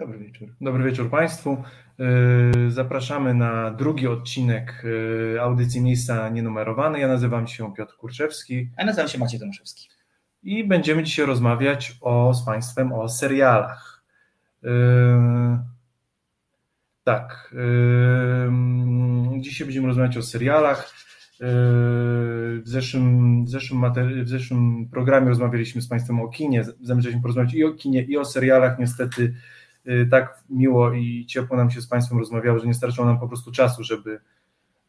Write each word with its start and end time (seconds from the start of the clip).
Dobry 0.00 0.18
wieczór. 0.18 0.48
Dobry 0.60 0.84
wieczór 0.84 1.10
Państwu. 1.10 1.64
Y, 2.66 2.70
zapraszamy 2.70 3.34
na 3.34 3.70
drugi 3.70 4.06
odcinek 4.06 4.84
y, 4.84 5.40
audycji 5.40 5.82
Miejsca 5.82 6.28
Nienumerowane. 6.28 7.00
Ja 7.00 7.08
nazywam 7.08 7.46
się 7.46 7.74
Piotr 7.74 7.96
Kurczewski. 7.96 8.70
A 8.76 8.84
nazywam 8.84 9.08
się 9.08 9.18
Maciej 9.18 9.40
Tomaszewski. 9.40 9.88
I 10.42 10.64
będziemy 10.64 11.02
dzisiaj 11.02 11.26
rozmawiać 11.26 11.96
o, 12.00 12.34
z 12.34 12.44
Państwem 12.44 12.92
o 12.92 13.08
serialach. 13.08 14.02
Y, 14.64 14.68
tak. 17.04 17.54
Dzisiaj 19.38 19.66
będziemy 19.66 19.86
rozmawiać 19.86 20.16
o 20.16 20.22
serialach. 20.22 20.94
W 21.40 22.62
zeszłym, 22.64 23.44
w, 23.44 23.48
zeszłym 23.48 23.80
materi- 23.80 24.24
w 24.24 24.28
zeszłym 24.28 24.88
programie 24.88 25.28
rozmawialiśmy 25.28 25.82
z 25.82 25.88
Państwem 25.88 26.20
o 26.20 26.28
kinie. 26.28 26.64
Zamierzaliśmy 26.80 27.22
porozmawiać 27.22 27.54
i 27.54 27.64
o 27.64 27.72
kinie, 27.72 28.02
i 28.02 28.16
o 28.16 28.24
serialach. 28.24 28.78
Niestety 28.78 29.34
tak 30.10 30.44
miło 30.50 30.92
i 30.92 31.26
ciepło 31.26 31.56
nam 31.56 31.70
się 31.70 31.80
z 31.80 31.86
Państwem 31.86 32.18
rozmawiało, 32.18 32.58
że 32.58 32.66
nie 32.66 32.74
starczyło 32.74 33.06
nam 33.06 33.20
po 33.20 33.28
prostu 33.28 33.52
czasu, 33.52 33.84
żeby, 33.84 34.20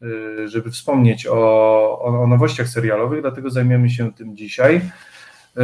y, 0.03 0.47
żeby 0.47 0.71
wspomnieć 0.71 1.27
o, 1.27 1.33
o, 2.01 2.21
o 2.23 2.27
nowościach 2.27 2.67
serialowych, 2.67 3.21
dlatego 3.21 3.49
zajmiemy 3.49 3.89
się 3.89 4.13
tym 4.13 4.37
dzisiaj. 4.37 4.81
Y, 5.57 5.61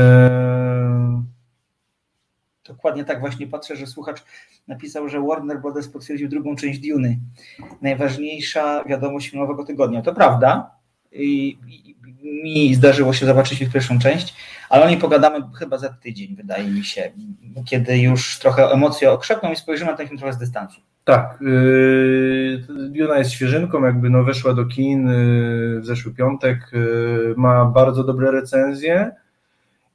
Dokładnie 2.67 3.05
tak 3.05 3.19
właśnie 3.19 3.47
patrzę, 3.47 3.75
że 3.75 3.87
słuchacz 3.87 4.23
napisał, 4.67 5.09
że 5.09 5.21
Warner 5.21 5.61
Brothers 5.61 5.87
potwierdził 5.87 6.29
drugą 6.29 6.55
część 6.55 6.79
Duny. 6.79 7.19
Najważniejsza 7.81 8.83
wiadomość 8.83 9.29
filmowego 9.29 9.65
tygodnia. 9.65 10.01
To 10.01 10.13
prawda. 10.13 10.76
I, 11.11 11.57
i, 11.67 11.95
mi 12.43 12.75
zdarzyło 12.75 13.13
się 13.13 13.25
zobaczyć 13.25 13.61
ich 13.61 13.71
pierwszą 13.71 13.99
część, 13.99 14.35
ale 14.69 14.85
o 14.85 14.89
niej 14.89 14.97
pogadamy 14.97 15.39
chyba 15.59 15.77
za 15.77 15.89
tydzień, 15.89 16.35
wydaje 16.35 16.67
mi 16.67 16.83
się, 16.83 17.11
kiedy 17.65 17.97
już 17.97 18.39
trochę 18.39 18.71
emocje 18.71 19.11
okrzepną 19.11 19.51
i 19.51 19.55
spojrzymy 19.55 19.91
na 19.91 19.97
ten 19.97 20.07
film 20.07 20.19
trochę 20.19 20.33
z 20.33 20.37
dystansu. 20.37 20.81
Tak, 21.03 21.37
yy, 21.41 22.63
Duna 22.89 23.17
jest 23.17 23.31
świeżynką, 23.31 23.85
jakby 23.85 24.09
no 24.09 24.23
weszła 24.23 24.53
do 24.53 24.65
kin 24.65 25.07
yy, 25.07 25.81
w 25.81 25.85
zeszły 25.85 26.13
piątek, 26.13 26.69
yy, 26.73 27.33
ma 27.37 27.65
bardzo 27.65 28.03
dobre 28.03 28.31
recenzje 28.31 29.11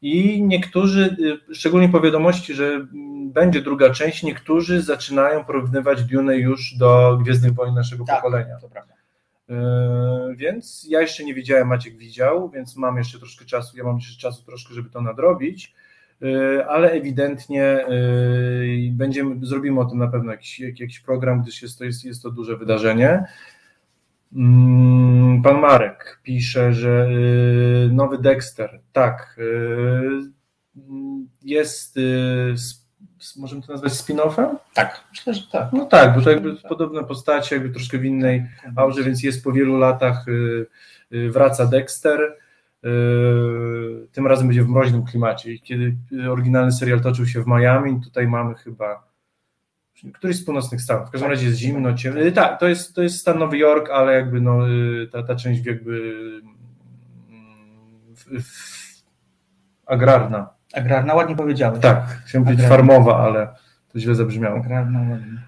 i 0.03 0.42
niektórzy, 0.42 1.17
szczególnie 1.53 1.89
po 1.89 2.00
wiadomości, 2.00 2.55
że 2.55 2.87
będzie 3.33 3.62
druga 3.62 3.91
część, 3.91 4.22
niektórzy 4.22 4.83
zaczynają 4.83 5.44
porównywać 5.44 6.05
Dune 6.05 6.37
już 6.37 6.75
do 6.75 7.19
Gwiezdnych 7.22 7.55
Wojen 7.55 7.75
naszego 7.75 8.05
tak, 8.05 8.17
pokolenia. 8.17 8.56
To 8.61 8.69
prawda. 8.69 8.92
Yy, 9.53 10.36
więc 10.36 10.86
ja 10.89 11.00
jeszcze 11.00 11.25
nie 11.25 11.34
widziałem, 11.34 11.69
Maciek 11.69 11.97
widział, 11.97 12.50
więc 12.50 12.77
mam 12.77 12.97
jeszcze 12.97 13.19
troszkę 13.19 13.45
czasu, 13.45 13.77
ja 13.77 13.84
mam 13.84 13.97
jeszcze 13.97 14.20
czasu 14.20 14.44
troszkę, 14.44 14.75
żeby 14.75 14.91
to 14.91 15.00
nadrobić, 15.00 15.75
yy, 16.20 16.67
ale 16.69 16.91
ewidentnie 16.91 17.84
yy, 17.89 18.92
będziemy, 18.92 19.47
zrobimy 19.47 19.81
o 19.81 19.84
tym 19.84 19.98
na 19.98 20.09
pewno 20.09 20.33
jakiś, 20.33 20.61
jakiś 20.61 21.00
program, 21.00 21.42
gdyż 21.42 21.62
jest 21.62 21.78
to, 21.78 21.84
jest, 21.84 22.05
jest 22.05 22.22
to 22.22 22.31
duże 22.31 22.56
wydarzenie. 22.56 23.25
Pan 25.44 25.61
Marek 25.61 26.20
pisze, 26.22 26.72
że 26.72 27.09
nowy 27.91 28.19
Dexter, 28.19 28.81
tak, 28.92 29.41
jest 31.42 31.98
możemy 33.37 33.62
to 33.62 33.73
nazwać 33.73 33.92
spin-offem? 33.92 34.56
Tak, 34.75 35.05
myślę, 35.11 35.34
że 35.34 35.42
tak. 35.53 35.73
No 35.73 35.84
tak, 35.84 36.15
bo 36.15 36.23
to 36.23 36.31
jakby 36.31 36.56
podobne 36.56 37.05
postacie, 37.05 37.56
jakby 37.56 37.70
troszkę 37.70 37.98
w 37.98 38.05
innej 38.05 38.47
aurze, 38.77 39.03
więc 39.03 39.23
jest 39.23 39.45
po 39.45 39.53
wielu 39.53 39.78
latach, 39.78 40.28
y, 40.28 40.67
y, 41.12 41.31
wraca 41.31 41.67
Dexter, 41.67 42.20
y, 42.20 42.89
tym 44.12 44.27
razem 44.27 44.47
będzie 44.47 44.62
w 44.62 44.69
mroźnym 44.69 45.05
klimacie. 45.05 45.53
I 45.53 45.61
kiedy 45.61 45.97
oryginalny 46.31 46.73
serial 46.73 47.00
toczył 47.00 47.27
się 47.27 47.43
w 47.43 47.47
Miami, 47.47 48.00
tutaj 48.05 48.27
mamy 48.27 48.55
chyba 48.55 49.12
któryś 50.15 50.37
z 50.37 50.45
północnych 50.45 50.81
stanów. 50.81 51.09
W 51.09 51.11
każdym 51.11 51.31
razie 51.31 51.47
jest 51.47 51.59
zimno, 51.59 51.95
ciemno. 51.95 52.20
Tak, 52.34 52.61
to 52.61 52.69
jest, 52.69 52.95
to 52.95 53.03
jest 53.03 53.20
stan 53.20 53.39
Nowy 53.39 53.59
Jork, 53.59 53.91
ale 53.91 54.12
jakby 54.12 54.41
no, 54.41 54.59
ta, 55.12 55.23
ta 55.23 55.37
część 55.37 55.67
jakby 55.67 56.12
w, 58.15 58.43
w, 58.43 58.83
agrarna. 59.87 60.50
Agrarna, 60.72 61.15
ładnie 61.15 61.37
powiedziałeś. 61.37 61.81
Tak, 61.81 62.22
chciałem 62.25 62.44
powiedzieć 62.44 62.66
farmowa, 62.66 63.16
ale 63.19 63.49
to 63.93 64.00
źle 64.00 64.15
zabrzmiało. 64.15 64.56
Agrarna, 64.56 65.00
ładnie. 65.00 65.43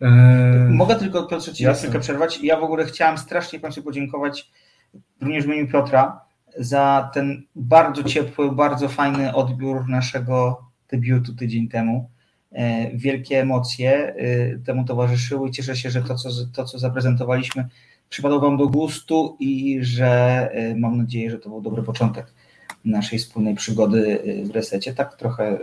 Eee... 0.00 0.74
Mogę 0.74 0.94
tylko, 0.94 1.26
Piotrze, 1.26 1.52
Ci 1.52 1.64
chwilkę 1.64 2.00
przerwać. 2.00 2.40
Ja 2.42 2.60
w 2.60 2.64
ogóle 2.64 2.84
chciałem 2.84 3.18
strasznie 3.18 3.60
Państwu 3.60 3.82
podziękować, 3.82 4.50
również 5.20 5.44
w 5.44 5.46
imieniu 5.46 5.68
Piotra, 5.68 6.20
za 6.58 7.10
ten 7.14 7.42
bardzo 7.56 8.04
ciepły, 8.04 8.52
bardzo 8.52 8.88
fajny 8.88 9.34
odbiór 9.34 9.88
naszego 9.88 10.64
debiutu 10.90 11.34
tydzień 11.34 11.68
temu. 11.68 12.10
Eee, 12.52 12.98
wielkie 12.98 13.40
emocje 13.40 14.14
e, 14.16 14.58
temu 14.58 14.84
towarzyszyły 14.84 15.48
i 15.48 15.52
cieszę 15.52 15.76
się, 15.76 15.90
że 15.90 16.02
to, 16.02 16.14
co, 16.14 16.28
to, 16.52 16.64
co 16.64 16.78
zaprezentowaliśmy, 16.78 17.68
przypadło 18.08 18.40
Wam 18.40 18.56
do 18.56 18.68
gustu 18.68 19.36
i 19.40 19.78
że 19.82 20.48
e, 20.52 20.76
mam 20.76 20.98
nadzieję, 20.98 21.30
że 21.30 21.38
to 21.38 21.48
był 21.48 21.60
dobry 21.60 21.82
początek 21.82 22.34
naszej 22.84 23.18
wspólnej 23.18 23.54
przygody 23.54 24.20
y, 24.26 24.44
w 24.44 24.50
resecie. 24.50 24.94
Tak 24.94 25.16
trochę 25.16 25.58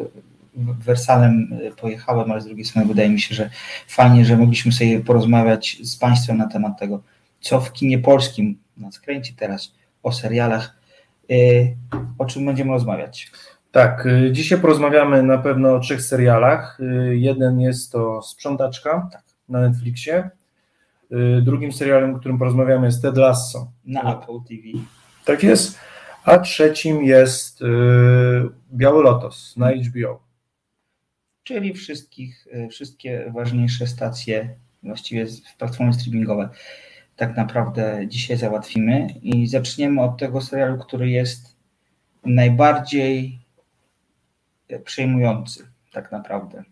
wersalem 0.55 1.53
y, 1.61 1.71
pojechałem, 1.71 2.31
ale 2.31 2.41
z 2.41 2.45
drugiej 2.45 2.65
strony 2.65 2.87
wydaje 2.87 3.09
mi 3.09 3.21
się, 3.21 3.35
że 3.35 3.49
fajnie, 3.87 4.25
że 4.25 4.37
mogliśmy 4.37 4.71
sobie 4.71 4.99
porozmawiać 4.99 5.77
z 5.83 5.97
Państwem 5.97 6.37
na 6.37 6.47
temat 6.47 6.79
tego, 6.79 7.01
co 7.41 7.61
w 7.61 7.73
kinie 7.73 7.99
polskim 7.99 8.57
nas 8.77 8.99
kręci 8.99 9.33
teraz, 9.33 9.73
o 10.03 10.11
serialach, 10.11 10.77
y, 11.31 11.75
o 12.17 12.25
czym 12.25 12.45
będziemy 12.45 12.71
rozmawiać. 12.71 13.31
Tak, 13.71 14.07
dzisiaj 14.31 14.59
porozmawiamy 14.59 15.23
na 15.23 15.37
pewno 15.37 15.75
o 15.75 15.79
trzech 15.79 16.01
serialach. 16.01 16.77
Jeden 17.11 17.59
jest 17.59 17.91
to 17.91 18.21
Sprzątaczka 18.21 19.09
tak. 19.11 19.23
na 19.49 19.61
Netflixie. 19.61 20.29
Drugim 21.41 21.71
serialem, 21.71 22.15
o 22.15 22.19
którym 22.19 22.37
porozmawiamy 22.37 22.85
jest 22.85 23.01
Ted 23.01 23.17
Lasso. 23.17 23.71
Na 23.85 24.01
Apple 24.01 24.39
TV. 24.47 24.85
Tak 25.25 25.43
jest 25.43 25.79
a 26.23 26.39
trzecim 26.39 27.03
jest 27.03 27.61
y, 27.61 27.65
Biały 28.73 29.03
Lotos 29.03 29.57
na 29.57 29.71
HBO. 29.71 30.23
Czyli 31.43 31.73
wszystkich, 31.73 32.47
y, 32.47 32.69
wszystkie 32.69 33.31
ważniejsze 33.35 33.87
stacje, 33.87 34.55
właściwie 34.83 35.25
platformy 35.57 35.93
streamingowe, 35.93 36.49
tak 37.15 37.37
naprawdę 37.37 38.01
dzisiaj 38.07 38.37
załatwimy 38.37 39.07
i 39.21 39.47
zaczniemy 39.47 40.01
od 40.01 40.17
tego 40.17 40.41
serialu, 40.41 40.77
który 40.77 41.09
jest 41.09 41.55
najbardziej 42.25 43.39
przejmujący, 44.83 45.67
tak 45.91 46.11
naprawdę. 46.11 46.63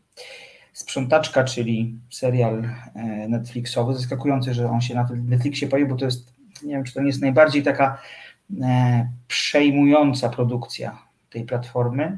Sprzątaczka, 0.73 1.43
czyli 1.43 1.99
serial 2.09 2.69
Netflixowy, 3.29 3.93
zaskakujący, 3.93 4.53
że 4.53 4.69
on 4.69 4.81
się 4.81 4.95
na 4.95 5.07
Netflixie 5.15 5.67
pojawił, 5.67 5.95
bo 5.95 5.99
to 5.99 6.05
jest, 6.05 6.33
nie 6.63 6.73
wiem, 6.73 6.83
czy 6.83 6.93
to 6.93 7.01
nie 7.01 7.07
jest 7.07 7.21
najbardziej 7.21 7.63
taka 7.63 8.01
przejmująca 9.27 10.29
produkcja 10.29 11.03
tej 11.29 11.43
platformy. 11.43 12.17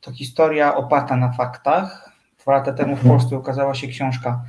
To 0.00 0.12
historia 0.12 0.74
oparta 0.74 1.16
na 1.16 1.32
faktach. 1.32 2.12
Dwa 2.42 2.52
lata 2.52 2.72
temu 2.72 2.96
w 2.96 2.98
mhm. 2.98 3.16
Polsce 3.16 3.38
ukazała 3.38 3.74
się 3.74 3.88
książka 3.88 4.44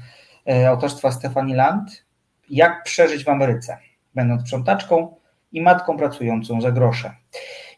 e, 0.49 0.69
autorstwa 0.69 1.11
Stefani 1.11 1.53
Land 1.53 2.05
Jak 2.49 2.83
przeżyć 2.83 3.23
w 3.23 3.29
Ameryce, 3.29 3.77
będąc 4.15 4.41
sprzątaczką 4.41 5.15
i 5.51 5.61
matką 5.61 5.97
pracującą 5.97 6.61
za 6.61 6.71
grosze. 6.71 7.15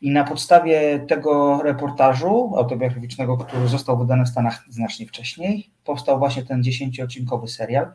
I 0.01 0.11
na 0.11 0.23
podstawie 0.23 0.99
tego 0.99 1.61
reportażu 1.63 2.53
autobiograficznego, 2.57 3.37
który 3.37 3.67
został 3.67 3.97
wydany 3.97 4.25
w 4.25 4.29
Stanach 4.29 4.63
znacznie 4.69 5.07
wcześniej, 5.07 5.71
powstał 5.83 6.19
właśnie 6.19 6.43
ten 6.43 6.63
dziesięcioodcinkowy 6.63 7.47
serial. 7.47 7.91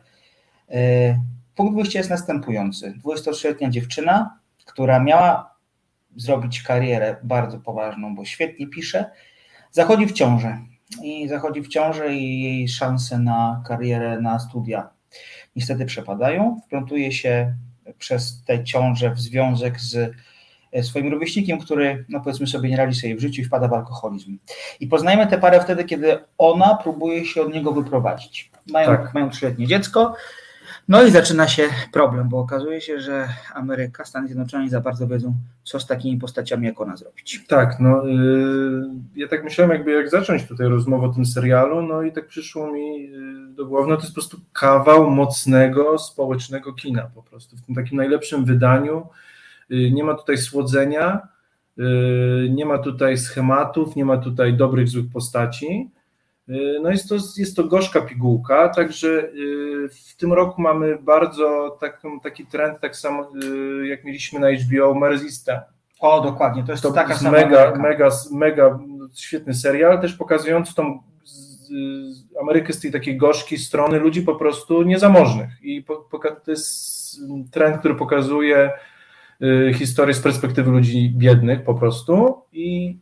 E, 0.69 1.19
punkt 1.55 1.75
wyjścia 1.75 1.99
jest 1.99 2.09
następujący. 2.09 2.93
23-letnia 3.05 3.69
dziewczyna 3.69 4.39
która 4.65 4.99
miała 4.99 5.55
zrobić 6.15 6.63
karierę 6.63 7.15
bardzo 7.23 7.59
poważną, 7.59 8.15
bo 8.15 8.25
świetnie 8.25 8.67
pisze, 8.67 9.11
zachodzi 9.71 10.05
w 10.05 10.11
ciążę. 10.11 10.59
I 11.03 11.27
zachodzi 11.27 11.61
w 11.61 11.67
ciążę 11.67 12.15
i 12.15 12.43
jej 12.43 12.67
szanse 12.67 13.19
na 13.19 13.63
karierę, 13.67 14.21
na 14.21 14.39
studia 14.39 14.89
niestety 15.55 15.85
przepadają. 15.85 16.61
Wplątuje 16.65 17.11
się 17.11 17.55
przez 17.97 18.43
tę 18.43 18.63
ciążę 18.63 19.11
w 19.11 19.19
związek 19.19 19.79
z 19.79 20.13
e, 20.71 20.83
swoim 20.83 21.11
rówieśnikiem, 21.11 21.59
który, 21.59 22.05
no 22.09 22.19
powiedzmy 22.19 22.47
sobie, 22.47 22.69
nie 22.69 22.77
radzi 22.77 23.01
sobie 23.01 23.15
w 23.15 23.19
życiu 23.19 23.41
i 23.41 23.45
wpada 23.45 23.67
w 23.67 23.73
alkoholizm. 23.73 24.37
I 24.79 24.87
poznajemy 24.87 25.27
tę 25.27 25.37
parę 25.37 25.61
wtedy, 25.61 25.83
kiedy 25.83 26.17
ona 26.37 26.75
próbuje 26.83 27.25
się 27.25 27.41
od 27.41 27.53
niego 27.53 27.71
wyprowadzić. 27.71 28.51
Mają, 28.67 28.87
tak. 28.87 29.13
mają 29.13 29.29
trzyletnie 29.29 29.67
dziecko, 29.67 30.15
no 30.87 31.03
i 31.03 31.11
zaczyna 31.11 31.47
się 31.47 31.69
problem, 31.91 32.29
bo 32.29 32.39
okazuje 32.39 32.81
się, 32.81 32.99
że 32.99 33.27
Ameryka, 33.53 34.05
Stany 34.05 34.27
Zjednoczone 34.27 34.69
za 34.69 34.81
bardzo 34.81 35.07
wiedzą, 35.07 35.33
co 35.63 35.79
z 35.79 35.87
takimi 35.87 36.17
postaciami 36.17 36.65
jak 36.65 36.81
ona 36.81 36.97
zrobić. 36.97 37.43
Tak, 37.47 37.79
no 37.79 38.05
yy, 38.05 38.89
ja 39.15 39.27
tak 39.27 39.43
myślałem, 39.43 39.71
jakby 39.71 39.91
jak 39.91 40.09
zacząć 40.09 40.47
tutaj 40.47 40.67
rozmowę 40.67 41.07
o 41.07 41.13
tym 41.13 41.25
serialu, 41.25 41.81
no 41.81 42.01
i 42.01 42.11
tak 42.11 42.27
przyszło 42.27 42.71
mi 42.71 43.09
yy, 43.09 43.47
do 43.55 43.65
głowy, 43.65 43.89
no 43.89 43.95
to 43.95 44.01
jest 44.01 44.11
po 44.11 44.21
prostu 44.21 44.37
kawał 44.53 45.11
mocnego, 45.11 45.97
społecznego 45.97 46.73
kina 46.73 47.09
po 47.15 47.23
prostu, 47.23 47.57
w 47.57 47.61
tym 47.61 47.75
takim 47.75 47.97
najlepszym 47.97 48.45
wydaniu. 48.45 49.07
Yy, 49.69 49.91
nie 49.91 50.03
ma 50.03 50.13
tutaj 50.13 50.37
słodzenia, 50.37 51.27
yy, 51.77 52.49
nie 52.51 52.65
ma 52.65 52.77
tutaj 52.77 53.17
schematów, 53.17 53.95
nie 53.95 54.05
ma 54.05 54.17
tutaj 54.17 54.53
dobrych, 54.53 54.87
złych 54.87 55.05
postaci 55.13 55.94
No 56.81 56.91
jest 56.91 57.09
to, 57.09 57.15
jest 57.37 57.55
to 57.55 57.63
gorzka 57.63 58.01
pigułka, 58.01 58.69
także 58.69 59.29
w 59.91 60.15
tym 60.17 60.33
roku 60.33 60.61
mamy 60.61 60.97
bardzo 61.01 61.77
taką, 61.81 62.19
taki 62.19 62.45
trend, 62.45 62.79
tak 62.79 62.95
samo 62.95 63.31
jak 63.83 64.03
mieliśmy 64.03 64.39
na 64.39 64.47
HBO 64.51 64.95
Merzista. 64.95 65.63
O, 65.99 66.21
dokładnie, 66.21 66.63
to 66.63 66.71
jest 66.71 66.83
to 66.83 66.91
taka 66.91 67.15
sama 67.15 67.31
mega, 67.31 67.75
mega, 67.75 68.09
mega 68.31 68.79
świetny 69.13 69.53
serial, 69.53 70.01
też 70.01 70.13
pokazujący 70.13 70.75
tą 70.75 70.99
Amerykę 72.41 72.73
z 72.73 72.79
tej 72.79 72.91
takiej 72.91 73.17
gorzkiej 73.17 73.57
strony 73.57 73.99
ludzi 73.99 74.21
po 74.21 74.35
prostu 74.35 74.83
niezamożnych. 74.83 75.49
I 75.61 75.83
to 76.45 76.51
jest 76.51 77.19
trend, 77.51 77.77
który 77.77 77.95
pokazuje 77.95 78.71
y, 79.41 79.73
historię 79.73 80.13
z 80.13 80.19
perspektywy 80.19 80.71
ludzi 80.71 81.13
biednych 81.17 81.63
po 81.63 81.73
prostu 81.75 82.41
i, 82.51 82.97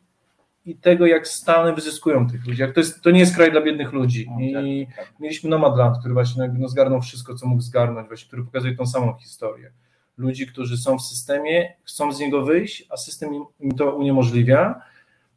i 0.65 0.75
tego, 0.75 1.05
jak 1.05 1.27
Stany 1.27 1.73
wyzyskują 1.73 2.29
tych 2.29 2.47
ludzi. 2.47 2.61
Jak 2.61 2.73
to, 2.73 2.79
jest, 2.79 3.01
to 3.01 3.11
nie 3.11 3.19
jest 3.19 3.35
kraj 3.35 3.51
dla 3.51 3.61
biednych 3.61 3.93
ludzi. 3.93 4.29
No, 4.31 4.61
I 4.61 4.87
tak, 4.87 4.95
tak. 4.95 5.19
mieliśmy 5.19 5.49
Nomadland, 5.49 5.97
który 5.99 6.13
właśnie 6.13 6.51
no, 6.57 6.67
zgarnął 6.67 7.01
wszystko, 7.01 7.35
co 7.35 7.47
mógł 7.47 7.61
zgarnąć, 7.61 8.07
właśnie, 8.07 8.27
który 8.27 8.43
pokazuje 8.43 8.75
tą 8.75 8.85
samą 8.85 9.13
historię. 9.13 9.71
Ludzi, 10.17 10.47
którzy 10.47 10.77
są 10.77 10.97
w 10.97 11.01
systemie, 11.01 11.73
chcą 11.83 12.13
z 12.13 12.19
niego 12.19 12.45
wyjść, 12.45 12.87
a 12.89 12.97
system 12.97 13.33
im, 13.33 13.45
im 13.59 13.71
to 13.71 13.95
uniemożliwia. 13.95 14.81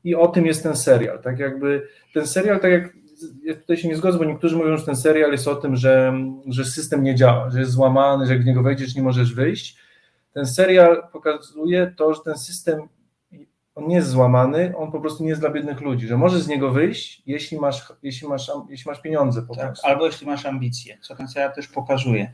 I 0.05 0.15
o 0.15 0.29
tym 0.29 0.47
jest 0.47 0.63
ten 0.63 0.77
serial. 0.77 1.23
Tak 1.23 1.39
jakby 1.39 1.89
ten 2.15 2.27
serial, 2.27 2.61
tak 2.61 2.71
jak 2.71 2.97
ja 3.43 3.55
tutaj 3.55 3.77
się 3.77 3.89
nie 3.89 3.97
zgodzę, 3.97 4.19
bo 4.19 4.25
niektórzy 4.25 4.57
mówią, 4.57 4.77
że 4.77 4.87
ten 4.87 4.97
serial 4.97 5.33
jest 5.33 5.49
o 5.49 5.55
tym, 5.55 5.77
że, 5.77 6.13
że 6.47 6.65
system 6.65 7.03
nie 7.03 7.15
działa, 7.15 7.51
że 7.51 7.61
jest 7.61 7.73
złamany, 7.73 8.27
że 8.27 8.33
jak 8.33 8.43
w 8.43 8.47
niego 8.47 8.63
wejdziesz, 8.63 8.95
nie 8.95 9.03
możesz 9.03 9.35
wyjść. 9.35 9.77
Ten 10.33 10.47
serial 10.47 11.03
pokazuje 11.13 11.95
to, 11.97 12.15
że 12.15 12.21
ten 12.25 12.39
system 12.39 12.89
on 13.77 13.89
nie 13.89 13.97
jest 13.97 14.09
złamany, 14.09 14.73
on 14.77 14.93
po 14.93 15.01
prostu 15.01 15.23
nie 15.23 15.29
jest 15.29 15.41
dla 15.41 15.51
biednych 15.51 15.81
ludzi, 15.81 16.07
że 16.07 16.17
możesz 16.17 16.43
z 16.43 16.49
niego 16.49 16.71
wyjść, 16.71 17.23
jeśli 17.27 17.59
masz, 17.59 17.93
jeśli 18.03 18.29
masz, 18.29 18.51
jeśli 18.71 18.91
masz 18.91 19.01
pieniądze 19.01 19.43
po 19.43 19.57
tak, 19.57 19.75
Albo 19.83 20.07
jeśli 20.07 20.27
masz 20.27 20.47
ambicje, 20.47 20.99
co 21.01 21.17
serial 21.29 21.53
też 21.55 21.69
pokazuje. 21.69 22.33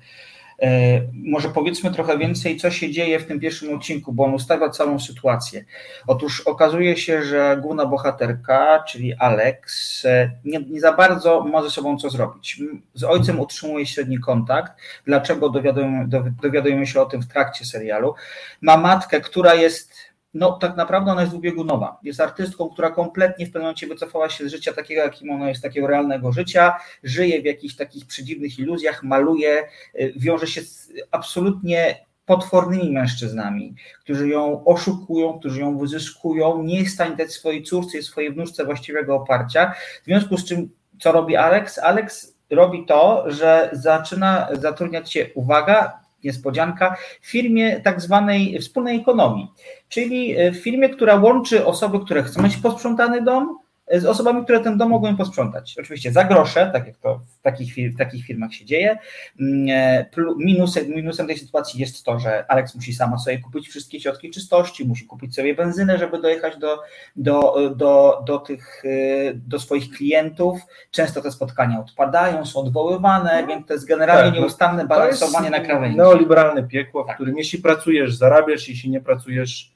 E, 0.62 1.00
może 1.12 1.49
powiedzmy 1.49 1.91
trochę 1.91 2.19
więcej, 2.19 2.56
co 2.56 2.71
się 2.71 2.91
dzieje 2.91 3.19
w 3.19 3.27
tym 3.27 3.41
pierwszym 3.41 3.75
odcinku, 3.75 4.12
bo 4.12 4.25
on 4.25 4.35
ustawia 4.35 4.69
całą 4.69 4.99
sytuację. 4.99 5.65
Otóż 6.06 6.41
okazuje 6.41 6.97
się, 6.97 7.23
że 7.23 7.59
główna 7.62 7.87
bohaterka, 7.87 8.85
czyli 8.88 9.15
Alex, 9.15 10.05
e, 10.05 10.31
nie, 10.45 10.59
nie 10.61 10.81
za 10.81 10.93
bardzo 10.93 11.45
ma 11.45 11.62
ze 11.62 11.71
sobą 11.71 11.99
co 11.99 12.11
zrobić. 12.11 12.61
Z 12.95 13.05
ojcem 13.05 13.41
utrzymuje 13.41 13.87
średni 13.87 14.19
kontakt. 14.19 14.73
Dlaczego 15.05 15.49
dowiadujemy, 15.49 16.09
dowiadujemy 16.43 16.87
się 16.87 17.00
o 17.00 17.06
tym 17.06 17.23
w 17.23 17.29
trakcie 17.29 17.65
serialu? 17.65 18.15
Ma 18.61 18.77
matkę, 18.77 19.21
która 19.21 19.55
jest 19.55 20.12
no 20.34 20.52
tak 20.52 20.76
naprawdę 20.76 21.12
ona 21.12 21.20
jest 21.20 21.32
dwubiegunowa. 21.32 21.99
Jest 22.02 22.20
artystką, 22.20 22.69
która 22.70 22.90
kompletnie 22.90 23.46
w 23.46 23.49
pewnym 23.49 23.62
momencie 23.62 23.87
wycofała 23.87 24.29
się 24.29 24.49
z 24.49 24.50
życia 24.50 24.73
takiego, 24.73 25.02
jakim 25.02 25.31
ono 25.31 25.49
jest, 25.49 25.62
takiego 25.62 25.87
realnego 25.87 26.32
życia, 26.32 26.76
żyje 27.02 27.43
w 27.43 27.44
jakichś 27.44 27.76
takich 27.76 28.06
przedziwnych 28.06 28.58
iluzjach, 28.58 29.02
maluje, 29.02 29.64
y, 30.00 30.12
wiąże 30.17 30.46
się 30.46 30.62
z 30.62 30.93
absolutnie 31.11 32.05
potwornymi 32.26 32.93
mężczyznami, 32.93 33.75
którzy 34.00 34.29
ją 34.29 34.64
oszukują, 34.64 35.38
którzy 35.38 35.61
ją 35.61 35.79
wyzyskują, 35.79 36.62
nie 36.62 36.78
jest 36.78 36.90
w 36.90 36.94
stanie 36.94 37.17
dać 37.17 37.32
swojej 37.32 37.62
córce 37.62 37.99
i 37.99 38.02
swojej 38.02 38.32
wnuczce 38.32 38.64
właściwego 38.64 39.17
oparcia. 39.17 39.75
W 40.02 40.05
związku 40.05 40.37
z 40.37 40.44
czym, 40.44 40.70
co 41.00 41.12
robi 41.12 41.37
Alex? 41.37 41.78
Alex 41.78 42.37
robi 42.50 42.87
to, 42.87 43.25
że 43.26 43.70
zaczyna 43.73 44.49
zatrudniać 44.52 45.12
się, 45.12 45.26
uwaga, 45.35 46.01
niespodzianka, 46.25 46.97
w 47.21 47.31
firmie 47.31 47.81
tak 47.81 48.01
zwanej 48.01 48.59
wspólnej 48.59 48.97
ekonomii, 49.01 49.49
czyli 49.89 50.35
w 50.51 50.57
firmie, 50.57 50.89
która 50.89 51.17
łączy 51.17 51.67
osoby, 51.67 52.01
które 52.01 52.23
chcą 52.23 52.43
mieć 52.43 52.57
posprzątany 52.57 53.23
dom, 53.23 53.59
z 53.90 54.05
osobami, 54.05 54.44
które 54.44 54.61
ten 54.61 54.79
dom 54.79 54.90
mogą 54.90 55.17
posprzątać. 55.17 55.76
Oczywiście 55.81 56.12
za 56.12 56.25
grosze, 56.25 56.70
tak 56.73 56.87
jak 56.87 56.96
to 56.96 57.20
w 57.38 57.43
takich, 57.43 57.75
w 57.94 57.99
takich 57.99 58.25
firmach 58.26 58.55
się 58.55 58.64
dzieje. 58.64 58.99
Mm, 59.40 59.67
e, 59.70 60.06
minusem, 60.37 60.88
minusem 60.88 61.26
tej 61.26 61.38
sytuacji 61.38 61.81
jest 61.81 62.05
to, 62.05 62.19
że 62.19 62.44
Alex 62.50 62.75
musi 62.75 62.94
sama 62.94 63.19
sobie 63.19 63.38
kupić 63.38 63.69
wszystkie 63.69 64.00
środki 64.00 64.31
czystości, 64.31 64.84
musi 64.84 65.06
kupić 65.06 65.34
sobie 65.34 65.55
benzynę, 65.55 65.99
żeby 65.99 66.20
dojechać 66.20 66.58
do, 66.58 66.79
do, 67.17 67.70
do, 67.76 68.23
do, 68.26 68.38
tych, 68.38 68.82
e, 68.84 69.34
do 69.34 69.58
swoich 69.58 69.90
klientów. 69.90 70.61
Często 70.90 71.23
te 71.23 71.32
spotkania 71.32 71.81
odpadają, 71.81 72.46
są 72.46 72.61
odwoływane, 72.61 73.43
no, 73.43 73.49
więc 73.49 73.67
to 73.67 73.73
jest 73.73 73.87
generalnie 73.87 74.31
tak, 74.31 74.35
no, 74.35 74.40
nieustanne 74.40 74.87
balansowanie 74.87 75.50
na 75.50 75.61
krawędzi. 75.61 75.96
Neoliberalne 75.96 76.62
piekło, 76.62 77.05
w 77.05 77.06
tak. 77.06 77.17
którym 77.17 77.38
jeśli 77.38 77.58
pracujesz, 77.58 78.14
zarabiasz, 78.14 78.69
jeśli 78.69 78.90
nie 78.90 79.00
pracujesz, 79.00 79.75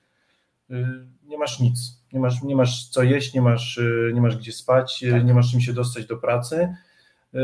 y, 0.70 0.74
nie 1.28 1.38
masz 1.38 1.60
nic 1.60 1.95
nie 2.12 2.20
masz, 2.20 2.42
nie 2.42 2.56
masz 2.56 2.88
co 2.88 3.02
jeść, 3.02 3.34
nie 3.34 3.42
masz, 3.42 3.78
y, 3.78 4.10
nie 4.14 4.20
masz 4.20 4.36
gdzie 4.36 4.52
spać, 4.52 5.02
y, 5.02 5.10
tak. 5.10 5.24
nie 5.24 5.34
masz 5.34 5.50
czym 5.50 5.60
się 5.60 5.72
dostać 5.72 6.06
do 6.06 6.16
pracy. 6.16 6.74
Y, 7.34 7.38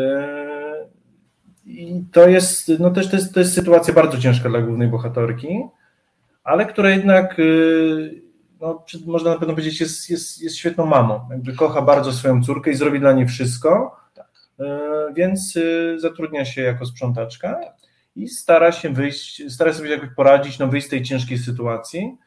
I 1.67 2.05
to 2.13 2.29
jest, 2.29 2.73
no 2.79 2.91
też 2.91 3.11
to 3.11 3.17
jest, 3.17 3.35
to 3.35 3.41
jest 3.41 3.55
sytuacja 3.55 3.95
bardzo 3.95 4.19
ciężka 4.19 4.49
dla 4.49 4.61
głównej 4.61 4.89
bohaterki, 4.89 5.63
ale 6.45 6.67
która 6.67 6.91
jednak, 6.91 7.41
no, 8.61 8.85
można 9.07 9.31
na 9.31 9.39
pewno 9.39 9.55
powiedzieć, 9.55 9.81
jest, 9.81 10.11
jest, 10.11 10.43
jest 10.43 10.57
świetną 10.57 10.87
mamą. 10.87 11.21
Jakby 11.31 11.53
kocha 11.53 11.83
bardzo 11.83 12.13
swoją 12.13 12.43
córkę 12.43 12.71
i 12.71 12.75
zrobi 12.75 13.01
dla 13.01 13.13
niej 13.13 13.27
wszystko, 13.27 13.97
tak. 14.15 14.31
więc 15.15 15.59
zatrudnia 15.97 16.45
się 16.45 16.63
jako 16.63 16.87
sprzątaczka 16.87 17.61
i 18.17 18.29
stara 18.29 18.73
się 18.73 18.91
wyjść, 18.91 19.53
stara 19.53 19.73
się 19.73 19.79
sobie 19.79 19.91
jakoś 19.91 20.09
poradzić, 20.17 20.59
no 20.59 20.69
wyjść 20.69 20.87
z 20.87 20.91
tej 20.91 21.03
ciężkiej 21.03 21.39
sytuacji. 21.39 22.19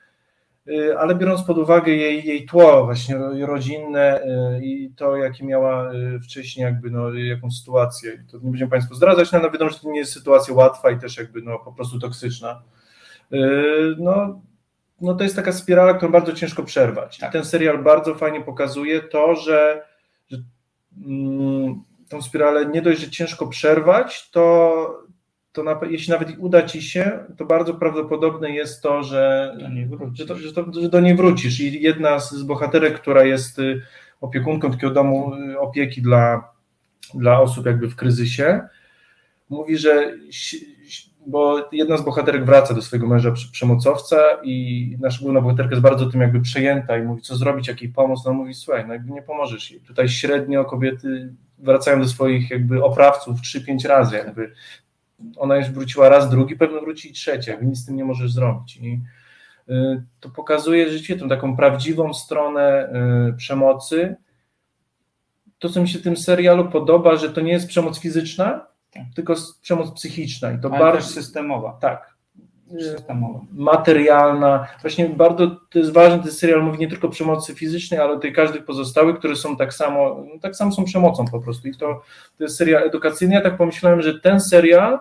Y, 0.67 0.97
ale 0.99 1.15
biorąc 1.15 1.43
pod 1.43 1.57
uwagę 1.57 1.91
jej, 1.91 2.25
jej 2.25 2.45
tło 2.45 2.85
właśnie 2.85 3.17
rodzinne 3.45 4.21
y, 4.23 4.65
i 4.65 4.91
to, 4.95 5.17
jakie 5.17 5.45
miała 5.45 5.93
y, 5.93 6.19
wcześniej 6.19 6.63
jakby 6.63 6.91
no, 6.91 7.13
jaką 7.13 7.51
sytuację, 7.51 8.23
to 8.31 8.37
nie 8.37 8.49
będziemy 8.49 8.71
Państwu 8.71 8.95
zdradzać, 8.95 9.31
no, 9.31 9.39
ale 9.39 9.51
wiadomo, 9.51 9.71
że 9.71 9.79
to 9.79 9.89
nie 9.89 9.99
jest 9.99 10.13
sytuacja 10.13 10.53
łatwa 10.53 10.91
i 10.91 10.99
też 10.99 11.17
jakby 11.17 11.41
no, 11.41 11.59
po 11.59 11.73
prostu 11.73 11.99
toksyczna. 11.99 12.61
No, 13.97 14.41
no 15.01 15.15
to 15.15 15.23
jest 15.23 15.35
taka 15.35 15.51
spirala, 15.51 15.93
którą 15.93 16.11
bardzo 16.11 16.33
ciężko 16.33 16.63
przerwać. 16.63 17.17
Tak. 17.17 17.29
I 17.29 17.33
ten 17.33 17.45
serial 17.45 17.83
bardzo 17.83 18.15
fajnie 18.15 18.41
pokazuje 18.41 19.01
to, 19.01 19.35
że, 19.35 19.85
że 20.31 20.37
mm, 21.05 21.83
tą 22.09 22.21
spiralę 22.21 22.65
nie 22.65 22.81
dość, 22.81 23.01
że 23.01 23.09
ciężko 23.09 23.47
przerwać, 23.47 24.29
to 24.29 25.04
to 25.55 25.63
na, 25.63 25.79
jeśli 25.89 26.11
nawet 26.11 26.29
uda 26.37 26.61
ci 26.63 26.81
się, 26.81 27.19
to 27.37 27.45
bardzo 27.45 27.73
prawdopodobne 27.73 28.51
jest 28.51 28.81
to, 28.81 29.03
że, 29.03 29.57
że, 30.13 30.25
to, 30.25 30.35
że, 30.35 30.53
to, 30.53 30.65
że 30.81 30.89
do 30.89 30.99
niej 30.99 31.15
wrócisz. 31.15 31.59
I 31.59 31.81
jedna 31.81 32.19
z 32.19 32.43
bohaterek, 32.43 32.99
która 33.01 33.23
jest 33.23 33.59
y, 33.59 33.81
opiekunką 34.21 34.71
takiego 34.71 34.93
domu 34.93 35.33
y, 35.35 35.59
opieki 35.59 36.01
dla, 36.01 36.51
dla 37.13 37.41
osób 37.41 37.65
jakby 37.65 37.89
w 37.89 37.95
kryzysie, 37.95 38.61
mówi, 39.49 39.77
że 39.77 40.17
bo 41.27 41.69
jedna 41.71 41.97
z 41.97 42.01
bohaterek 42.01 42.45
wraca 42.45 42.73
do 42.73 42.81
swojego 42.81 43.07
męża 43.07 43.31
przemocowca 43.51 44.17
i 44.43 44.97
nasza 44.99 45.19
główna 45.21 45.41
bohaterka 45.41 45.71
jest 45.71 45.81
bardzo 45.81 46.05
tym 46.05 46.21
jakby 46.21 46.41
przejęta 46.41 46.97
i 46.97 47.03
mówi, 47.03 47.21
co 47.21 47.35
zrobić, 47.35 47.67
jakiej 47.67 47.89
pomóc, 47.89 48.25
no 48.25 48.33
mówi, 48.33 48.53
słuchaj, 48.53 48.87
no 48.87 48.93
jakby 48.93 49.11
nie 49.11 49.21
pomożesz 49.21 49.71
jej. 49.71 49.81
Tutaj 49.81 50.09
średnio 50.09 50.65
kobiety 50.65 51.33
wracają 51.57 51.99
do 51.99 52.07
swoich 52.07 52.49
jakby 52.49 52.83
oprawców 52.83 53.39
3-5 53.39 53.87
razy, 53.87 54.15
jakby 54.15 54.51
ona 55.37 55.55
już 55.55 55.69
wróciła 55.69 56.09
raz, 56.09 56.29
drugi, 56.29 56.55
pewno 56.55 56.81
wróci 56.81 57.13
trzecia, 57.13 57.51
jak 57.51 57.61
nic 57.61 57.79
z 57.79 57.85
tym 57.85 57.95
nie 57.95 58.05
możesz 58.05 58.33
zrobić. 58.33 58.77
I 58.77 59.01
y, 59.69 60.03
to 60.19 60.29
pokazuje 60.29 60.91
życie, 60.91 61.15
tą 61.15 61.29
taką 61.29 61.55
prawdziwą 61.55 62.13
stronę 62.13 62.93
y, 63.29 63.33
przemocy. 63.33 64.15
To, 65.59 65.69
co 65.69 65.81
mi 65.81 65.89
się 65.89 65.99
w 65.99 66.03
tym 66.03 66.17
serialu 66.17 66.69
podoba, 66.71 67.15
że 67.15 67.29
to 67.29 67.41
nie 67.41 67.51
jest 67.51 67.67
przemoc 67.67 67.99
fizyczna, 67.99 68.67
tak. 68.91 69.03
tylko 69.15 69.35
przemoc 69.61 69.91
psychiczna. 69.91 70.51
I 70.51 70.59
to 70.59 70.69
Ale 70.69 70.79
bardzo 70.79 71.07
systemowa. 71.07 71.77
Tak. 71.81 72.14
Systemowa. 72.69 73.39
Materialna. 73.51 74.67
Właśnie 74.81 75.09
bardzo 75.09 75.47
to 75.69 75.79
jest 75.79 75.91
ważne, 75.91 76.23
ten 76.23 76.31
serial 76.31 76.63
mówi 76.63 76.79
nie 76.79 76.87
tylko 76.87 77.07
o 77.07 77.11
przemocy 77.11 77.55
fizycznej, 77.55 77.99
ale 77.99 78.13
o 78.13 78.19
tych 78.19 78.33
każdych 78.33 78.65
pozostałych, 78.65 79.19
które 79.19 79.35
są 79.35 79.57
tak 79.57 79.73
samo, 79.73 80.23
no, 80.33 80.39
tak 80.41 80.55
samo 80.55 80.71
są 80.71 80.83
przemocą 80.83 81.25
po 81.27 81.39
prostu. 81.39 81.67
I 81.67 81.71
to, 81.71 82.01
to 82.37 82.43
jest 82.43 82.57
serial 82.57 82.83
edukacyjny. 82.83 83.35
Ja 83.35 83.41
tak 83.41 83.57
pomyślałem, 83.57 84.01
że 84.01 84.19
ten 84.19 84.39
serial 84.39 84.99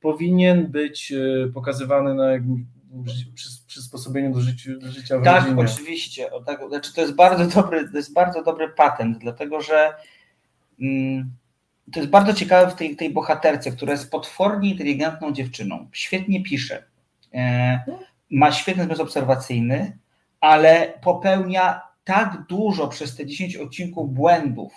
powinien 0.00 0.66
być 0.66 1.12
e, 1.12 1.48
pokazywany 1.52 2.14
na 2.14 2.24
przysposobieniu 3.66 4.34
do, 4.34 4.40
życia, 4.40 4.70
do 4.80 4.90
życia 4.90 5.18
w 5.18 5.24
tak, 5.24 5.44
rodzinie. 5.44 5.62
oczywiście. 5.62 6.32
O, 6.32 6.40
tak, 6.40 6.68
znaczy 6.68 6.94
to 6.94 7.00
jest 7.00 7.14
bardzo 7.14 7.46
dobry, 7.62 7.88
to 7.90 7.96
jest 7.96 8.12
bardzo 8.12 8.42
dobry 8.42 8.68
patent, 8.68 9.18
dlatego 9.18 9.60
że 9.60 9.94
mm, 10.80 11.30
to 11.92 12.00
jest 12.00 12.10
bardzo 12.10 12.34
ciekawe 12.34 12.70
w 12.70 12.74
tej, 12.74 12.96
tej 12.96 13.10
bohaterce, 13.10 13.70
która 13.70 13.92
jest 13.92 14.10
potwornie 14.10 14.70
inteligentną 14.70 15.32
dziewczyną. 15.32 15.88
Świetnie 15.92 16.42
pisze. 16.42 16.82
E, 17.34 17.80
ma 18.30 18.52
świetny 18.52 18.84
zmysł 18.84 19.02
obserwacyjny, 19.02 19.98
ale 20.40 20.92
popełnia 21.02 21.80
tak 22.04 22.38
dużo 22.48 22.88
przez 22.88 23.16
te 23.16 23.26
10 23.26 23.56
odcinków 23.56 24.14
błędów, 24.14 24.72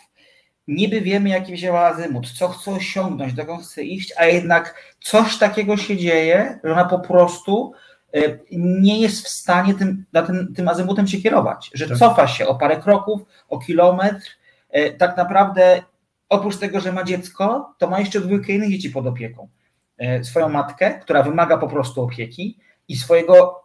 niby 0.67 1.01
wiemy, 1.01 1.29
jaki 1.29 1.53
wzięła 1.53 1.85
azymut, 1.85 2.31
co 2.31 2.47
chce 2.47 2.71
osiągnąć, 2.71 3.33
dokąd 3.33 3.63
chce 3.63 3.83
iść, 3.83 4.13
a 4.17 4.25
jednak 4.25 4.95
coś 4.99 5.37
takiego 5.37 5.77
się 5.77 5.97
dzieje, 5.97 6.59
że 6.63 6.71
ona 6.71 6.85
po 6.85 6.99
prostu 6.99 7.73
e, 8.13 8.19
nie 8.51 9.01
jest 9.01 9.25
w 9.25 9.29
stanie 9.29 9.73
tym, 9.73 10.05
tym, 10.27 10.53
tym 10.55 10.67
azymutem 10.67 11.07
się 11.07 11.17
kierować, 11.17 11.71
że 11.73 11.87
tak. 11.87 11.97
cofa 11.97 12.27
się 12.27 12.47
o 12.47 12.55
parę 12.55 12.77
kroków, 12.77 13.21
o 13.49 13.59
kilometr, 13.59 14.27
e, 14.69 14.91
tak 14.91 15.17
naprawdę 15.17 15.83
oprócz 16.29 16.57
tego, 16.57 16.79
że 16.79 16.91
ma 16.91 17.03
dziecko, 17.03 17.75
to 17.77 17.89
ma 17.89 17.99
jeszcze 17.99 18.21
dwójkę 18.21 18.53
innych 18.53 18.69
dzieci 18.69 18.89
pod 18.89 19.07
opieką. 19.07 19.49
E, 19.97 20.23
swoją 20.23 20.49
matkę, 20.49 20.99
która 21.01 21.23
wymaga 21.23 21.57
po 21.57 21.67
prostu 21.67 22.01
opieki 22.01 22.59
i 22.87 22.95
swojego 22.95 23.63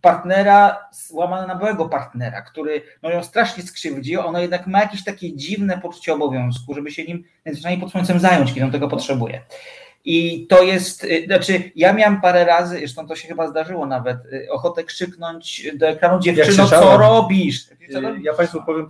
partnera, 0.00 0.88
łamane 1.10 1.46
na 1.46 1.54
byłego 1.54 1.88
partnera, 1.88 2.42
który 2.42 2.82
no, 3.02 3.10
ją 3.10 3.22
strasznie 3.22 3.62
skrzywdzi, 3.62 4.16
ona 4.16 4.40
jednak 4.40 4.66
ma 4.66 4.80
jakieś 4.80 5.04
takie 5.04 5.36
dziwne 5.36 5.78
poczucie 5.78 6.14
obowiązku, 6.14 6.74
żeby 6.74 6.90
się 6.90 7.04
nim 7.04 7.24
najzwyczajniej 7.44 7.80
pod 7.80 7.90
słońcem 7.90 8.20
zająć, 8.20 8.52
kiedy 8.52 8.66
on 8.66 8.72
tego 8.72 8.88
potrzebuje. 8.88 9.42
I 10.04 10.46
to 10.46 10.62
jest, 10.62 11.04
y, 11.04 11.24
znaczy 11.26 11.70
ja 11.76 11.92
miałem 11.92 12.20
parę 12.20 12.44
razy, 12.44 12.78
zresztą 12.78 13.06
to 13.06 13.16
się 13.16 13.28
chyba 13.28 13.48
zdarzyło 13.48 13.86
nawet, 13.86 14.18
y, 14.24 14.46
ochotę 14.50 14.84
krzyknąć 14.84 15.66
do 15.74 15.88
ekranu 15.88 16.20
dziewczyno, 16.20 16.66
co 16.66 16.96
robisz? 16.96 17.66
Ja 18.22 18.34
Państwu 18.34 18.62
powiem, 18.62 18.88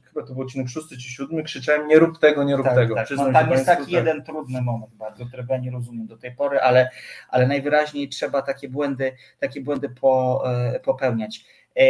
chyba 0.00 0.26
to 0.26 0.34
był 0.34 0.42
odcinek 0.42 0.68
szósty 0.68 0.96
czy 0.96 1.08
siódmy, 1.10 1.42
krzyczałem 1.42 1.88
nie 1.88 1.98
rób 1.98 2.18
tego, 2.18 2.44
nie 2.44 2.56
rób 2.56 2.66
tak, 2.66 2.74
tego. 2.74 2.94
Tak. 2.94 3.08
No, 3.16 3.32
tam 3.32 3.50
jest 3.50 3.66
taki 3.66 3.82
tak. 3.82 3.90
jeden 3.90 4.24
trudny 4.24 4.62
moment 4.62 4.94
bardzo, 4.94 5.26
którego 5.26 5.54
ja 5.54 5.60
nie 5.60 5.70
rozumiem 5.70 6.06
do 6.06 6.16
tej 6.16 6.32
pory, 6.32 6.60
ale, 6.60 6.90
ale 7.28 7.46
najwyraźniej 7.46 8.08
trzeba 8.08 8.42
takie 8.42 8.68
błędy, 8.68 9.16
takie 9.38 9.60
błędy 9.60 9.88
po, 9.88 10.42
e, 10.46 10.80
popełniać. 10.80 11.44
E, 11.76 11.82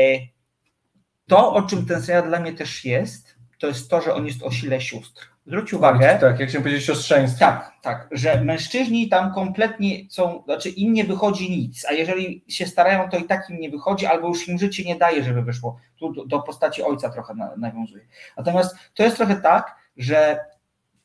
to, 1.27 1.55
o 1.55 1.63
czym 1.63 1.87
ten 1.87 2.03
serial 2.03 2.29
dla 2.29 2.41
mnie 2.41 2.53
też 2.53 2.85
jest, 2.85 3.37
to 3.59 3.67
jest 3.67 3.91
to, 3.91 4.01
że 4.01 4.15
on 4.15 4.27
jest 4.27 4.43
o 4.43 4.51
sile 4.51 4.81
sióstr. 4.81 5.32
Zwróć 5.47 5.73
uwagę. 5.73 6.19
Tak, 6.21 6.41
jak 6.41 6.51
się 6.51 6.59
powiedzieć 6.59 6.85
siostrzeństwo. 6.85 7.39
Tak, 7.39 7.73
tak, 7.83 8.09
że 8.13 8.45
mężczyźni 8.45 9.09
tam 9.09 9.35
kompletnie 9.35 10.11
są, 10.11 10.43
znaczy 10.45 10.69
im 10.69 10.93
nie 10.93 11.05
wychodzi 11.05 11.51
nic, 11.51 11.87
a 11.89 11.93
jeżeli 11.93 12.45
się 12.49 12.67
starają, 12.67 13.09
to 13.11 13.17
i 13.17 13.25
tak 13.25 13.51
im 13.51 13.61
nie 13.61 13.71
wychodzi, 13.71 14.07
albo 14.07 14.29
już 14.29 14.49
im 14.49 14.59
życie 14.59 14.85
nie 14.85 14.97
daje, 14.97 15.25
żeby 15.25 15.43
wyszło. 15.43 15.77
Tu 15.99 16.13
do, 16.13 16.27
do 16.27 16.41
postaci 16.41 16.83
ojca 16.83 17.11
trochę 17.11 17.35
na, 17.35 17.57
nawiązuje. 17.57 18.05
Natomiast 18.37 18.77
to 18.95 19.03
jest 19.03 19.17
trochę 19.17 19.37
tak, 19.37 19.77
że 19.97 20.39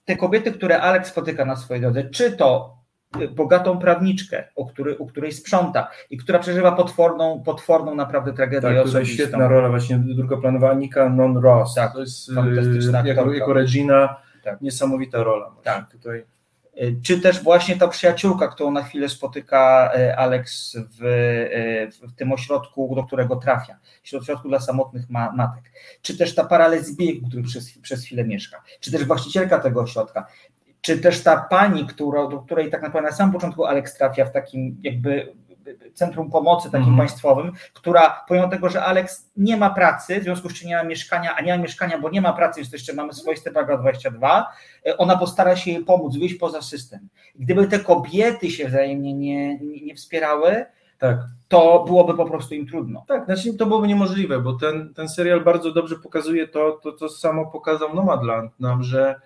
te 0.05 0.15
kobiety, 0.15 0.51
które 0.51 0.81
Alex 0.81 1.09
spotyka 1.09 1.45
na 1.45 1.55
swojej 1.55 1.81
drodze, 1.81 2.09
czy 2.09 2.31
to 2.31 2.77
bogatą 3.35 3.79
prawniczkę, 3.79 4.43
o 4.55 4.65
który, 4.65 4.97
u 4.97 5.05
której 5.05 5.31
sprząta 5.31 5.87
i 6.09 6.17
która 6.17 6.39
przeżywa 6.39 6.71
potworną, 6.71 7.43
potworną 7.45 7.95
naprawdę 7.95 8.33
tragedię 8.33 8.61
tak, 8.61 8.85
osobistą. 8.85 9.13
świetna 9.13 9.47
rola 9.47 9.69
właśnie 9.69 9.97
drugoplanowa 9.97 10.73
Nika 10.73 11.09
Non-Ross. 11.09 11.75
Tak, 11.75 11.93
to 11.93 11.99
jest 11.99 12.29
y, 12.29 13.07
jako, 13.07 13.33
jako 13.33 13.53
Regina 13.53 14.26
tak. 14.51 14.61
niesamowita 14.61 15.23
rola. 15.23 15.51
Tak. 15.63 15.91
Tutaj. 15.91 16.25
E, 16.77 17.01
czy 17.03 17.21
też 17.21 17.43
właśnie 17.43 17.75
ta 17.75 17.87
przyjaciółka, 17.87 18.47
którą 18.47 18.71
na 18.71 18.83
chwilę 18.83 19.09
spotyka 19.09 19.91
e, 19.95 20.17
Alex 20.17 20.75
w, 20.99 21.05
e, 21.05 22.07
w 22.07 22.15
tym 22.15 22.31
ośrodku, 22.31 22.95
do 22.95 23.03
którego 23.03 23.35
trafia, 23.35 23.79
ośrodku 24.17 24.49
dla 24.49 24.59
samotnych 24.59 25.09
ma, 25.09 25.31
matek, 25.31 25.63
czy 26.01 26.17
też 26.17 26.35
ta 26.35 26.45
para 26.45 26.67
lesbijek, 26.67 27.23
który 27.27 27.43
przez, 27.43 27.79
przez 27.79 28.05
chwilę 28.05 28.23
mieszka, 28.23 28.63
czy 28.79 28.91
też 28.91 29.05
właścicielka 29.05 29.59
tego 29.59 29.81
ośrodka, 29.81 30.27
czy 30.81 30.99
też 30.99 31.23
ta 31.23 31.37
pani, 31.37 31.85
która, 31.85 32.27
do 32.27 32.39
której 32.39 32.71
tak 32.71 32.81
naprawdę 32.81 33.09
na 33.09 33.15
samym 33.15 33.33
początku 33.33 33.65
Alex 33.65 33.97
trafia 33.97 34.25
w 34.25 34.31
takim 34.31 34.77
jakby 34.83 35.33
centrum 35.93 36.31
pomocy 36.31 36.71
takim 36.71 36.87
mm. 36.87 36.97
państwowym, 36.97 37.51
która 37.73 38.23
pomimo 38.27 38.47
tego, 38.47 38.69
że 38.69 38.83
Alex 38.83 39.29
nie 39.37 39.57
ma 39.57 39.69
pracy, 39.69 40.19
w 40.19 40.23
związku 40.23 40.49
z 40.49 40.53
czym 40.53 40.67
nie 40.67 40.75
ma 40.75 40.83
mieszkania, 40.83 41.35
a 41.35 41.41
nie 41.41 41.57
ma 41.57 41.63
mieszkania, 41.63 41.99
bo 41.99 42.09
nie 42.09 42.21
ma 42.21 42.33
pracy, 42.33 42.59
więc 42.59 42.69
to 42.69 42.75
jeszcze 42.75 42.93
mamy 42.93 43.13
swoiste 43.13 43.51
paragraf 43.51 43.81
22, 43.81 44.47
e, 44.85 44.97
ona 44.97 45.17
postara 45.17 45.55
się 45.55 45.71
jej 45.71 45.85
pomóc, 45.85 46.17
wyjść 46.17 46.35
poza 46.35 46.61
system. 46.61 47.09
Gdyby 47.35 47.67
te 47.67 47.79
kobiety 47.79 48.51
się 48.51 48.67
wzajemnie 48.67 49.13
nie, 49.13 49.59
nie, 49.59 49.81
nie 49.81 49.95
wspierały, 49.95 50.65
tak. 50.97 51.17
to 51.47 51.83
byłoby 51.87 52.13
po 52.13 52.25
prostu 52.25 52.55
im 52.55 52.67
trudno. 52.67 53.03
Tak, 53.07 53.25
znaczy 53.25 53.53
to 53.53 53.65
byłoby 53.65 53.87
niemożliwe, 53.87 54.39
bo 54.39 54.53
ten, 54.53 54.93
ten 54.93 55.09
serial 55.09 55.41
bardzo 55.43 55.71
dobrze 55.71 55.95
pokazuje 55.95 56.47
to, 56.47 56.79
to, 56.83 56.93
co 56.93 57.09
samo 57.09 57.45
pokazał 57.45 57.95
Nomadland 57.95 58.59
nam, 58.59 58.83
że 58.83 59.21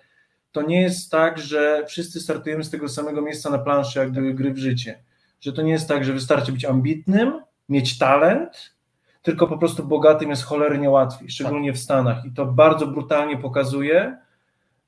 to 0.52 0.62
nie 0.62 0.82
jest 0.82 1.10
tak, 1.10 1.38
że 1.38 1.84
wszyscy 1.86 2.20
startujemy 2.20 2.64
z 2.64 2.70
tego 2.70 2.88
samego 2.88 3.22
miejsca 3.22 3.50
na 3.50 3.58
planszy, 3.58 3.98
jak 3.98 4.34
gry 4.34 4.52
w 4.52 4.58
życie 4.58 5.02
że 5.42 5.52
to 5.52 5.62
nie 5.62 5.72
jest 5.72 5.88
tak, 5.88 6.04
że 6.04 6.12
wystarczy 6.12 6.52
być 6.52 6.64
ambitnym, 6.64 7.42
mieć 7.68 7.98
talent, 7.98 8.74
tylko 9.22 9.46
po 9.46 9.58
prostu 9.58 9.84
bogatym 9.84 10.30
jest 10.30 10.42
cholernie 10.42 10.90
łatwiej, 10.90 11.30
szczególnie 11.30 11.72
w 11.72 11.78
Stanach. 11.78 12.24
I 12.24 12.32
to 12.32 12.46
bardzo 12.46 12.86
brutalnie 12.86 13.38
pokazuje 13.38 14.18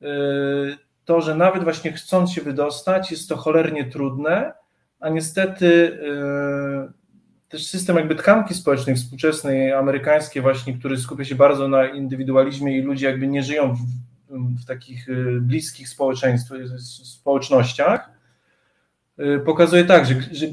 yy, 0.00 0.08
to, 1.04 1.20
że 1.20 1.34
nawet 1.34 1.64
właśnie 1.64 1.92
chcąc 1.92 2.32
się 2.32 2.42
wydostać, 2.42 3.11
jest 3.11 3.28
to 3.28 3.37
cholernie 3.37 3.84
trudne, 3.84 4.52
a 5.00 5.08
niestety 5.08 5.99
yy, 6.02 6.92
też 7.49 7.66
system 7.66 7.96
jakby 7.96 8.14
tkanki 8.14 8.54
społecznej 8.54 8.96
współczesnej, 8.96 9.73
amerykańskiej 9.73 10.42
właśnie, 10.42 10.78
który 10.78 10.99
skupia 10.99 11.25
się 11.25 11.34
bardzo 11.34 11.68
na 11.68 11.87
indywidualizmie 11.87 12.78
i 12.78 12.82
ludzie 12.82 13.06
jakby 13.06 13.26
nie 13.26 13.42
żyją 13.42 13.75
w, 13.75 13.80
w 14.62 14.64
takich 14.66 15.08
yy, 15.08 15.40
bliskich 15.40 15.88
społecznościach, 17.04 18.11
Y, 18.11 18.13
pokazuje 19.44 19.85
tak, 19.85 20.06
że, 20.06 20.14
że 20.33 20.47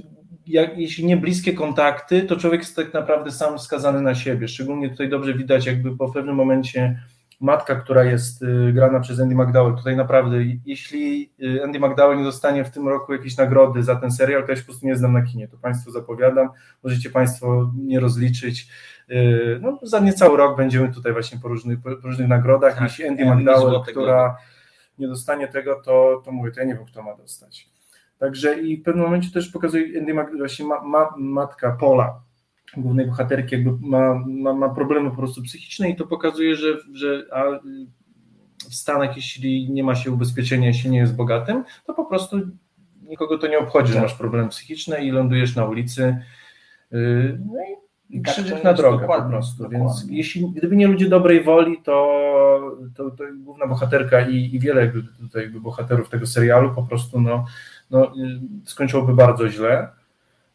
jak, 0.48 0.78
jeśli 0.78 1.06
nie 1.06 1.18
bliskie 1.18 1.54
kontakty, 1.54 2.22
to 2.22 2.36
człowiek 2.36 2.62
jest 2.62 2.76
tak 2.76 2.94
naprawdę 2.94 3.32
sam 3.32 3.60
skazany 3.60 4.02
na 4.02 4.16
siebie. 4.16 4.48
Szczególnie 4.48 4.90
tutaj 4.90 5.10
dobrze 5.10 5.34
widać, 5.34 5.66
jakby 5.66 5.98
po 5.98 6.12
pewnym 6.12 6.36
momencie 6.36 7.02
matka, 7.40 7.76
która 7.76 8.04
jest 8.04 8.42
y, 8.42 8.74
grana 8.74 9.00
przez 9.00 9.20
Andy 9.20 9.36
McDowell, 9.36 9.76
tutaj 9.76 9.96
naprawdę, 9.96 10.38
jeśli 10.66 11.32
y, 11.44 11.64
Andy 11.64 11.80
McDowell 11.80 12.18
nie 12.18 12.24
dostanie 12.24 12.64
w 12.64 12.70
tym 12.70 12.88
roku 12.88 13.14
jakiejś 13.14 13.38
nagrody 13.38 13.84
za 13.84 13.96
ten 13.96 14.12
serial, 14.12 14.44
to 14.46 14.52
ja 14.52 14.56
się 14.56 14.62
po 14.62 14.66
prostu 14.66 14.88
nie 14.88 14.96
znam 14.96 15.14
na 15.14 15.22
kinie, 15.22 15.48
to 15.48 15.58
Państwu 15.58 15.92
zapowiadam, 15.92 16.50
możecie 16.84 17.10
Państwo 17.10 17.72
nie 17.76 18.00
rozliczyć. 18.00 18.68
No, 19.62 19.80
za 19.82 20.00
niecały 20.00 20.38
rok 20.38 20.58
będziemy 20.58 20.94
tutaj 20.94 21.14
właśnie 21.14 21.40
po 21.40 21.48
różnych, 21.48 21.82
po 21.82 21.90
różnych 21.90 22.28
nagrodach. 22.28 22.74
Tak, 22.74 22.84
jeśli 22.84 23.08
Andy 23.08 23.26
McDowell, 23.26 23.82
która 23.88 24.38
nie 25.00 25.08
dostanie 25.08 25.48
tego, 25.48 25.82
to, 25.86 26.22
to 26.26 26.32
mówię, 26.32 26.52
to 26.52 26.60
ja 26.60 26.66
nie 26.66 26.76
wiem, 26.76 26.86
kto 26.86 27.04
ma 27.04 27.16
dostać. 27.16 27.71
Także 28.22 28.62
i 28.62 28.78
w 28.78 28.84
pewnym 28.84 29.06
momencie 29.06 29.32
też 29.32 29.50
pokazuje 29.50 30.00
Andy 30.00 30.38
właśnie 30.38 30.66
ma, 30.66 30.84
ma, 30.84 31.10
matka 31.18 31.72
Pola, 31.80 32.22
głównej 32.78 33.06
bohaterki, 33.06 33.56
jakby 33.56 33.88
ma, 33.88 34.24
ma, 34.28 34.54
ma 34.54 34.70
problemy 34.70 35.10
po 35.10 35.16
prostu 35.16 35.42
psychiczne 35.42 35.90
i 35.90 35.96
to 35.96 36.08
pokazuje, 36.08 36.56
że, 36.56 36.68
że 36.94 37.26
a 37.32 37.44
w 38.70 38.76
Stanach, 38.76 39.16
jeśli 39.16 39.72
nie 39.72 39.84
ma 39.84 39.96
się 39.96 40.12
ubezpieczenia, 40.12 40.68
jeśli 40.68 40.90
nie 40.90 41.00
jest 41.00 41.16
bogatym, 41.16 41.64
to 41.86 41.94
po 41.94 42.06
prostu 42.06 42.38
nikogo 43.04 43.38
to 43.38 43.48
nie 43.48 43.60
obchodzi, 43.60 43.88
że 43.88 43.94
tak. 43.94 44.04
masz 44.04 44.14
problemy 44.14 44.50
psychiczne 44.50 45.06
i 45.06 45.12
lądujesz 45.12 45.56
na 45.56 45.66
ulicy. 45.66 46.18
Y, 46.94 47.40
no 47.46 47.62
i 47.64 47.82
i 48.12 48.22
tak 48.22 48.34
krzyżyk 48.34 48.64
na 48.64 48.74
drogę 48.74 49.08
po 49.08 49.30
prostu. 49.30 49.64
Dokładnie. 49.64 49.80
Więc 49.80 50.06
jeśli, 50.10 50.52
gdyby 50.52 50.76
nie 50.76 50.88
ludzie 50.88 51.10
dobrej 51.10 51.44
woli, 51.44 51.82
to, 51.84 52.22
to, 52.96 53.12
to 53.12 53.24
główna 53.44 53.68
bohaterka 53.68 54.28
i, 54.28 54.56
i 54.56 54.60
wiele 54.60 54.82
jakby 54.82 55.04
tutaj 55.04 55.44
jakby 55.44 55.62
bohaterów 55.62 56.10
tego 56.10 56.28
serialu 56.28 56.76
po 56.76 56.84
prostu 56.84 57.22
no, 57.22 57.46
no, 57.92 58.14
skończyłoby 58.66 59.14
bardzo 59.14 59.50
źle. 59.50 59.88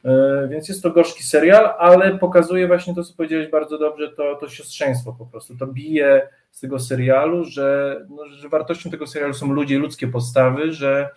E, 0.04 0.48
więc 0.48 0.68
jest 0.68 0.82
to 0.82 0.90
gorzki 0.90 1.22
serial, 1.22 1.74
ale 1.78 2.18
pokazuje 2.18 2.66
właśnie 2.66 2.94
to, 2.94 3.04
co 3.04 3.14
powiedziałeś 3.16 3.50
bardzo 3.50 3.78
dobrze, 3.78 4.12
to, 4.12 4.34
to 4.34 4.48
siostrzeństwo 4.48 5.12
po 5.12 5.26
prostu. 5.26 5.56
To 5.56 5.66
bije 5.66 6.28
z 6.50 6.60
tego 6.60 6.78
serialu, 6.78 7.44
że, 7.44 8.00
no, 8.08 8.28
że 8.28 8.48
wartością 8.48 8.90
tego 8.90 9.06
serialu 9.06 9.34
są 9.34 9.52
ludzie, 9.52 9.78
ludzkie 9.78 10.08
postawy, 10.08 10.72
że, 10.72 11.10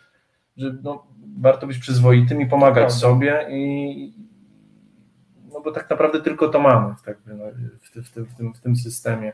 że 0.58 0.76
no, 0.84 1.08
warto 1.40 1.68
być 1.68 1.78
przyzwoitym 1.78 2.42
i 2.42 2.48
pomagać 2.48 2.94
sobie 2.94 3.48
i 3.52 4.14
no 5.54 5.62
bo 5.62 5.72
tak 5.72 5.90
naprawdę 5.90 6.22
tylko 6.22 6.50
to 6.50 6.60
mamy 6.60 6.96
tak, 7.06 7.18
no, 7.26 7.46
w, 7.82 8.10
w, 8.10 8.32
w, 8.32 8.38
tym, 8.38 8.54
w 8.54 8.60
tym 8.60 8.76
systemie. 8.76 9.34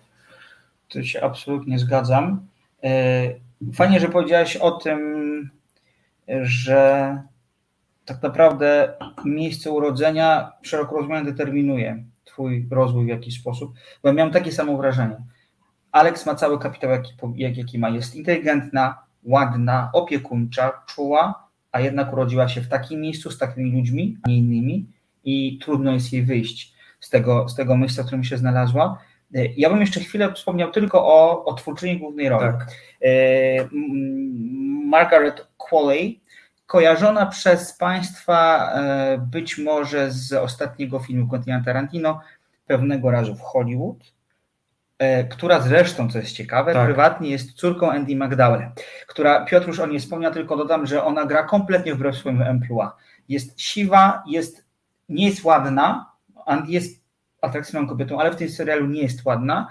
To 0.89 1.04
się 1.04 1.22
absolutnie 1.22 1.80
zgadzam. 1.80 2.48
E, 2.84 3.34
fajnie, 3.74 4.00
że 4.00 4.10
powiedziałeś 4.10 4.58
o 4.58 4.72
tym, 4.72 5.50
że 6.41 7.22
tak 8.05 8.24
naprawdę 8.24 8.94
miejsce 9.25 9.72
urodzenia 9.72 10.51
szeroko 10.62 10.96
rozumiane 10.96 11.32
determinuje 11.32 12.03
Twój 12.24 12.67
rozwój 12.72 13.05
w 13.05 13.10
jakiś 13.10 13.39
sposób. 13.39 13.74
Bo 14.03 14.10
ja 14.10 14.15
miałem 14.15 14.34
takie 14.34 14.51
samo 14.51 14.77
wrażenie. 14.77 15.17
Alex 15.91 16.25
ma 16.25 16.36
cały 16.36 16.60
kapitał, 16.60 16.89
jaki, 16.89 17.13
jak, 17.36 17.58
jaki 17.58 17.79
ma. 17.79 17.89
Jest 17.89 18.15
inteligentna, 18.15 18.98
ładna, 19.24 19.89
opiekuńcza, 19.94 20.72
czuła, 20.88 21.50
a 21.72 21.79
jednak 21.79 22.13
urodziła 22.13 22.48
się 22.48 22.62
w 22.62 22.67
takim 22.67 23.01
miejscu 23.01 23.32
z 23.32 23.38
takimi 23.38 23.72
ludźmi, 23.72 24.17
a 24.24 24.29
nie 24.29 24.38
innymi 24.38 24.86
i 25.24 25.60
trudno 25.62 25.91
jest 25.91 26.13
jej 26.13 26.24
wyjść 26.24 26.74
z 27.00 27.10
tego, 27.10 27.50
z 27.50 27.55
tego 27.55 27.77
miejsca, 27.77 28.03
w 28.03 28.05
którym 28.05 28.24
się 28.24 28.38
znalazła. 28.38 28.98
Ja 29.58 29.70
bym 29.70 29.82
jeszcze 29.82 30.00
chwilę 30.00 30.34
wspomniał 30.34 30.72
tylko 30.72 31.05
o, 31.05 31.46
o 31.46 31.53
twórczyni 31.53 32.00
głównej 32.00 32.29
roli. 32.29 32.46
Tak. 32.46 32.67
E, 33.01 33.10
Margaret 34.86 35.48
Qualley, 35.58 36.22
kojarzona 36.65 37.25
przez 37.25 37.74
Państwa 37.74 38.72
e, 38.74 39.17
być 39.17 39.58
może 39.58 40.12
z 40.12 40.34
ostatniego 40.34 41.00
filmu 41.00 41.27
Quentin 41.27 41.63
Tarantino, 41.63 42.22
pewnego 42.67 43.12
razu 43.12 43.36
w 43.36 43.41
Hollywood, 43.41 43.98
e, 45.00 45.24
która 45.24 45.60
zresztą, 45.60 46.10
co 46.10 46.17
jest 46.17 46.32
ciekawe, 46.32 46.74
tak. 46.74 46.86
prywatnie 46.86 47.29
jest 47.29 47.53
córką 47.53 47.91
Andy 47.91 48.15
McDowell, 48.15 48.70
która, 49.08 49.46
Piotr 49.46 49.67
już 49.67 49.79
o 49.79 49.88
niej 49.88 50.00
wspomniał, 50.00 50.34
tylko 50.34 50.58
dodam, 50.58 50.86
że 50.86 51.03
ona 51.03 51.25
gra 51.25 51.44
kompletnie 51.44 51.96
wbrew 51.96 52.15
swoim 52.15 52.41
emploi. 52.41 52.88
Jest 53.29 53.62
siwa, 53.62 54.24
jest, 54.27 54.65
nie 55.10 55.25
jest 55.25 55.44
ładna, 55.44 56.12
Andy 56.46 56.72
jest 56.72 57.05
atrakcyjną 57.46 57.88
kobietą, 57.88 58.20
ale 58.20 58.32
w 58.32 58.36
tym 58.36 58.50
serialu 58.50 58.88
nie 58.88 59.02
jest 59.02 59.25
ładna 59.25 59.68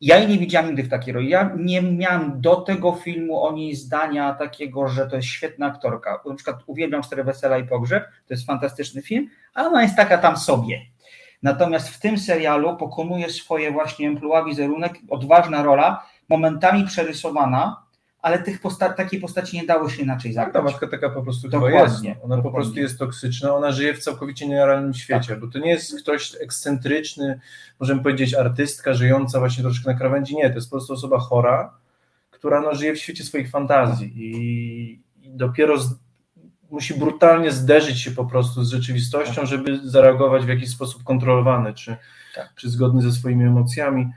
ja 0.00 0.18
jej 0.18 0.28
nie 0.28 0.38
widziałam 0.38 0.68
nigdy 0.68 0.82
w 0.82 0.88
takiej 0.88 1.14
roli. 1.14 1.28
Ja 1.28 1.50
nie 1.56 1.82
miałam 1.82 2.40
do 2.40 2.56
tego 2.56 2.92
filmu 2.92 3.42
o 3.42 3.52
niej 3.52 3.74
zdania 3.74 4.34
takiego, 4.34 4.88
że 4.88 5.06
to 5.06 5.16
jest 5.16 5.28
świetna 5.28 5.66
aktorka. 5.66 6.20
Na 6.26 6.34
przykład 6.34 6.62
uwielbiam 6.66 7.02
Cztery 7.02 7.24
Wesela 7.24 7.58
i 7.58 7.64
Pogrzeb, 7.64 8.04
to 8.04 8.34
jest 8.34 8.46
fantastyczny 8.46 9.02
film, 9.02 9.30
ale 9.54 9.68
ona 9.68 9.82
jest 9.82 9.96
taka 9.96 10.18
tam 10.18 10.36
sobie. 10.36 10.80
Natomiast 11.42 11.88
w 11.88 12.00
tym 12.00 12.18
serialu 12.18 12.76
pokonuje 12.76 13.30
swoje 13.30 13.72
właśnie 13.72 14.08
emploi 14.08 14.44
wizerunek, 14.44 14.94
odważna 15.08 15.62
rola, 15.62 16.06
momentami 16.28 16.84
przerysowana, 16.84 17.85
ale 18.22 18.38
tych 18.38 18.60
posta 18.60 18.92
takiej 18.92 19.20
postaci 19.20 19.56
nie 19.56 19.66
dało 19.66 19.88
się 19.88 20.02
inaczej 20.02 20.32
zagrać. 20.32 20.54
Ta 20.54 20.62
matka 20.62 20.86
taka 20.86 21.10
po 21.10 21.22
prostu 21.22 21.48
Dokładnie. 21.48 21.80
jest. 21.80 21.96
Ona 22.04 22.14
Dokładnie. 22.14 22.42
po 22.42 22.50
prostu 22.50 22.80
jest 22.80 22.98
toksyczna, 22.98 23.54
ona 23.54 23.72
żyje 23.72 23.94
w 23.94 23.98
całkowicie 23.98 24.48
nierealnym 24.48 24.94
świecie, 24.94 25.28
tak. 25.28 25.40
bo 25.40 25.46
to 25.46 25.58
nie 25.58 25.70
jest 25.70 26.00
ktoś 26.00 26.34
ekscentryczny, 26.40 27.40
możemy 27.80 28.02
powiedzieć 28.02 28.34
artystka 28.34 28.94
żyjąca 28.94 29.38
właśnie 29.38 29.62
troszkę 29.62 29.92
na 29.92 29.98
krawędzi, 29.98 30.36
nie, 30.36 30.50
to 30.50 30.54
jest 30.54 30.70
po 30.70 30.76
prostu 30.76 30.92
osoba 30.92 31.18
chora, 31.18 31.74
która 32.30 32.60
no, 32.60 32.74
żyje 32.74 32.94
w 32.94 32.98
świecie 32.98 33.24
swoich 33.24 33.50
fantazji 33.50 34.12
i, 34.16 35.02
i 35.22 35.30
dopiero 35.30 35.78
z, 35.78 35.94
musi 36.70 36.94
brutalnie 36.94 37.52
zderzyć 37.52 38.00
się 38.00 38.10
po 38.10 38.24
prostu 38.24 38.64
z 38.64 38.70
rzeczywistością, 38.70 39.34
tak. 39.34 39.46
żeby 39.46 39.80
zareagować 39.84 40.44
w 40.44 40.48
jakiś 40.48 40.70
sposób 40.70 41.04
kontrolowany, 41.04 41.74
czy, 41.74 41.96
tak. 42.34 42.54
czy 42.54 42.70
zgodny 42.70 43.02
ze 43.02 43.12
swoimi 43.12 43.44
emocjami. 43.44 44.10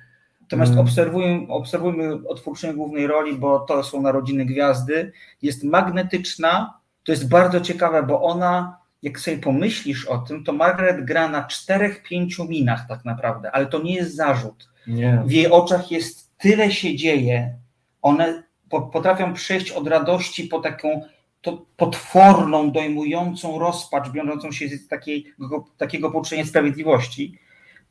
Natomiast 0.49 0.71
mm. 0.71 0.85
obserwujmy, 0.85 1.47
obserwujmy 1.47 2.27
otwórczynię 2.27 2.73
głównej 2.73 3.07
roli, 3.07 3.35
bo 3.35 3.59
to 3.59 3.83
są 3.83 4.01
narodziny 4.01 4.45
gwiazdy. 4.45 5.11
Jest 5.41 5.63
magnetyczna, 5.63 6.79
to 7.03 7.11
jest 7.11 7.29
bardzo 7.29 7.61
ciekawe, 7.61 8.03
bo 8.03 8.21
ona, 8.21 8.77
jak 9.01 9.19
sobie 9.19 9.37
pomyślisz 9.37 10.05
o 10.05 10.17
tym, 10.17 10.43
to 10.43 10.53
Margaret 10.53 11.05
gra 11.05 11.27
na 11.27 11.43
czterech, 11.43 12.03
pięciu 12.03 12.45
minach 12.45 12.87
tak 12.87 13.05
naprawdę, 13.05 13.51
ale 13.51 13.65
to 13.65 13.81
nie 13.81 13.95
jest 13.95 14.15
zarzut. 14.15 14.69
Nie. 14.87 15.23
W 15.25 15.31
jej 15.31 15.51
oczach 15.51 15.91
jest 15.91 16.37
tyle 16.37 16.71
się 16.71 16.95
dzieje, 16.95 17.55
one 18.01 18.43
potrafią 18.69 19.33
przejść 19.33 19.71
od 19.71 19.87
radości 19.87 20.43
po 20.43 20.59
taką 20.59 21.01
to 21.41 21.65
potworną, 21.77 22.71
dojmującą 22.71 23.59
rozpacz, 23.59 24.09
biorącą 24.09 24.51
się 24.51 24.67
z 24.67 24.87
takiego, 24.87 25.65
takiego 25.77 26.11
poczucia 26.11 26.45
sprawiedliwości. 26.45 27.39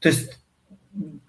To 0.00 0.08
jest 0.08 0.47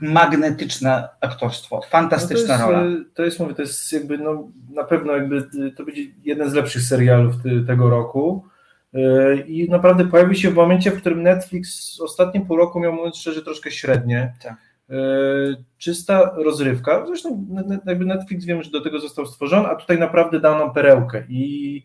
magnetyczne 0.01 1.09
aktorstwo, 1.21 1.81
fantastyczna 1.89 2.57
no 2.57 2.65
to 2.65 2.71
jest, 2.71 2.83
rola. 2.83 3.05
To 3.13 3.23
jest, 3.23 3.39
mówię, 3.39 3.55
to 3.55 3.61
jest 3.61 3.93
jakby, 3.93 4.17
no, 4.17 4.51
na 4.73 4.83
pewno 4.83 5.13
jakby 5.13 5.49
to 5.75 5.85
będzie 5.85 6.01
jeden 6.23 6.49
z 6.49 6.53
lepszych 6.53 6.81
serialów 6.81 7.33
tego 7.67 7.89
roku 7.89 8.45
y, 8.93 9.43
i 9.47 9.69
naprawdę 9.69 10.05
pojawi 10.05 10.37
się 10.37 10.51
w 10.51 10.55
momencie, 10.55 10.91
w 10.91 10.99
którym 10.99 11.23
Netflix 11.23 11.97
ostatnie 12.01 12.41
pół 12.41 12.57
roku 12.57 12.79
miał, 12.79 12.93
mówiąc 12.93 13.17
szczerze, 13.17 13.41
troszkę 13.41 13.71
średnie. 13.71 14.33
Tak. 14.43 14.57
Y, 14.89 15.63
czysta 15.77 16.33
rozrywka, 16.35 17.05
zresztą 17.07 17.45
jakby 17.85 18.05
Netflix 18.05 18.45
wiem, 18.45 18.63
że 18.63 18.71
do 18.71 18.81
tego 18.81 18.99
został 18.99 19.25
stworzony, 19.25 19.67
a 19.67 19.75
tutaj 19.75 19.99
naprawdę 19.99 20.39
dał 20.39 20.59
nam 20.59 20.73
perełkę 20.73 21.23
i 21.29 21.83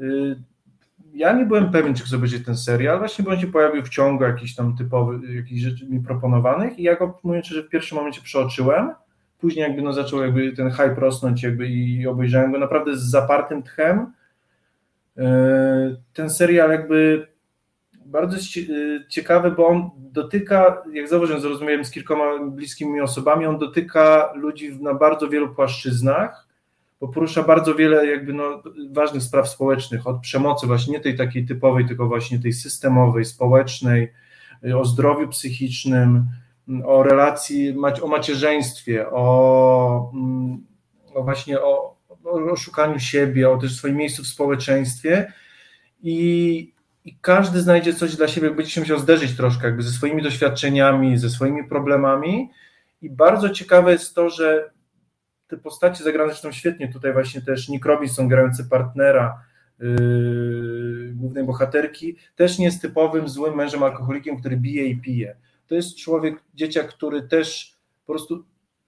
y, 0.00 0.36
ja 1.18 1.32
nie 1.32 1.46
byłem 1.46 1.70
pewien, 1.70 1.94
czy 1.94 2.04
chcę 2.04 2.16
obejrzeć 2.16 2.44
ten 2.44 2.56
serial, 2.56 2.98
właśnie 2.98 3.24
bo 3.24 3.30
on 3.30 3.40
się 3.40 3.46
pojawił 3.46 3.82
w 3.82 3.88
ciągu 3.88 4.24
jakichś 4.24 4.54
tam 4.54 4.76
typowych, 4.76 5.34
jakichś 5.34 5.62
rzeczy 5.62 5.86
mi 5.86 6.00
proponowanych 6.00 6.78
i 6.78 6.82
ja 6.82 6.96
go, 6.96 7.20
że 7.42 7.62
w 7.62 7.68
pierwszym 7.68 7.98
momencie 7.98 8.20
przeoczyłem, 8.20 8.90
później 9.38 9.62
jakby 9.62 9.82
no 9.82 9.92
zaczął 9.92 10.22
jakby 10.22 10.52
ten 10.52 10.70
hype 10.70 10.94
rosnąć 10.94 11.42
jakby 11.42 11.68
i 11.68 12.06
obejrzałem 12.06 12.52
go 12.52 12.58
naprawdę 12.58 12.96
z 12.96 13.10
zapartym 13.10 13.62
tchem. 13.62 14.12
E, 15.18 15.96
ten 16.12 16.30
serial 16.30 16.70
jakby 16.70 17.28
bardzo 18.06 18.36
e, 18.36 18.40
ciekawy, 19.08 19.50
bo 19.50 19.66
on 19.66 19.90
dotyka, 19.96 20.82
jak 20.92 21.08
zauważyłem, 21.08 21.42
zrozumiałem 21.42 21.84
z 21.84 21.90
kilkoma 21.90 22.24
bliskimi 22.44 23.00
osobami, 23.00 23.46
on 23.46 23.58
dotyka 23.58 24.32
ludzi 24.34 24.82
na 24.82 24.94
bardzo 24.94 25.28
wielu 25.28 25.54
płaszczyznach 25.54 26.47
bo 27.00 27.08
porusza 27.08 27.42
bardzo 27.42 27.74
wiele 27.74 28.06
jakby 28.06 28.32
no, 28.32 28.62
ważnych 28.90 29.22
spraw 29.22 29.48
społecznych, 29.48 30.06
od 30.06 30.20
przemocy 30.20 30.66
właśnie 30.66 30.92
nie 30.92 31.00
tej 31.00 31.16
takiej 31.16 31.46
typowej, 31.46 31.86
tylko 31.86 32.06
właśnie 32.06 32.38
tej 32.38 32.52
systemowej, 32.52 33.24
społecznej, 33.24 34.12
o 34.76 34.84
zdrowiu 34.84 35.28
psychicznym, 35.28 36.26
o 36.84 37.02
relacji, 37.02 37.74
o 38.02 38.08
macierzyństwie, 38.08 39.10
o, 39.10 40.10
mm, 40.14 40.66
o 41.14 41.22
właśnie 41.22 41.60
o, 41.60 41.96
o 42.24 42.56
szukaniu 42.56 42.98
siebie, 42.98 43.50
o 43.50 43.58
też 43.58 43.76
swoim 43.76 43.96
miejscu 43.96 44.22
w 44.22 44.26
społeczeństwie. 44.26 45.32
I, 46.02 46.72
i 47.04 47.16
każdy 47.20 47.60
znajdzie 47.60 47.94
coś 47.94 48.16
dla 48.16 48.28
siebie, 48.28 48.50
będzie 48.50 48.70
się 48.70 48.80
musiał 48.80 48.98
zderzyć 48.98 49.36
troszkę 49.36 49.66
jakby 49.66 49.82
ze 49.82 49.90
swoimi 49.90 50.22
doświadczeniami, 50.22 51.18
ze 51.18 51.30
swoimi 51.30 51.64
problemami. 51.68 52.50
I 53.02 53.10
bardzo 53.10 53.50
ciekawe 53.50 53.92
jest 53.92 54.14
to, 54.14 54.30
że 54.30 54.70
te 55.48 55.56
postacie 55.56 56.04
zagrane 56.04 56.30
zresztą 56.30 56.52
świetnie, 56.52 56.92
tutaj 56.92 57.12
właśnie 57.12 57.42
też 57.42 57.68
Nick 57.68 57.86
Robinson 57.86 58.28
grający 58.28 58.64
partnera 58.64 59.42
yy, 59.78 61.12
głównej 61.14 61.44
bohaterki, 61.44 62.16
też 62.36 62.58
nie 62.58 62.64
jest 62.64 62.82
typowym 62.82 63.28
złym 63.28 63.54
mężem 63.54 63.82
alkoholikiem, 63.82 64.40
który 64.40 64.56
bije 64.56 64.86
i 64.86 64.96
pije. 64.96 65.36
To 65.66 65.74
jest 65.74 65.96
człowiek, 65.96 66.42
dzieciak, 66.54 66.88
który 66.88 67.22
też 67.22 67.74
po 68.06 68.12
prostu 68.12 68.44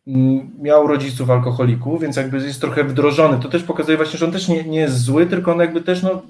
mm, 0.06 0.50
miał 0.58 0.86
rodziców 0.86 1.30
alkoholików, 1.30 2.00
więc 2.00 2.16
jakby 2.16 2.36
jest 2.36 2.60
trochę 2.60 2.84
wdrożony. 2.84 3.42
To 3.42 3.48
też 3.48 3.62
pokazuje 3.62 3.96
właśnie, 3.96 4.18
że 4.18 4.26
on 4.26 4.32
też 4.32 4.48
nie, 4.48 4.64
nie 4.64 4.80
jest 4.80 4.98
zły, 4.98 5.26
tylko 5.26 5.52
on 5.52 5.58
jakby 5.58 5.82
też, 5.82 6.02
no, 6.02 6.22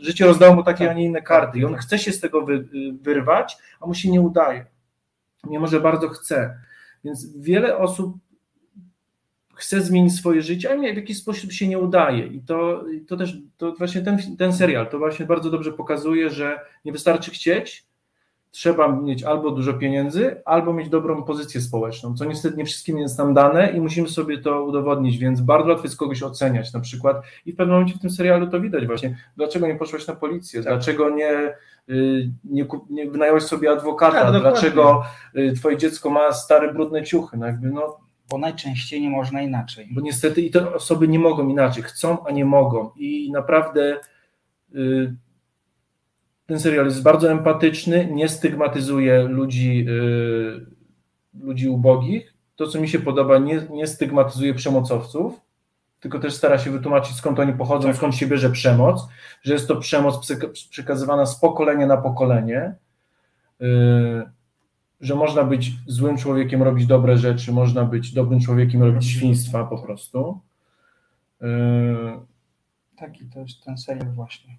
życie 0.00 0.26
rozdało 0.26 0.54
mu 0.54 0.62
takie, 0.62 0.90
a 0.90 0.92
nie 0.92 1.04
inne 1.04 1.22
karty 1.22 1.58
i 1.58 1.64
on 1.64 1.74
chce 1.74 1.98
się 1.98 2.12
z 2.12 2.20
tego 2.20 2.42
wy, 2.42 2.64
wyrwać, 3.02 3.56
a 3.80 3.86
mu 3.86 3.94
się 3.94 4.10
nie 4.10 4.20
udaje. 4.20 4.66
Mimo, 5.50 5.66
że 5.66 5.80
bardzo 5.80 6.08
chce. 6.08 6.58
Więc 7.04 7.38
wiele 7.38 7.78
osób 7.78 8.16
chce 9.62 9.80
zmienić 9.80 10.14
swoje 10.14 10.42
życie, 10.42 10.72
a 10.72 10.92
w 10.92 10.96
jakiś 10.96 11.18
sposób 11.18 11.52
się 11.52 11.68
nie 11.68 11.78
udaje. 11.78 12.26
I 12.26 12.40
to, 12.40 12.84
to 13.08 13.16
też 13.16 13.38
to 13.56 13.72
właśnie 13.72 14.02
ten, 14.02 14.18
ten 14.36 14.52
serial 14.52 14.86
to 14.86 14.98
właśnie 14.98 15.26
bardzo 15.26 15.50
dobrze 15.50 15.72
pokazuje, 15.72 16.30
że 16.30 16.60
nie 16.84 16.92
wystarczy 16.92 17.30
chcieć, 17.30 17.86
trzeba 18.50 18.88
mieć 18.88 19.22
albo 19.22 19.50
dużo 19.50 19.74
pieniędzy, 19.74 20.42
albo 20.44 20.72
mieć 20.72 20.88
dobrą 20.88 21.24
pozycję 21.24 21.60
społeczną, 21.60 22.14
co 22.14 22.24
niestety 22.24 22.56
nie 22.56 22.64
wszystkim 22.64 22.98
jest 22.98 23.18
nam 23.18 23.34
dane 23.34 23.72
i 23.72 23.80
musimy 23.80 24.08
sobie 24.08 24.38
to 24.38 24.64
udowodnić, 24.64 25.18
więc 25.18 25.40
bardzo 25.40 25.68
łatwo 25.68 25.84
jest 25.84 25.96
kogoś 25.96 26.22
oceniać 26.22 26.72
na 26.72 26.80
przykład 26.80 27.22
i 27.46 27.52
w 27.52 27.56
pewnym 27.56 27.74
momencie 27.76 27.98
w 27.98 28.00
tym 28.00 28.10
serialu 28.10 28.46
to 28.46 28.60
widać 28.60 28.86
właśnie, 28.86 29.16
dlaczego 29.36 29.66
nie 29.66 29.74
poszłaś 29.76 30.06
na 30.06 30.14
policję, 30.14 30.62
tak. 30.62 30.72
dlaczego 30.72 31.10
nie, 31.10 31.54
y, 31.88 32.30
nie, 32.44 32.66
nie 32.90 33.10
wynająłeś 33.10 33.42
sobie 33.42 33.70
adwokata, 33.70 34.32
tak, 34.32 34.40
dlaczego 34.40 35.04
y, 35.36 35.52
twoje 35.52 35.76
dziecko 35.76 36.10
ma 36.10 36.32
stare, 36.32 36.72
brudne 36.74 37.02
ciuchy, 37.02 37.36
no 37.36 37.46
jakby 37.46 37.70
no 37.70 38.01
bo 38.32 38.38
najczęściej 38.38 39.00
nie 39.00 39.10
można 39.10 39.42
inaczej. 39.42 39.88
Bo 39.90 40.00
niestety 40.00 40.42
i 40.42 40.50
te 40.50 40.74
osoby 40.74 41.08
nie 41.08 41.18
mogą 41.18 41.48
inaczej, 41.48 41.82
chcą, 41.82 42.26
a 42.26 42.30
nie 42.30 42.44
mogą. 42.44 42.90
I 42.96 43.30
naprawdę 43.32 44.00
y, 44.74 45.14
ten 46.46 46.60
serial 46.60 46.84
jest 46.84 47.02
bardzo 47.02 47.30
empatyczny, 47.30 48.08
nie 48.12 48.28
stygmatyzuje 48.28 49.22
ludzi, 49.22 49.86
y, 49.88 50.66
ludzi 51.40 51.68
ubogich. 51.68 52.34
To, 52.56 52.66
co 52.66 52.80
mi 52.80 52.88
się 52.88 52.98
podoba, 52.98 53.38
nie, 53.38 53.62
nie 53.70 53.86
stygmatyzuje 53.86 54.54
przemocowców, 54.54 55.40
tylko 56.00 56.18
też 56.18 56.34
stara 56.34 56.58
się 56.58 56.70
wytłumaczyć, 56.70 57.16
skąd 57.16 57.38
oni 57.38 57.52
pochodzą, 57.52 57.88
tak. 57.88 57.96
skąd 57.96 58.14
się 58.14 58.26
bierze 58.26 58.50
przemoc, 58.50 59.08
że 59.42 59.52
jest 59.52 59.68
to 59.68 59.76
przemoc 59.76 60.32
przekazywana 60.70 61.26
z 61.26 61.40
pokolenia 61.40 61.86
na 61.86 61.96
pokolenie. 61.96 62.74
Y, 63.62 63.64
że 65.02 65.14
można 65.14 65.44
być 65.44 65.72
złym 65.86 66.16
człowiekiem, 66.16 66.62
robić 66.62 66.86
dobre 66.86 67.18
rzeczy, 67.18 67.52
można 67.52 67.84
być 67.84 68.12
dobrym 68.12 68.40
człowiekiem, 68.40 68.82
robić 68.82 69.06
świństwa 69.06 69.64
po 69.64 69.78
prostu. 69.78 70.40
Yy... 71.40 71.48
Taki 72.96 73.24
to 73.24 73.40
jest 73.40 73.64
ten 73.64 73.78
serial 73.78 74.12
właśnie. 74.12 74.58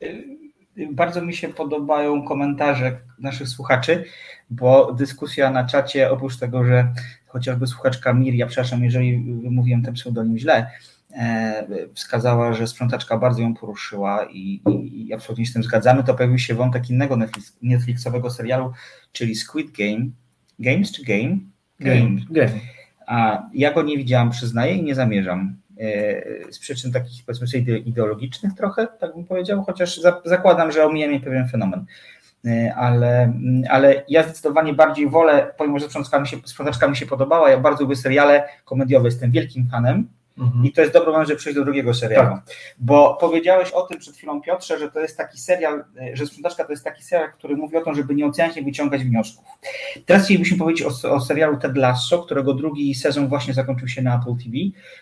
Yy, 0.00 0.92
bardzo 0.92 1.22
mi 1.22 1.34
się 1.34 1.48
podobają 1.48 2.24
komentarze 2.24 3.00
naszych 3.18 3.48
słuchaczy, 3.48 4.04
bo 4.50 4.92
dyskusja 4.92 5.50
na 5.50 5.64
czacie, 5.64 6.10
oprócz 6.10 6.36
tego, 6.36 6.64
że 6.64 6.92
chociażby 7.26 7.66
słuchaczka 7.66 8.12
Miria, 8.12 8.46
przepraszam, 8.46 8.84
jeżeli 8.84 9.40
wymówiłem 9.42 9.82
ten 9.82 9.94
pseudonim 9.94 10.38
źle, 10.38 10.70
wskazała, 11.94 12.52
że 12.52 12.66
sprzątaczka 12.66 13.18
bardzo 13.18 13.42
ją 13.42 13.54
poruszyła 13.54 14.24
i, 14.30 14.62
i, 14.84 15.06
i 15.08 15.14
absolutnie 15.14 15.44
się 15.44 15.50
z 15.50 15.54
tym 15.54 15.62
zgadzamy, 15.62 16.04
to 16.04 16.14
pojawił 16.14 16.38
się 16.38 16.54
wątek 16.54 16.90
innego 16.90 17.16
Netflix, 17.16 17.56
Netflixowego 17.62 18.30
serialu, 18.30 18.72
czyli 19.12 19.34
Squid 19.34 19.70
Game. 19.70 20.06
Games 20.58 20.92
czy 20.92 21.04
Game? 21.04 21.36
Game. 21.80 22.16
Game. 22.30 22.60
A 23.06 23.42
ja 23.54 23.72
go 23.72 23.82
nie 23.82 23.96
widziałam, 23.96 24.30
przyznaję, 24.30 24.74
i 24.74 24.82
nie 24.82 24.94
zamierzam. 24.94 25.56
E, 25.80 26.52
z 26.52 26.58
przyczyn 26.58 26.92
takich, 26.92 27.24
powiedzmy 27.24 27.46
sobie, 27.46 27.78
ideologicznych 27.78 28.54
trochę, 28.54 28.86
tak 29.00 29.14
bym 29.14 29.24
powiedział, 29.24 29.64
chociaż 29.64 30.00
zakładam, 30.24 30.72
że 30.72 30.84
omija 30.84 31.08
mnie 31.08 31.20
pewien 31.20 31.48
fenomen. 31.48 31.86
E, 32.46 32.74
ale, 32.74 33.32
ale 33.70 34.04
ja 34.08 34.22
zdecydowanie 34.22 34.74
bardziej 34.74 35.10
wolę, 35.10 35.54
pomimo 35.58 35.78
że 35.78 35.86
sprzątaczka 35.86 36.20
mi 36.20 36.28
się, 36.28 36.36
sprzątaczka 36.44 36.88
mi 36.88 36.96
się 36.96 37.06
podobała, 37.06 37.50
ja 37.50 37.58
bardzo 37.58 37.82
lubię 37.82 37.96
seriale 37.96 38.48
komediowe, 38.64 39.08
jestem 39.08 39.30
wielkim 39.30 39.68
fanem, 39.70 40.08
Mhm. 40.38 40.64
I 40.64 40.72
to 40.72 40.80
jest 40.80 40.92
dobry 40.92 41.10
moment, 41.10 41.28
żeby 41.28 41.38
przejść 41.38 41.58
do 41.58 41.64
drugiego 41.64 41.94
serialu. 41.94 42.28
Tak. 42.28 42.56
Bo 42.78 43.16
powiedziałeś 43.20 43.70
o 43.70 43.82
tym 43.82 43.98
przed 43.98 44.16
chwilą, 44.16 44.40
Piotrze, 44.40 44.78
że 44.78 44.90
to 44.90 45.00
jest 45.00 45.16
taki 45.16 45.38
serial, 45.38 45.84
e, 46.00 46.16
że 46.16 46.26
Sprzątaczka 46.26 46.64
to 46.64 46.70
jest 46.70 46.84
taki 46.84 47.02
serial, 47.02 47.32
który 47.32 47.56
mówi 47.56 47.76
o 47.76 47.80
tym, 47.80 47.94
żeby 47.94 48.14
nie 48.14 48.26
oceniać, 48.26 48.56
nie 48.56 48.62
wyciągać 48.62 49.04
wniosków. 49.04 49.44
Teraz 50.06 50.24
chcielibyśmy 50.24 50.58
powiedzieć 50.58 50.86
o, 51.04 51.12
o 51.12 51.20
serialu 51.20 51.56
Ted 51.56 51.76
Lasso, 51.76 52.18
którego 52.18 52.54
drugi 52.54 52.94
sezon 52.94 53.28
właśnie 53.28 53.54
zakończył 53.54 53.88
się 53.88 54.02
na 54.02 54.16
Apple 54.16 54.44
TV. 54.44 54.56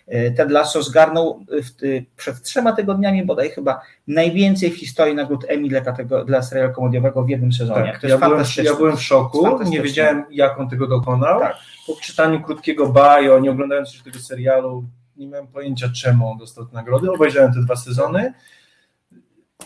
E, 0.08 0.30
Ted 0.30 0.50
Lasso 0.50 0.82
zgarnął 0.82 1.44
w, 1.48 2.02
przed 2.16 2.42
trzema 2.42 2.72
tygodniami 2.72 3.26
bodaj 3.26 3.50
chyba 3.50 3.80
najwięcej 4.06 4.70
w 4.70 4.76
historii 4.78 5.14
nagród 5.14 5.44
Emmy 5.48 5.68
dla, 5.68 5.80
tego, 5.80 6.24
dla 6.24 6.42
serialu 6.42 6.74
komediowego 6.74 7.22
w 7.22 7.28
jednym 7.28 7.52
sezonie. 7.52 7.92
Tak, 7.92 8.02
ja, 8.02 8.18
byłem, 8.18 8.44
ja 8.62 8.74
byłem 8.74 8.96
w 8.96 9.02
szoku, 9.02 9.62
nie 9.64 9.82
wiedziałem 9.82 10.24
jak 10.30 10.60
on 10.60 10.70
tego 10.70 10.86
dokonał. 10.86 11.40
Tak. 11.40 11.56
Po 11.86 11.94
czytaniu 11.94 12.42
krótkiego 12.42 12.88
bio, 12.88 13.38
nie 13.38 13.50
oglądając 13.50 13.94
już 13.94 14.02
tego 14.02 14.18
serialu, 14.18 14.84
nie 15.22 15.28
miałem 15.28 15.46
pojęcia, 15.46 15.88
czemu 15.88 16.30
on 16.30 16.38
dostał 16.38 16.66
nagrody. 16.72 17.10
Obejrzałem 17.10 17.52
te 17.52 17.60
dwa 17.60 17.76
sezony. 17.76 18.32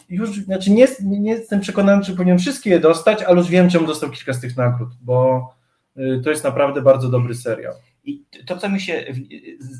Już, 0.09 0.45
znaczy 0.45 0.71
nie, 0.71 0.87
nie 1.03 1.31
jestem 1.31 1.61
przekonany, 1.61 2.05
czy 2.05 2.17
powinien 2.17 2.39
wszystkie 2.39 2.71
je 2.71 2.81
dostać, 2.81 3.23
ale 3.23 3.39
już 3.39 3.49
wiem, 3.49 3.71
czemu 3.71 3.87
dostał 3.87 4.11
kilka 4.11 4.33
z 4.33 4.41
tych 4.41 4.57
nagród, 4.57 4.89
bo 5.01 5.49
y, 5.97 6.21
to 6.25 6.31
jest 6.31 6.45
naprawdę 6.45 6.83
bardzo 6.83 7.09
dobry 7.09 7.35
serial. 7.35 7.75
I 8.05 8.25
to, 8.47 8.57
co 8.57 8.69
mi 8.69 8.81
się, 8.81 9.05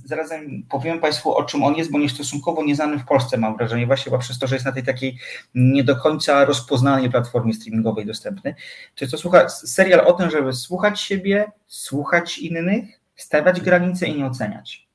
zarazem 0.05 0.63
powiem 0.69 1.01
Państwu, 1.01 1.37
o 1.37 1.45
czym 1.45 1.63
on 1.63 1.75
jest, 1.75 1.91
bo 1.91 1.99
nie 1.99 2.09
stosunkowo 2.09 2.65
nieznany 2.65 2.99
w 2.99 3.05
Polsce, 3.05 3.39
mam 3.39 3.57
wrażenie, 3.57 3.87
właśnie 3.87 4.19
przez 4.19 4.39
to, 4.39 4.47
że 4.47 4.57
jest 4.57 4.67
na 4.67 4.73
tej 4.73 4.83
takiej 4.83 5.19
nie 5.55 5.85
do 5.85 5.97
końca 5.97 6.45
rozpoznanej 6.45 7.11
platformie 7.11 7.55
streamingowej 7.55 8.07
dostępny. 8.07 8.55
To 8.95 9.05
jest 9.05 9.13
to 9.13 9.19
słucha, 9.19 9.49
serial 9.49 10.07
o 10.07 10.13
tym, 10.13 10.31
żeby 10.31 10.53
słuchać 10.53 11.01
siebie, 11.01 11.53
słuchać 11.67 12.39
innych, 12.39 13.01
stawiać 13.17 13.61
granice 13.61 14.07
i 14.07 14.19
nie 14.19 14.27
oceniać. 14.27 14.86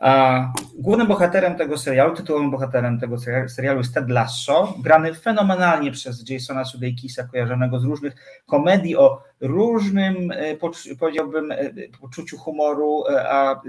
A 0.00 0.52
głównym 0.78 1.06
bohaterem 1.06 1.54
tego 1.54 1.78
serialu, 1.78 2.16
tytułowym 2.16 2.50
bohaterem 2.50 3.00
tego 3.00 3.16
serialu 3.48 3.78
jest 3.78 3.94
Ted 3.94 4.10
Lasso, 4.10 4.74
grany 4.78 5.14
fenomenalnie 5.14 5.92
przez 5.92 6.30
Jasona 6.30 6.64
Sudeikisa, 6.64 7.24
kojarzonego 7.24 7.80
z 7.80 7.84
różnych 7.84 8.42
komedii 8.46 8.96
o 8.96 9.22
różnym, 9.40 10.30
e, 10.30 10.56
powiedziałbym, 10.98 11.52
e, 11.52 11.70
poczuciu 12.00 12.38
humoru, 12.38 13.04
e, 13.08 13.32
a 13.32 13.62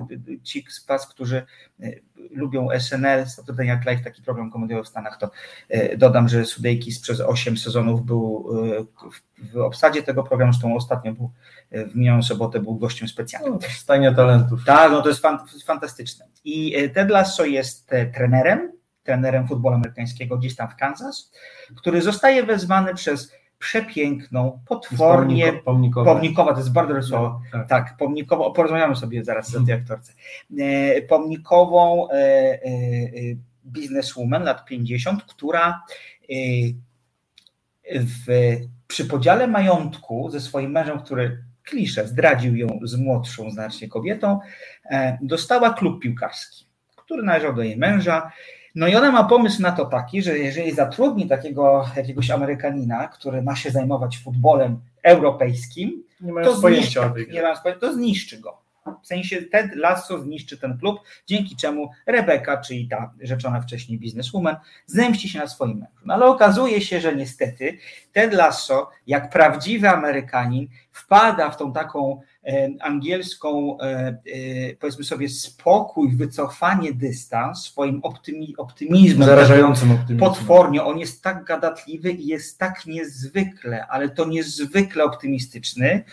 ci 0.43 0.65
z 0.69 0.85
Was, 0.85 1.07
którzy 1.07 1.45
lubią 2.31 2.71
SNL, 2.71 3.25
Saturday 3.25 3.65
Night 3.65 3.85
Live, 3.85 4.03
taki 4.03 4.21
program 4.21 4.51
komediowy 4.51 4.83
w 4.83 4.87
Stanach, 4.87 5.17
to 5.17 5.31
dodam, 5.97 6.29
że 6.29 6.45
Sudeikis 6.45 6.99
przez 6.99 7.21
8 7.21 7.57
sezonów 7.57 8.05
był 8.05 8.49
w 9.37 9.57
obsadzie 9.57 10.03
tego 10.03 10.23
programu, 10.23 10.53
zresztą 10.53 10.75
ostatnio 10.75 11.13
był 11.13 11.31
w 11.71 11.95
minioną 11.95 12.23
sobotę 12.23 12.59
był 12.59 12.75
gościem 12.75 13.07
specjalnym. 13.07 13.53
No, 13.53 13.59
Stajnia 13.69 14.13
talentów. 14.13 14.59
Tak, 14.65 14.91
no 14.91 15.01
to 15.01 15.09
jest 15.09 15.23
fantastyczne. 15.65 16.25
I 16.43 16.75
Ted 16.93 17.09
Lasso 17.09 17.45
jest 17.45 17.91
trenerem, 18.13 18.71
trenerem 19.03 19.47
futbolu 19.47 19.75
amerykańskiego 19.75 20.37
gdzieś 20.37 20.55
tam 20.55 20.69
w 20.69 20.75
Kansas, 20.75 21.31
który 21.75 22.01
zostaje 22.01 22.43
wezwany 22.43 22.95
przez 22.95 23.31
przepiękną, 23.61 24.59
potwornie 24.65 25.53
pomnikowa. 25.53 26.13
pomnikowa, 26.13 26.51
to 26.53 26.59
jest 26.59 26.71
bardzo 26.71 27.01
słowo, 27.01 27.41
tak, 27.51 27.67
tak 27.67 27.97
pomnikowo, 27.97 28.51
porozmawiamy 28.51 28.95
sobie 28.95 29.23
zaraz 29.23 29.55
o 29.55 29.65
tej 29.65 29.73
aktorce, 29.73 30.13
e, 30.59 31.01
pomnikową 31.01 32.09
e, 32.09 32.13
e, 32.13 32.59
bizneswoman 33.65 34.43
lat 34.43 34.65
50, 34.65 35.23
która 35.23 35.83
w, 37.95 38.25
przy 38.87 39.05
podziale 39.05 39.47
majątku 39.47 40.29
ze 40.29 40.39
swoim 40.39 40.71
mężem, 40.71 40.99
który 40.99 41.43
klisze, 41.63 42.07
zdradził 42.07 42.55
ją 42.55 42.79
z 42.83 42.95
młodszą 42.95 43.51
znacznie 43.51 43.87
kobietą, 43.87 44.39
dostała 45.21 45.73
klub 45.73 46.01
piłkarski, 46.01 46.65
który 46.95 47.23
należał 47.23 47.53
do 47.53 47.61
jej 47.61 47.77
męża 47.77 48.31
no 48.75 48.87
i 48.87 48.95
ona 48.95 49.11
ma 49.11 49.23
pomysł 49.23 49.61
na 49.61 49.71
to 49.71 49.85
taki, 49.85 50.21
że 50.21 50.37
jeżeli 50.37 50.71
zatrudni 50.71 51.27
takiego 51.27 51.85
jakiegoś 51.95 52.31
Amerykanina, 52.31 53.07
który 53.07 53.41
ma 53.41 53.55
się 53.55 53.71
zajmować 53.71 54.17
futbolem 54.17 54.79
europejskim, 55.03 56.03
nie 56.21 56.43
to, 56.43 56.55
zniszczy, 56.55 56.99
nie 57.31 57.43
to 57.79 57.93
zniszczy 57.93 58.39
go. 58.39 58.61
W 59.03 59.07
sensie 59.07 59.41
Ted 59.41 59.75
Lasso 59.75 60.19
zniszczy 60.19 60.57
ten 60.57 60.77
klub, 60.77 60.99
dzięki 61.27 61.55
czemu 61.55 61.89
Rebeka, 62.05 62.57
czyli 62.57 62.87
ta 62.87 63.11
rzeczona 63.21 63.61
wcześniej 63.61 63.99
bizneswoman, 63.99 64.55
zemści 64.85 65.29
się 65.29 65.39
na 65.39 65.47
swoim 65.47 65.77
mężu. 65.77 66.05
No 66.05 66.13
ale 66.13 66.25
okazuje 66.25 66.81
się, 66.81 67.01
że 67.01 67.15
niestety 67.15 67.77
Ted 68.11 68.33
Lasso, 68.33 68.89
jak 69.07 69.29
prawdziwy 69.29 69.89
Amerykanin, 69.89 70.67
wpada 70.91 71.49
w 71.49 71.57
tą 71.57 71.73
taką 71.73 72.21
angielską, 72.79 73.77
e, 73.79 73.83
e, 73.83 74.75
powiedzmy 74.79 75.03
sobie, 75.03 75.29
spokój, 75.29 76.15
wycofanie, 76.15 76.93
dystans, 76.93 77.63
swoim 77.63 77.99
optymi, 78.03 78.57
optymizmem. 78.57 79.27
Zarażającym 79.27 79.91
optymizmem. 79.91 80.29
Potwornie, 80.29 80.83
on 80.83 80.99
jest 80.99 81.23
tak 81.23 81.43
gadatliwy 81.43 82.11
i 82.11 82.27
jest 82.27 82.59
tak 82.59 82.85
niezwykle, 82.85 83.87
ale 83.87 84.09
to 84.09 84.25
niezwykle 84.25 85.03
optymistyczny, 85.03 86.03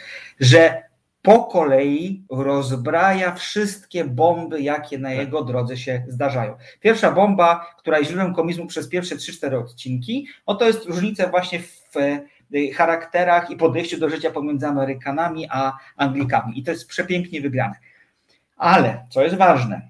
że 0.40 0.82
po 1.22 1.44
kolei 1.44 2.24
rozbraja 2.30 3.34
wszystkie 3.34 4.04
bomby, 4.04 4.62
jakie 4.62 4.98
na 4.98 5.08
tak. 5.08 5.18
jego 5.18 5.44
drodze 5.44 5.76
się 5.76 6.04
zdarzają. 6.08 6.56
Pierwsza 6.80 7.12
bomba, 7.12 7.74
która 7.78 7.98
jest 7.98 8.10
źródłem 8.10 8.34
komizmu 8.34 8.66
przez 8.66 8.88
pierwsze 8.88 9.16
3-4 9.16 9.54
odcinki, 9.54 10.26
no 10.46 10.54
to 10.54 10.66
jest 10.66 10.84
różnica 10.84 11.28
właśnie 11.28 11.60
w 11.60 11.94
charakterach 12.74 13.50
i 13.50 13.56
podejściu 13.56 13.98
do 13.98 14.11
życia 14.11 14.30
pomiędzy 14.30 14.66
Amerykanami 14.66 15.46
a 15.50 15.72
Anglikami. 15.96 16.58
I 16.58 16.62
to 16.62 16.70
jest 16.70 16.88
przepięknie 16.88 17.40
wygrane. 17.40 17.74
Ale, 18.56 19.06
co 19.11 19.22
jest 19.22 19.37
ważne, 19.37 19.88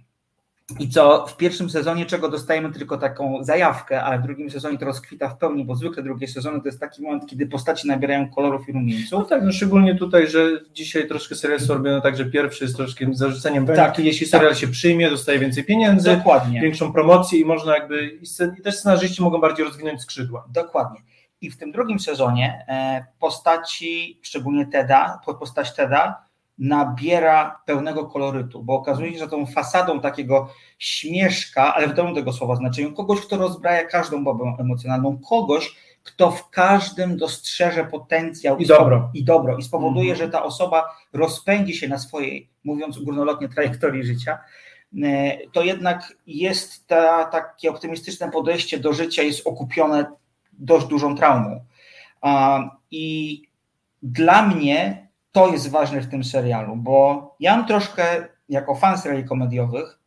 i 0.81 0.88
co 0.88 1.27
w 1.27 1.37
pierwszym 1.37 1.71
sezonie, 1.71 2.07
czego 2.07 2.29
dostajemy 2.29 2.73
tylko 2.73 2.99
taką 2.99 3.44
zajawkę, 3.44 4.03
ale 4.03 4.18
w 4.18 4.23
drugim 4.23 4.51
sezonie 4.51 4.79
to 4.79 4.85
rozkwita 4.85 5.29
w 5.29 5.38
pełni, 5.38 5.64
bo 5.64 5.75
zwykle 5.75 6.03
drugie 6.03 6.29
sezony 6.29 6.61
to 6.61 6.68
jest 6.68 6.81
taki 6.81 7.03
moment, 7.03 7.27
kiedy 7.27 7.47
postaci 7.47 7.88
nabierają 7.88 8.31
kolorów 8.31 8.68
i 8.68 8.73
rumieńców. 8.73 9.11
No 9.12 9.25
tak, 9.25 9.42
no 9.42 9.53
szczególnie 9.53 9.94
tutaj, 9.94 10.29
że 10.29 10.61
dzisiaj 10.73 11.09
troszkę 11.09 11.35
serial 11.35 11.59
jest 11.59 11.71
robione 11.71 12.03
tak, 12.03 12.16
że 12.16 12.25
pierwszy 12.25 12.64
jest 12.64 12.77
troszkę 12.77 13.07
zarzuceniem 13.12 13.66
tak, 13.66 13.99
jeśli 13.99 14.27
serial 14.27 14.51
tak. 14.51 14.59
się 14.59 14.68
przyjmie, 14.68 15.11
dostaje 15.11 15.38
więcej 15.38 15.64
pieniędzy, 15.64 16.16
Dokładnie. 16.16 16.61
większą 16.61 16.92
promocję 16.92 17.40
i 17.40 17.44
można 17.44 17.75
jakby, 17.75 18.18
i 18.59 18.62
też 18.62 18.77
scenarzyści 18.77 19.23
mogą 19.23 19.40
bardziej 19.40 19.64
rozwinąć 19.64 20.03
skrzydła. 20.03 20.44
Dokładnie. 20.53 21.01
I 21.40 21.51
w 21.51 21.57
tym 21.57 21.72
drugim 21.72 22.01
sezonie 22.01 22.64
e, 22.68 23.05
postaci, 23.18 24.20
szczególnie 24.22 24.66
Teda, 24.66 25.20
postać 25.38 25.74
Teda, 25.74 26.29
nabiera 26.59 27.61
pełnego 27.66 28.07
kolorytu, 28.07 28.62
bo 28.62 28.74
okazuje 28.74 29.12
się, 29.12 29.18
że 29.18 29.29
tą 29.29 29.46
fasadą 29.46 30.01
takiego 30.01 30.48
śmieszka, 30.79 31.74
ale 31.74 31.88
w 31.88 31.94
dobrym 31.94 32.14
tego 32.14 32.33
słowa 32.33 32.57
znaczeniu, 32.57 32.92
kogoś, 32.92 33.20
kto 33.20 33.37
rozbraja 33.37 33.85
każdą 33.85 34.24
bobę 34.24 34.57
emocjonalną, 34.59 35.18
kogoś, 35.29 35.77
kto 36.03 36.31
w 36.31 36.51
każdym 36.51 37.16
dostrzeże 37.16 37.85
potencjał 37.85 38.59
i, 38.59 38.66
dobro. 38.66 39.11
i 39.14 39.24
dobro 39.24 39.57
i 39.57 39.62
spowoduje, 39.62 40.11
mhm. 40.11 40.27
że 40.27 40.33
ta 40.33 40.42
osoba 40.42 40.85
rozpędzi 41.12 41.74
się 41.74 41.88
na 41.88 41.98
swojej, 41.98 42.51
mówiąc 42.64 42.98
górnolotnie, 42.98 43.48
trajektorii 43.48 44.05
życia, 44.05 44.38
e, 45.03 45.37
to 45.53 45.62
jednak 45.62 46.16
jest 46.27 46.87
ta, 46.87 47.24
takie 47.24 47.70
optymistyczne 47.70 48.31
podejście 48.31 48.79
do 48.79 48.92
życia 48.92 49.22
jest 49.22 49.46
okupione 49.46 50.07
dość 50.59 50.87
dużą 50.87 51.16
traumą. 51.16 51.64
I 52.90 53.42
dla 54.03 54.42
mnie 54.42 55.09
to 55.33 55.49
jest 55.49 55.71
ważne 55.71 56.01
w 56.01 56.09
tym 56.09 56.25
serialu, 56.25 56.77
bo 56.77 57.37
ja 57.40 57.57
mam 57.57 57.66
troszkę, 57.66 58.29
jako 58.49 58.75
fan 58.75 58.99
seriali 58.99 59.25
komediowych, 59.25 59.99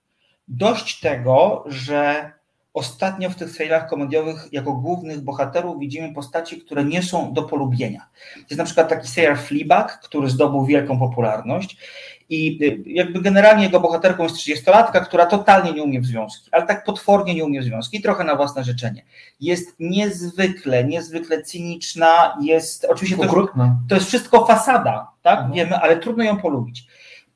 dość 0.48 1.00
tego, 1.00 1.64
że 1.68 2.32
ostatnio 2.74 3.30
w 3.30 3.36
tych 3.36 3.52
serialach 3.52 3.90
komediowych 3.90 4.48
jako 4.52 4.74
głównych 4.74 5.22
bohaterów 5.22 5.80
widzimy 5.80 6.14
postaci, 6.14 6.62
które 6.62 6.86
nie 6.86 7.04
są 7.04 7.34
do 7.34 7.44
polubienia. 7.44 8.08
Jest 8.38 8.58
na 8.58 8.64
przykład 8.64 8.90
taki 8.90 9.08
serial 9.08 9.38
Fleabag, 9.38 10.00
który 10.00 10.30
zdobył 10.30 10.66
wielką 10.66 11.00
popularność 11.00 11.78
i 12.32 12.60
y, 12.62 12.84
jakby 12.86 13.22
generalnie 13.22 13.64
jego 13.64 13.80
bohaterką 13.80 14.24
jest 14.24 14.36
30-latka, 14.36 15.06
która 15.06 15.26
totalnie 15.26 15.74
nie 15.74 15.84
umie 15.84 16.02
w 16.02 16.06
związki, 16.06 16.50
ale 16.52 16.66
tak 16.66 16.84
potwornie 16.84 17.36
nie 17.36 17.46
umie 17.46 17.62
w 17.62 17.64
związki 17.64 18.02
trochę 18.02 18.24
na 18.24 18.36
własne 18.36 18.64
życzenie. 18.64 19.04
Jest 19.40 19.76
niezwykle, 19.80 20.84
niezwykle 20.84 21.44
cyniczna, 21.44 22.38
jest 22.42 22.86
oczywiście 22.90 23.18
to, 23.18 23.48
to 23.90 23.96
jest 23.96 24.08
wszystko 24.08 24.46
fasada, 24.46 25.12
tak, 25.22 25.40
mhm. 25.40 25.54
wiemy, 25.54 25.78
ale 25.78 25.98
trudno 25.98 26.24
ją 26.24 26.38
polubić. 26.38 26.88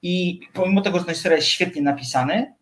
I 0.01 0.39
pomimo 0.53 0.81
tego, 0.81 0.99
że 0.99 1.05
ten 1.05 1.15
serial 1.15 1.38
jest 1.39 1.49
świetnie 1.49 1.81
napisany, 1.81 2.53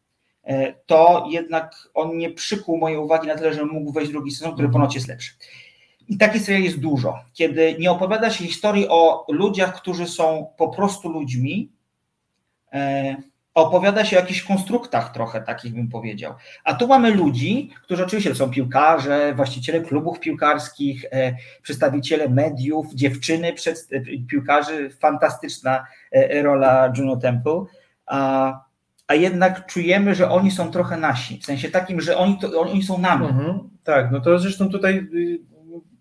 e, 0.43 0.73
to 0.73 1.27
jednak 1.29 1.89
on 1.93 2.17
nie 2.17 2.29
przykuł 2.29 2.77
mojej 2.77 2.97
uwagi 2.97 3.27
na 3.27 3.35
tyle, 3.35 3.53
że 3.53 3.65
mógł 3.65 3.91
wejść 3.91 4.11
drugi 4.11 4.31
sezon, 4.31 4.53
który 4.53 4.65
mhm. 4.65 4.81
ponoć 4.81 4.95
jest 4.95 5.07
lepszy. 5.07 5.31
I 6.09 6.17
takich 6.17 6.41
seriali 6.41 6.65
jest 6.65 6.79
dużo, 6.79 7.19
kiedy 7.33 7.75
nie 7.79 7.91
opowiada 7.91 8.29
się 8.29 8.43
historii 8.43 8.87
o 8.89 9.25
ludziach, 9.29 9.75
którzy 9.75 10.07
są 10.07 10.47
po 10.57 10.67
prostu 10.67 11.09
ludźmi, 11.09 11.72
opowiada 13.53 14.05
się 14.05 14.17
o 14.17 14.19
jakichś 14.19 14.43
konstruktach 14.43 15.13
trochę, 15.13 15.41
takich 15.41 15.73
bym 15.73 15.89
powiedział. 15.89 16.33
A 16.63 16.73
tu 16.73 16.87
mamy 16.87 17.11
ludzi, 17.11 17.71
którzy 17.83 18.05
oczywiście 18.05 18.35
są 18.35 18.49
piłkarze, 18.49 19.33
właściciele 19.35 19.81
klubów 19.81 20.19
piłkarskich, 20.19 21.05
e, 21.11 21.35
przedstawiciele 21.61 22.29
mediów, 22.29 22.93
dziewczyny 22.93 23.53
piłkarzy, 24.29 24.89
fantastyczna 24.99 25.85
e, 26.11 26.41
rola 26.41 26.93
Juno 26.97 27.17
Temple. 27.17 27.63
a 29.07 29.15
jednak 29.15 29.65
czujemy, 29.65 30.15
że 30.15 30.29
oni 30.29 30.51
są 30.51 30.71
trochę 30.71 30.97
nasi. 30.97 31.39
W 31.39 31.45
sensie 31.45 31.69
takim, 31.69 32.01
że 32.01 32.17
oni, 32.17 32.37
to, 32.39 32.61
oni 32.61 32.83
są 32.83 32.97
nami. 32.97 33.25
Mhm, 33.25 33.59
tak, 33.83 34.11
no 34.11 34.19
to 34.19 34.39
zresztą 34.39 34.69
tutaj, 34.69 35.07
y, 35.15 35.52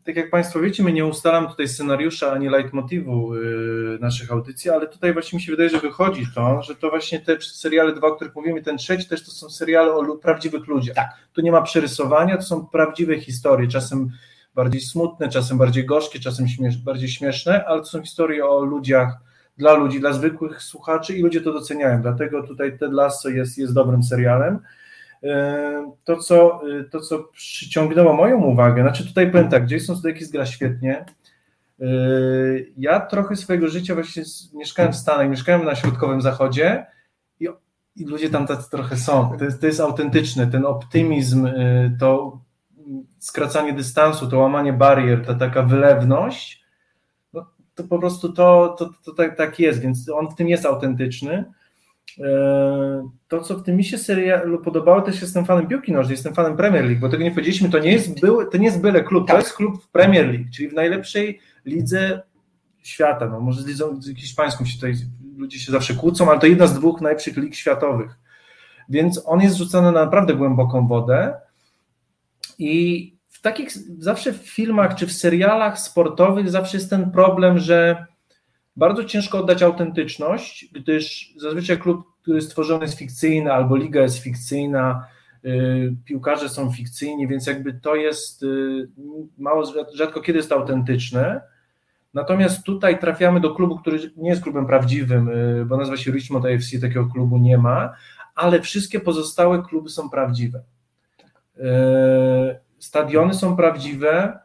tak 0.04 0.16
jak 0.16 0.30
Państwo 0.30 0.60
wiecie, 0.60 0.82
my 0.82 0.92
nie 0.92 1.06
ustalamy 1.06 1.48
tutaj 1.48 1.68
scenariusza 1.68 2.32
ani 2.32 2.48
leitmotivu 2.48 3.34
y, 3.34 3.98
naszych 4.00 4.32
audycji, 4.32 4.70
ale 4.70 4.86
tutaj 4.86 5.12
właśnie 5.12 5.36
mi 5.36 5.42
się 5.42 5.52
wydaje, 5.52 5.68
że 5.68 5.80
wychodzi 5.80 6.26
to, 6.34 6.62
że 6.62 6.74
to 6.74 6.90
właśnie 6.90 7.20
te 7.20 7.40
seriale 7.40 7.94
dwa, 7.94 8.06
o 8.06 8.16
których 8.16 8.34
mówimy, 8.34 8.62
ten 8.62 8.78
trzeci 8.78 9.08
też 9.08 9.24
to 9.24 9.30
są 9.30 9.50
seriale 9.50 9.94
o 9.94 10.16
prawdziwych 10.16 10.66
ludziach. 10.66 10.96
Tak. 10.96 11.08
Tu 11.32 11.40
nie 11.40 11.52
ma 11.52 11.62
przerysowania, 11.62 12.36
to 12.36 12.42
są 12.42 12.66
prawdziwe 12.66 13.20
historie, 13.20 13.68
czasem 13.68 14.10
bardziej 14.54 14.80
smutne, 14.80 15.28
czasem 15.28 15.58
bardziej 15.58 15.86
gorzkie, 15.86 16.20
czasem 16.20 16.48
śmiesz, 16.48 16.78
bardziej 16.78 17.08
śmieszne, 17.08 17.64
ale 17.64 17.80
to 17.80 17.86
są 17.86 18.00
historie 18.00 18.46
o 18.46 18.64
ludziach, 18.64 19.18
dla 19.58 19.74
ludzi, 19.74 20.00
dla 20.00 20.12
zwykłych 20.12 20.62
słuchaczy 20.62 21.16
i 21.16 21.22
ludzie 21.22 21.40
to 21.40 21.52
doceniają. 21.52 22.02
Dlatego 22.02 22.42
tutaj 22.42 22.78
Ted 22.78 22.92
Lasso 22.92 23.28
jest, 23.28 23.58
jest 23.58 23.74
dobrym 23.74 24.02
serialem. 24.02 24.58
E, 25.24 25.92
to 26.04 26.16
co, 26.16 26.60
e, 26.80 26.84
to, 26.84 27.00
co 27.00 27.18
przyciągnęło 27.18 28.12
moją 28.12 28.42
uwagę, 28.42 28.82
znaczy 28.82 29.06
tutaj 29.06 29.30
powiem 29.30 29.48
tak, 29.48 29.70
Jason 29.70 29.96
Sudeikis 29.96 30.30
gra 30.30 30.46
świetnie. 30.46 31.04
E, 31.80 31.86
ja 32.76 33.00
trochę 33.00 33.36
swojego 33.36 33.68
życia 33.68 33.94
właśnie 33.94 34.22
mieszkałem 34.54 34.92
w 34.92 34.96
Stanach, 34.96 35.30
mieszkałem 35.30 35.64
na 35.64 35.74
środkowym 35.74 36.22
zachodzie 36.22 36.86
i, 37.40 37.48
i 37.96 38.04
ludzie 38.04 38.30
tam 38.30 38.46
tacy 38.46 38.70
trochę 38.70 38.96
są. 38.96 39.36
To 39.38 39.44
jest, 39.44 39.60
to 39.60 39.66
jest 39.66 39.80
autentyczne, 39.80 40.46
ten 40.46 40.66
optymizm, 40.66 41.48
to 42.00 42.38
skracanie 43.18 43.72
dystansu, 43.72 44.28
to 44.28 44.38
łamanie 44.38 44.72
barier, 44.72 45.26
ta 45.26 45.34
taka 45.34 45.62
wylewność, 45.62 46.62
to 47.74 47.84
po 47.84 47.98
prostu 47.98 48.32
to, 48.32 48.76
to, 48.78 48.90
to 49.04 49.12
tak, 49.12 49.36
tak 49.36 49.58
jest, 49.58 49.80
więc 49.80 50.08
on 50.08 50.30
w 50.30 50.34
tym 50.34 50.48
jest 50.48 50.66
autentyczny. 50.66 51.52
E, 52.20 53.08
to, 53.28 53.40
co 53.40 53.58
w 53.58 53.62
tym 53.62 53.76
mi 53.76 53.84
się 53.84 53.98
serialu 53.98 54.58
podobało, 54.58 55.02
też 55.02 55.20
jestem 55.20 55.44
fanem 55.44 55.66
piłki 55.66 55.92
nożnej, 55.92 56.14
jestem 56.14 56.34
fanem 56.34 56.56
Premier 56.56 56.84
League, 56.84 57.00
bo 57.00 57.08
tego 57.08 57.24
nie 57.24 57.30
powiedzieliśmy, 57.30 57.70
to 57.70 57.78
nie 57.78 57.92
jest, 57.92 58.20
był, 58.20 58.50
to 58.50 58.58
nie 58.58 58.64
jest 58.64 58.80
byle 58.80 59.04
klub, 59.04 59.26
to 59.26 59.32
tak. 59.32 59.42
jest 59.42 59.56
klub 59.56 59.84
w 59.84 59.88
Premier 59.88 60.26
League, 60.26 60.44
czyli 60.54 60.68
w 60.68 60.74
najlepszej 60.74 61.40
lidze 61.64 62.22
świata. 62.82 63.28
No, 63.28 63.40
może 63.40 63.62
z 63.62 63.66
lidzą 63.66 64.00
hiszpańską 64.16 64.64
się 64.64 64.74
tutaj 64.74 64.94
ludzie 65.36 65.58
się 65.58 65.72
zawsze 65.72 65.94
kłócą, 65.94 66.30
ale 66.30 66.40
to 66.40 66.46
jedna 66.46 66.66
z 66.66 66.74
dwóch 66.74 67.00
najlepszych 67.00 67.36
lig 67.36 67.54
światowych. 67.54 68.18
Więc 68.88 69.22
on 69.26 69.40
jest 69.40 69.56
rzucony 69.56 69.92
na 69.92 70.04
naprawdę 70.04 70.34
głęboką 70.34 70.86
wodę 70.86 71.34
i 72.58 73.16
w 73.28 73.40
takich 73.40 73.70
zawsze 73.98 74.32
w 74.32 74.36
filmach 74.36 74.94
czy 74.94 75.06
w 75.06 75.12
serialach 75.12 75.78
sportowych 75.78 76.50
zawsze 76.50 76.76
jest 76.76 76.90
ten 76.90 77.10
problem, 77.10 77.58
że 77.58 78.06
bardzo 78.76 79.04
ciężko 79.04 79.38
oddać 79.38 79.62
autentyczność, 79.62 80.68
gdyż 80.72 81.34
zazwyczaj 81.36 81.78
klub, 81.78 82.06
który 82.22 82.36
jest 82.36 82.48
stworzony 82.48 82.84
jest 82.84 82.98
fikcyjny 82.98 83.52
albo 83.52 83.76
liga 83.76 84.02
jest 84.02 84.18
fikcyjna, 84.18 85.06
yy, 85.42 85.96
piłkarze 86.04 86.48
są 86.48 86.72
fikcyjni, 86.72 87.28
więc 87.28 87.46
jakby 87.46 87.74
to 87.74 87.94
jest 87.94 88.42
yy, 88.42 88.88
mało, 89.38 89.64
rzadko 89.94 90.20
kiedy 90.20 90.38
jest 90.38 90.52
autentyczne. 90.52 91.40
Natomiast 92.14 92.62
tutaj 92.62 92.98
trafiamy 92.98 93.40
do 93.40 93.54
klubu, 93.54 93.78
który 93.78 93.98
nie 94.16 94.30
jest 94.30 94.42
klubem 94.42 94.66
prawdziwym, 94.66 95.26
yy, 95.26 95.64
bo 95.64 95.76
nazywa 95.76 95.96
się 95.96 96.12
Richmond 96.12 96.44
AFC, 96.44 96.80
takiego 96.80 97.06
klubu 97.06 97.38
nie 97.38 97.58
ma, 97.58 97.92
ale 98.34 98.60
wszystkie 98.60 99.00
pozostałe 99.00 99.62
kluby 99.62 99.88
są 99.88 100.10
prawdziwe. 100.10 100.62
Yy, 101.56 101.64
stadiony 102.78 103.34
są 103.34 103.56
prawdziwe, 103.56 104.38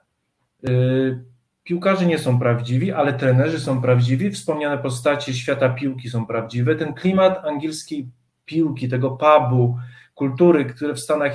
y, 0.69 1.23
piłkarze 1.67 2.05
nie 2.05 2.17
są 2.17 2.39
prawdziwi, 2.39 2.91
ale 2.91 3.13
trenerzy 3.13 3.59
są 3.59 3.81
prawdziwi, 3.81 4.31
wspomniane 4.31 4.77
postacie 4.77 5.33
świata 5.33 5.69
piłki 5.69 6.09
są 6.09 6.25
prawdziwe. 6.25 6.75
Ten 6.75 6.93
klimat 6.93 7.45
angielskiej 7.45 8.09
piłki, 8.45 8.89
tego 8.89 9.11
pubu, 9.11 9.77
kultury, 10.17 10.65
które 10.65 10.93
w 10.93 10.99
Stanach, 10.99 11.33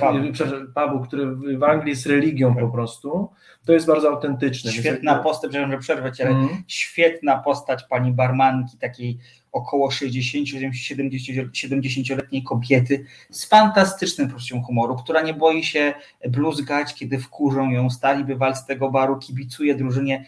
pubu, 0.75 1.03
który 1.03 1.35
w 1.35 1.63
Anglii 1.63 1.89
jest 1.89 2.05
religią 2.05 2.55
po 2.55 2.67
prostu, 2.67 3.29
to 3.65 3.73
jest 3.73 3.87
bardzo 3.87 4.09
autentyczne. 4.09 4.71
Świetna 4.71 5.15
postać, 5.15 5.49
przepraszam, 5.49 5.71
że 5.71 5.77
przerwę 5.77 6.11
cię, 6.11 6.27
ale 6.27 6.35
mm. 6.35 6.49
świetna 6.67 7.37
postać 7.37 7.83
pani 7.83 8.11
barmanki, 8.11 8.77
takiej 8.77 9.17
około 9.51 9.89
60-70-letniej 9.89 12.43
kobiety 12.43 13.05
z 13.31 13.45
fantastycznym 13.45 14.29
poczuciem 14.29 14.63
humoru, 14.63 14.95
która 14.95 15.21
nie 15.21 15.33
boi 15.33 15.63
się 15.63 15.93
bluzgać, 16.29 16.95
kiedy 16.95 17.19
wkurzą 17.19 17.71
ją 17.71 17.89
stali 17.89 18.25
bywalcy 18.25 18.61
z 18.61 18.65
tego 18.65 18.91
baru, 18.91 19.17
kibicuje 19.17 19.75
drużynie. 19.75 20.25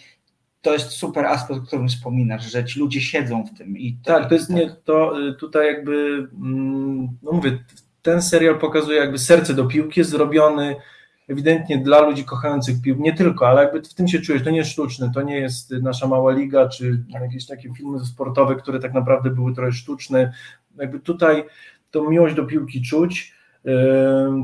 To 0.62 0.74
jest 0.74 0.90
super 0.90 1.26
aspekt, 1.26 1.60
o 1.60 1.64
którym 1.64 1.88
wspominasz, 1.88 2.52
że 2.52 2.66
ci 2.66 2.80
ludzie 2.80 3.02
siedzą 3.02 3.44
w 3.44 3.54
tym. 3.58 3.78
I 3.78 3.98
to, 4.04 4.14
tak, 4.14 4.30
to 4.30 4.36
jest 4.36 4.48
tak. 4.48 4.58
nie, 4.58 4.76
to 4.84 5.28
y, 5.28 5.34
tutaj 5.34 5.68
jakby, 5.68 6.28
mm, 6.42 7.18
no 7.24 7.32
mówię, 7.32 7.60
ten 8.06 8.22
serial 8.22 8.60
pokazuje 8.60 9.00
jakby 9.00 9.20
serce 9.20 9.54
do 9.54 9.66
piłki, 9.66 10.00
jest 10.00 10.10
zrobiony 10.10 10.76
ewidentnie 11.28 11.78
dla 11.78 12.02
ludzi 12.02 12.24
kochających 12.24 12.82
piłkę, 12.82 13.02
nie 13.02 13.14
tylko, 13.14 13.48
ale 13.48 13.64
jakby 13.64 13.82
w 13.82 13.94
tym 13.94 14.08
się 14.08 14.20
czujesz, 14.22 14.44
to 14.44 14.50
nie 14.50 14.58
jest 14.58 14.72
sztuczne, 14.72 15.12
to 15.14 15.22
nie 15.22 15.40
jest 15.40 15.72
nasza 15.72 16.08
mała 16.08 16.32
liga, 16.32 16.70
czy 16.70 17.04
jakieś 17.10 17.46
takie 17.46 17.74
filmy 17.74 18.00
sportowe, 18.00 18.56
które 18.56 18.80
tak 18.80 18.94
naprawdę 18.94 19.30
były 19.30 19.56
trochę 19.56 19.72
sztuczne, 19.72 20.34
jakby 20.78 21.00
tutaj 21.00 21.44
tą 21.92 22.10
miłość 22.10 22.36
do 22.36 22.46
piłki 22.46 22.82
czuć, 22.82 23.36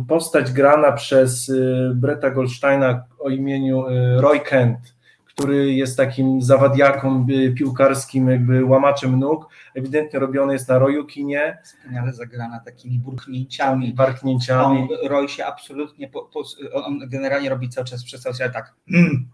postać 0.08 0.52
grana 0.52 0.92
przez 0.92 1.50
y, 1.50 1.92
Bretta 1.96 2.32
Goldsteina 2.32 3.04
o 3.20 3.30
imieniu 3.30 3.88
y, 3.88 4.22
Roy 4.22 4.40
Kent, 4.40 4.96
który 5.42 5.74
jest 5.74 5.98
takim 5.98 6.42
zawadiaką 6.42 7.26
y, 7.30 7.54
piłkarskim, 7.54 8.30
jakby 8.30 8.66
łamaczem 8.66 9.20
nóg, 9.20 9.48
ewidentnie 9.76 10.20
robiony 10.20 10.54
jest 10.54 10.70
na 10.70 10.80
Roju 10.80 11.06
kinie. 11.06 11.58
Wspaniale 11.64 12.14
zagrana 12.14 12.60
takimi 12.60 13.00
burknięciami. 13.00 13.94
Parknięciami. 13.94 14.80
On, 14.80 15.10
Roy 15.10 15.30
się 15.30 15.46
absolutnie, 15.46 16.08
po, 16.08 16.22
po, 16.26 16.44
on 16.74 17.00
generalnie 17.10 17.50
robi 17.50 17.70
cały 17.70 17.88
czas 17.88 18.04
przez 18.04 18.22
cały 18.22 18.36
czas 18.36 18.54
tak 18.54 18.76
mm. 18.94 19.30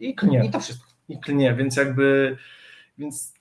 i 0.00 0.14
klnie. 0.14 0.44
I 0.44 0.50
to 0.50 0.60
wszystko. 0.60 0.90
I 1.08 1.20
klnie, 1.20 1.54
więc 1.54 1.76
jakby, 1.76 2.36
więc 2.98 3.34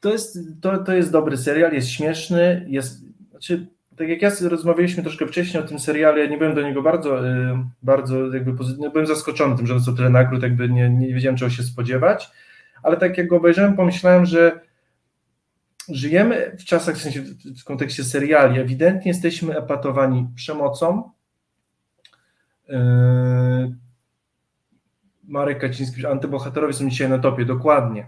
to 0.00 0.12
jest, 0.12 0.38
to, 0.60 0.78
to 0.78 0.92
jest 0.92 1.12
dobry 1.12 1.36
serial, 1.36 1.72
jest 1.72 1.88
śmieszny, 1.88 2.66
jest, 2.68 3.04
znaczy 3.30 3.68
tak 3.98 4.08
jak 4.08 4.22
ja 4.22 4.30
rozmawialiśmy 4.48 5.02
troszkę 5.02 5.26
wcześniej 5.26 5.62
o 5.62 5.66
tym 5.66 5.78
serialu, 5.78 6.18
ja 6.18 6.26
nie 6.26 6.38
byłem 6.38 6.54
do 6.54 6.62
niego 6.62 6.82
bardzo, 6.82 7.28
y, 7.28 7.56
bardzo 7.82 8.34
jakby 8.34 8.56
pozytywny, 8.56 8.90
byłem 8.90 9.06
zaskoczony 9.06 9.56
tym, 9.56 9.66
że 9.66 9.74
dostał 9.74 9.94
tyle 9.94 10.10
nagród, 10.10 10.42
jakby 10.42 10.68
nie, 10.68 10.90
nie 10.90 11.14
wiedziałem 11.14 11.36
czego 11.36 11.50
się 11.50 11.62
spodziewać, 11.62 12.30
ale 12.82 12.96
tak 12.96 13.18
jak 13.18 13.26
go 13.26 13.36
obejrzałem, 13.36 13.76
pomyślałem, 13.76 14.26
że 14.26 14.60
żyjemy 15.88 16.56
w 16.58 16.64
czasach, 16.64 16.96
w 16.96 17.02
sensie 17.02 17.22
w 17.60 17.64
kontekście 17.64 18.04
seriali, 18.04 18.60
ewidentnie 18.60 19.10
jesteśmy 19.10 19.58
epatowani 19.58 20.28
przemocą. 20.34 21.10
Y, 22.70 22.74
Marek 25.24 25.58
Kaciński, 25.58 26.06
antybohaterowie 26.06 26.72
są 26.72 26.90
dzisiaj 26.90 27.08
na 27.08 27.18
topie, 27.18 27.44
dokładnie. 27.44 28.06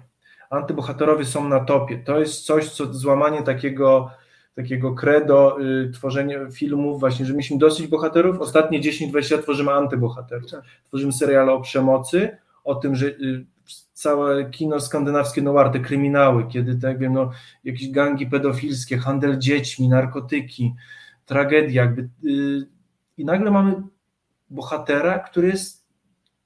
Antybohaterowie 0.50 1.24
są 1.24 1.48
na 1.48 1.60
topie. 1.60 1.98
To 1.98 2.20
jest 2.20 2.46
coś, 2.46 2.70
co 2.70 2.94
złamanie 2.94 3.42
takiego 3.42 4.10
takiego 4.54 4.94
credo 4.94 5.60
y, 5.60 5.90
tworzenia 5.90 6.50
filmów, 6.50 7.00
właśnie, 7.00 7.26
że 7.26 7.32
mieliśmy 7.32 7.58
dosyć 7.58 7.86
bohaterów. 7.86 8.40
Ostatnie 8.40 8.80
10-20 8.80 9.32
lat 9.32 9.42
tworzymy 9.42 9.72
antybohaterów. 9.72 10.50
Tak. 10.50 10.64
Tworzymy 10.84 11.12
seriale 11.12 11.52
o 11.52 11.60
przemocy, 11.60 12.36
o 12.64 12.74
tym, 12.74 12.96
że 12.96 13.06
y, 13.06 13.46
całe 13.92 14.50
kino 14.50 14.80
skandynawskie 14.80 15.42
noir, 15.42 15.70
te 15.70 15.80
kryminały, 15.80 16.48
kiedy, 16.48 16.76
tak 16.76 16.98
wiem, 16.98 17.12
no, 17.12 17.30
jakieś 17.64 17.90
gangi 17.90 18.26
pedofilskie, 18.26 18.98
handel 18.98 19.38
dziećmi, 19.38 19.88
narkotyki, 19.88 20.74
tragedia, 21.26 21.82
jakby, 21.82 22.08
y, 22.24 22.66
i 23.16 23.24
nagle 23.24 23.50
mamy 23.50 23.82
bohatera, 24.50 25.18
który 25.18 25.48
jest 25.48 25.86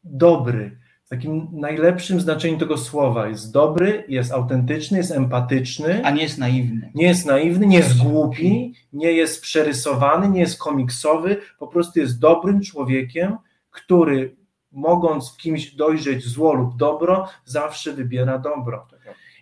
dobry, 0.04 0.78
w 1.04 1.08
takim 1.08 1.48
najlepszym 1.52 2.20
znaczeniu 2.20 2.58
tego 2.58 2.78
słowa. 2.78 3.28
Jest 3.28 3.52
dobry, 3.52 4.04
jest 4.08 4.32
autentyczny, 4.32 4.98
jest 4.98 5.10
empatyczny. 5.10 6.04
A 6.04 6.10
nie 6.10 6.22
jest 6.22 6.38
naiwny. 6.38 6.92
Nie 6.94 7.06
jest 7.06 7.26
naiwny, 7.26 7.66
nie 7.66 7.76
jest 7.76 7.98
głupi, 7.98 8.74
nie 8.92 9.12
jest 9.12 9.42
przerysowany, 9.42 10.28
nie 10.28 10.40
jest 10.40 10.58
komiksowy, 10.58 11.36
po 11.58 11.66
prostu 11.66 12.00
jest 12.00 12.18
dobrym 12.18 12.60
człowiekiem, 12.60 13.36
który 13.70 14.36
mogąc 14.72 15.32
w 15.32 15.36
kimś 15.36 15.74
dojrzeć 15.74 16.24
zło 16.24 16.54
lub 16.54 16.76
dobro, 16.76 17.28
zawsze 17.44 17.92
wybiera 17.92 18.38
dobro. 18.38 18.86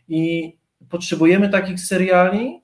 I 0.08 0.52
potrzebujemy 0.88 1.48
takich 1.48 1.80
seriali, 1.80 2.62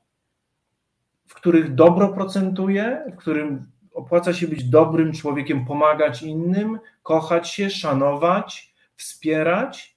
w 1.26 1.34
których 1.34 1.74
dobro 1.74 2.08
procentuje, 2.08 3.02
w 3.12 3.16
którym 3.16 3.66
opłaca 3.94 4.32
się 4.32 4.48
być 4.48 4.64
dobrym 4.64 5.12
człowiekiem, 5.12 5.64
pomagać 5.64 6.22
innym, 6.22 6.78
kochać 7.02 7.50
się, 7.50 7.70
szanować, 7.70 8.74
wspierać, 8.98 9.96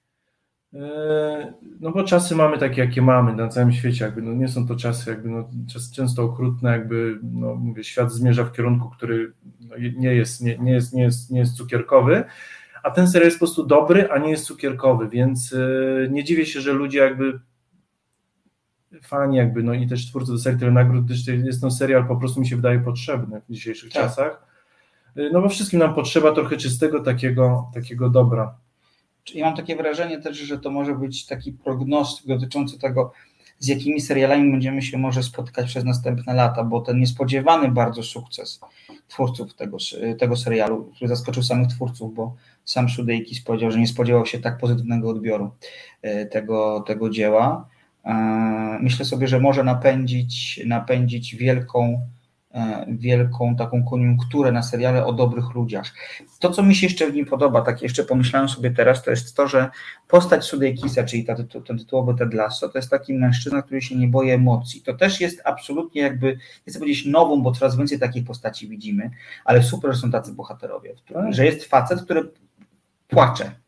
e, 0.74 1.54
no 1.80 1.92
bo 1.92 2.04
czasy 2.04 2.36
mamy 2.36 2.58
takie, 2.58 2.82
jakie 2.82 3.02
mamy 3.02 3.36
na 3.36 3.48
całym 3.48 3.72
świecie, 3.72 4.06
jakby 4.06 4.22
no 4.22 4.34
nie 4.34 4.48
są 4.48 4.68
to 4.68 4.76
czasy 4.76 5.10
jakby 5.10 5.30
no, 5.30 5.50
często 5.96 6.24
okrutne, 6.24 6.72
jakby 6.72 7.20
no 7.24 7.56
mówię, 7.56 7.84
świat 7.84 8.12
zmierza 8.14 8.44
w 8.44 8.52
kierunku, 8.52 8.90
który 8.90 9.34
no, 9.60 9.76
nie, 9.98 10.16
jest, 10.16 10.42
nie, 10.42 10.58
nie, 10.58 10.72
jest, 10.72 10.94
nie, 10.94 11.04
jest, 11.04 11.32
nie 11.32 11.40
jest 11.40 11.58
cukierkowy, 11.58 12.24
a 12.84 12.92
ten 12.92 13.08
serial 13.08 13.28
jest 13.28 13.40
po 13.40 13.46
prostu 13.46 13.66
dobry, 13.66 14.12
a 14.12 14.18
nie 14.18 14.30
jest 14.30 14.46
cukierkowy, 14.46 15.10
więc 15.10 15.54
e, 15.54 16.10
nie 16.10 16.24
dziwię 16.24 16.46
się, 16.46 16.62
że 16.62 16.74
ludzie 16.74 17.00
jakby 17.00 17.40
fani 19.02 19.38
jakby, 19.38 19.64
no 19.64 19.74
i 19.74 19.88
też 19.88 20.08
twórcy 20.08 20.32
dostali 20.32 20.60
tyle 20.60 20.72
nagród, 20.72 21.06
gdyż 21.06 21.28
jest 21.28 21.62
ten 21.62 21.72
serial 21.72 22.08
po 22.08 22.16
prostu 22.16 22.40
mi 22.40 22.48
się 22.48 22.56
wydaje 22.56 22.80
potrzebny 22.80 23.42
w 23.50 23.54
dzisiejszych 23.54 23.94
tak. 23.94 24.04
czasach. 24.04 24.52
No 25.32 25.42
bo 25.42 25.50
wszystkim 25.50 25.80
nam 25.80 25.94
potrzeba 25.94 26.32
trochę 26.32 26.58
czystego 26.58 27.00
takiego, 27.00 27.72
takiego 27.74 28.10
dobra. 28.10 28.58
Ja 29.34 29.46
mam 29.46 29.56
takie 29.56 29.76
wrażenie 29.76 30.22
też, 30.22 30.38
że 30.38 30.60
to 30.60 30.72
może 30.72 30.96
być 30.96 31.26
taki 31.26 31.54
prognostyk 31.54 32.28
dotyczący 32.28 32.80
tego, 32.80 33.12
z 33.62 33.68
jakimi 33.68 34.02
serialami 34.02 34.52
będziemy 34.52 34.82
się 34.82 34.98
może 34.98 35.24
spotkać 35.24 35.68
przez 35.68 35.84
następne 35.84 36.34
lata, 36.34 36.64
bo 36.64 36.82
ten 36.82 37.00
niespodziewany 37.00 37.72
bardzo 37.72 38.04
sukces 38.04 38.60
twórców 39.08 39.54
tego, 39.54 39.78
tego 40.20 40.38
serialu, 40.38 40.92
który 40.96 41.08
zaskoczył 41.08 41.44
samych 41.44 41.68
twórców, 41.68 42.14
bo 42.14 42.36
sam 42.66 42.90
Sudeikis 42.90 43.42
powiedział, 43.42 43.72
że 43.72 43.80
nie 43.80 43.88
spodziewał 43.88 44.26
się 44.26 44.40
tak 44.40 44.58
pozytywnego 44.58 45.10
odbioru 45.10 45.52
e, 46.02 46.26
tego, 46.26 46.84
tego 46.88 47.10
dzieła. 47.10 47.68
E, 48.06 48.14
myślę 48.82 49.06
sobie, 49.06 49.28
że 49.28 49.40
może 49.40 49.64
napędzić, 49.64 50.62
napędzić 50.66 51.36
wielką 51.36 52.08
wielką 52.88 53.56
taką 53.56 53.84
koniunkturę 53.84 54.52
na 54.52 54.64
seriale 54.64 55.06
o 55.06 55.14
dobrych 55.14 55.54
ludziach. 55.56 55.94
To, 56.40 56.50
co 56.50 56.64
mi 56.64 56.76
się 56.76 56.88
jeszcze 56.88 57.12
w 57.12 57.14
nim 57.14 57.26
podoba, 57.26 57.62
tak 57.62 57.82
jeszcze 57.82 58.04
pomyślałem 58.04 58.50
sobie 58.50 58.72
teraz, 58.72 59.04
to 59.04 59.12
jest 59.12 59.36
to, 59.36 59.48
że 59.48 59.70
postać 60.08 60.46
Sudeikisa, 60.46 61.04
czyli 61.04 61.26
ta, 61.26 61.36
ten 61.68 61.78
tytułowy 61.78 62.16
Ted 62.16 62.34
Lasso, 62.34 62.70
to 62.70 62.78
jest 62.78 62.90
taki 62.90 63.14
mężczyzna, 63.14 63.62
który 63.62 63.82
się 63.82 63.96
nie 63.96 64.08
boi 64.08 64.30
emocji. 64.30 64.82
To 64.82 64.94
też 64.94 65.22
jest 65.22 65.42
absolutnie 65.46 66.02
jakby, 66.02 66.38
chcę 66.68 66.80
powiedzieć 66.80 67.06
nową, 67.06 67.42
bo 67.42 67.52
coraz 67.52 67.78
więcej 67.78 68.00
takich 68.00 68.26
postaci 68.26 68.68
widzimy, 68.68 69.12
ale 69.46 69.64
super, 69.64 69.94
że 69.94 70.00
są 70.00 70.12
tacy 70.12 70.34
bohaterowie, 70.34 70.96
tak. 71.14 71.34
że 71.34 71.46
jest 71.46 71.66
facet, 71.66 72.02
który 72.02 72.32
płacze, 73.08 73.61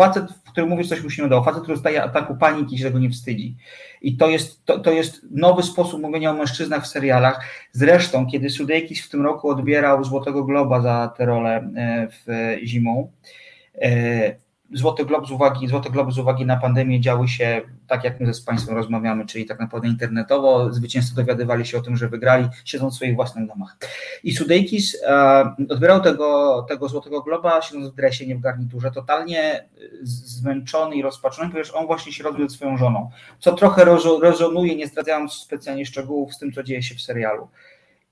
facet, 0.00 0.24
który 0.52 0.66
mówi, 0.66 0.82
że 0.82 0.88
coś 0.88 1.02
mu 1.02 1.10
się 1.10 1.24
udało, 1.24 1.44
facet, 1.44 1.62
który 1.62 1.76
dostaje 1.76 2.02
ataku 2.02 2.36
paniki 2.36 2.74
i 2.74 2.78
się 2.78 2.84
tego 2.84 2.98
nie 2.98 3.10
wstydzi. 3.10 3.56
I 4.02 4.16
to 4.16 4.28
jest, 4.28 4.64
to, 4.64 4.78
to 4.78 4.92
jest 4.92 5.26
nowy 5.30 5.62
sposób 5.62 6.02
mówienia 6.02 6.30
o 6.30 6.34
mężczyznach 6.34 6.84
w 6.84 6.86
serialach. 6.86 7.44
Zresztą, 7.72 8.26
kiedy 8.26 8.50
Sudeikis 8.50 9.06
w 9.06 9.10
tym 9.10 9.22
roku 9.22 9.48
odbierał 9.48 10.04
Złotego 10.04 10.44
Globa 10.44 10.80
za 10.80 11.14
tę 11.16 11.26
rolę 11.26 11.70
e, 11.76 12.08
w 12.08 12.56
zimą, 12.66 13.12
e, 13.74 14.36
Złoty 14.72 15.04
Glob 15.04 15.26
z 15.26 15.30
uwagi, 15.30 15.68
Złoty 15.68 15.90
Glob 15.90 16.12
z 16.12 16.18
uwagi 16.18 16.46
na 16.46 16.56
pandemię 16.56 17.00
działy 17.00 17.28
się 17.28 17.62
tak, 17.86 18.04
jak 18.04 18.20
my 18.20 18.34
z 18.34 18.40
Państwem 18.40 18.76
rozmawiamy, 18.76 19.26
czyli 19.26 19.46
tak 19.46 19.60
naprawdę 19.60 19.88
internetowo. 19.88 20.72
Zwycięzcy 20.72 21.14
dowiadywali 21.14 21.66
się 21.66 21.78
o 21.78 21.80
tym, 21.80 21.96
że 21.96 22.08
wygrali, 22.08 22.48
siedząc 22.64 22.94
w 22.94 22.96
swoich 22.96 23.14
własnych 23.14 23.48
domach. 23.48 23.76
I 24.24 24.32
Sudeikis 24.32 25.02
e, 25.02 25.54
odbierał 25.68 26.00
tego, 26.00 26.62
tego 26.68 26.88
Złotego 26.88 27.22
Globa, 27.22 27.62
siedząc 27.62 27.88
w 27.88 27.94
dresie, 27.94 28.26
nie 28.26 28.36
w 28.36 28.40
garniturze, 28.40 28.90
totalnie 28.90 29.68
zmęczony 30.02 30.96
i 30.96 31.02
rozpaczony, 31.02 31.50
ponieważ 31.50 31.70
on 31.74 31.86
właśnie 31.86 32.12
się 32.12 32.24
rozwiódł 32.24 32.52
swoją 32.52 32.76
żoną, 32.76 33.10
co 33.38 33.52
trochę 33.52 33.84
rezonuje, 34.22 34.76
nie 34.76 34.86
zdradzając 34.86 35.32
specjalnie 35.32 35.86
szczegółów 35.86 36.34
z 36.34 36.38
tym, 36.38 36.52
co 36.52 36.62
dzieje 36.62 36.82
się 36.82 36.94
w 36.94 37.00
serialu. 37.00 37.48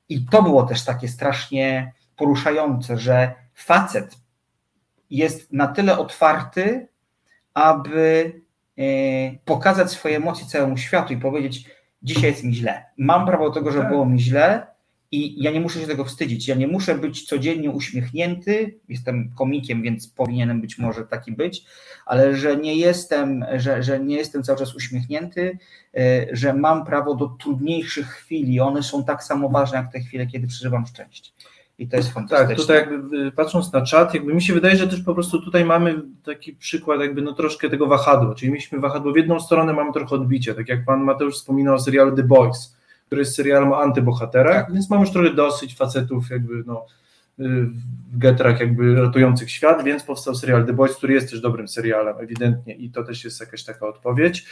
I 0.09 0.25
to 0.25 0.43
było 0.43 0.63
też 0.63 0.85
takie 0.85 1.09
strasznie 1.09 1.93
poruszające, 2.17 2.99
że 2.99 3.35
facet 3.55 4.17
jest 5.11 5.53
na 5.53 5.69
tyle 5.69 5.99
otwarty, 5.99 6.89
aby 7.55 8.33
e, 8.79 8.83
pokazać 9.45 9.91
swoje 9.91 10.17
emocje 10.17 10.47
całemu 10.47 10.77
światu 10.77 11.13
i 11.13 11.17
powiedzieć: 11.17 11.65
Dzisiaj 12.03 12.31
jest 12.31 12.45
mi 12.45 12.55
źle. 12.55 12.85
Mam 12.99 13.27
prawo 13.27 13.49
do 13.49 13.55
tego, 13.55 13.73
że 13.73 13.79
tak. 13.81 13.89
było 13.89 14.07
mi 14.07 14.21
źle 14.21 14.67
i 15.11 15.43
ja 15.43 15.51
nie 15.51 15.61
muszę 15.61 15.81
się 15.81 15.87
tego 15.87 16.05
wstydzić. 16.05 16.49
Ja 16.49 16.55
nie 16.55 16.69
muszę 16.69 16.95
być 16.95 17.27
codziennie 17.27 17.71
uśmiechnięty. 17.71 18.79
Jestem 18.89 19.33
komikiem, 19.35 19.83
więc 19.83 20.09
powinienem 20.09 20.61
być 20.61 20.79
może 20.79 21.07
taki 21.07 21.33
być, 21.33 21.65
ale 22.07 22.37
że 22.37 22.57
nie 22.57 22.75
jestem, 22.77 23.45
że, 23.57 23.83
że 23.83 24.01
nie 24.01 24.17
jestem 24.17 24.43
cały 24.43 24.59
czas 24.59 24.75
uśmiechnięty, 24.75 25.59
e, 25.97 26.27
że 26.33 26.53
mam 26.53 26.85
prawo 26.85 27.15
do 27.15 27.27
trudniejszych 27.27 28.07
chwil 28.07 28.49
i 28.49 28.61
one 28.61 28.83
są 28.83 29.05
tak 29.05 29.25
samo 29.25 29.49
ważne 29.49 29.79
jak 29.79 29.93
te 29.93 30.01
chwile, 30.01 30.27
kiedy 30.27 30.47
przeżywam 30.47 30.87
szczęście. 30.87 31.33
I 31.79 31.89
to 31.89 31.97
jest 31.97 32.13
fantastyczne. 32.13 32.49
Tak, 32.49 32.57
tutaj 32.57 32.77
jakby 32.77 33.17
y, 33.17 33.33
patrząc 33.33 33.73
na 33.73 33.83
czat, 33.83 34.15
jakby 34.15 34.35
mi 34.35 34.43
się 34.43 34.53
wydaje, 34.53 34.77
że 34.77 34.89
też 34.89 35.01
po 35.01 35.15
prostu 35.15 35.43
tutaj 35.43 35.65
mamy 35.65 36.03
taki 36.25 36.53
przykład 36.53 37.01
jakby 37.01 37.23
no 37.23 37.33
troszkę 37.33 37.71
tego 37.71 37.87
wahadła, 37.87 38.35
czyli 38.35 38.53
mieliśmy 38.53 38.81
wahadło 38.81 39.13
w 39.13 39.17
jedną 39.17 39.41
stronę, 39.41 39.73
mamy 39.73 39.93
trochę 39.93 40.15
odbicie, 40.15 40.55
tak 40.55 40.69
jak 40.69 40.85
pan 40.85 41.01
Mateusz 41.01 41.35
wspominał 41.35 41.75
o 41.75 41.79
serialu 41.79 42.17
The 42.17 42.23
Boys, 42.23 42.77
który 43.07 43.21
jest 43.21 43.35
serialem 43.35 43.73
o 43.73 43.83
antybohaterach, 43.83 44.65
tak. 44.67 44.75
więc 44.75 44.91
mamy 44.91 45.03
już 45.03 45.11
trochę 45.11 45.35
dosyć 45.35 45.77
facetów 45.77 46.31
jakby 46.31 46.63
no 46.67 46.87
y, 47.41 47.45
w 48.13 48.19
getrach 48.19 48.61
jakby 48.61 48.95
ratujących 48.95 49.51
świat, 49.51 49.85
więc 49.85 50.03
powstał 50.03 50.35
serial 50.35 50.67
The 50.67 50.73
Boys, 50.73 50.97
który 50.97 51.15
jest 51.15 51.31
też 51.31 51.41
dobrym 51.41 51.69
serialem 51.69 52.17
ewidentnie 52.19 52.75
i 52.75 52.91
to 52.91 53.05
też 53.05 53.25
jest 53.25 53.41
jakaś 53.41 53.65
taka 53.65 53.87
odpowiedź. 53.87 54.47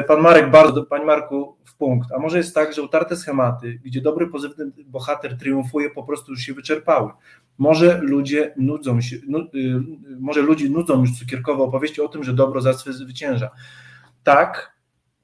Y, 0.00 0.02
pan 0.02 0.20
Marek 0.20 0.50
bardzo, 0.50 0.82
Panie 0.82 1.04
Marku, 1.04 1.56
punkt. 1.78 2.12
A 2.12 2.18
może 2.18 2.38
jest 2.38 2.54
tak, 2.54 2.74
że 2.74 2.82
utarte 2.82 3.16
schematy, 3.16 3.80
gdzie 3.84 4.00
dobry, 4.00 4.26
pozytywny 4.26 4.84
bohater 4.84 5.38
triumfuje, 5.38 5.90
po 5.90 6.02
prostu 6.02 6.32
już 6.32 6.40
się 6.40 6.54
wyczerpały. 6.54 7.10
Może 7.58 8.00
ludzie 8.02 8.54
nudzą 8.56 9.00
się, 9.00 9.16
nu, 9.28 9.38
y, 9.38 9.82
może 10.20 10.42
ludzi 10.42 10.70
nudzą 10.70 11.00
już 11.00 11.18
cukierkowe 11.18 11.62
opowieści 11.62 12.00
o 12.00 12.08
tym, 12.08 12.24
że 12.24 12.34
dobro 12.34 12.60
zawsze 12.60 12.92
zwycięża. 12.92 13.50
Tak, 14.24 14.76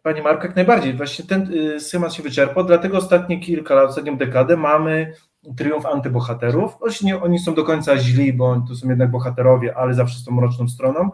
Panie 0.02 0.22
Marku, 0.22 0.46
jak 0.46 0.56
najbardziej. 0.56 0.94
Właśnie 0.94 1.24
ten 1.24 1.52
y, 1.52 1.80
schemat 1.80 2.14
się 2.14 2.22
wyczerpał, 2.22 2.64
dlatego 2.64 2.98
ostatnie 2.98 3.40
kilka 3.40 3.74
lat, 3.74 3.88
ostatnią 3.90 4.16
dekadę 4.16 4.56
mamy 4.56 5.14
triumf 5.56 5.86
antybohaterów. 5.86 6.76
Oni, 6.80 7.14
oni 7.14 7.38
są 7.38 7.54
do 7.54 7.64
końca 7.64 7.96
źli, 7.96 8.32
bo 8.32 8.64
to 8.68 8.74
są 8.74 8.88
jednak 8.88 9.10
bohaterowie, 9.10 9.76
ale 9.76 9.94
zawsze 9.94 10.18
z 10.18 10.24
tą 10.24 10.32
mroczną 10.32 10.68
stroną. 10.68 11.10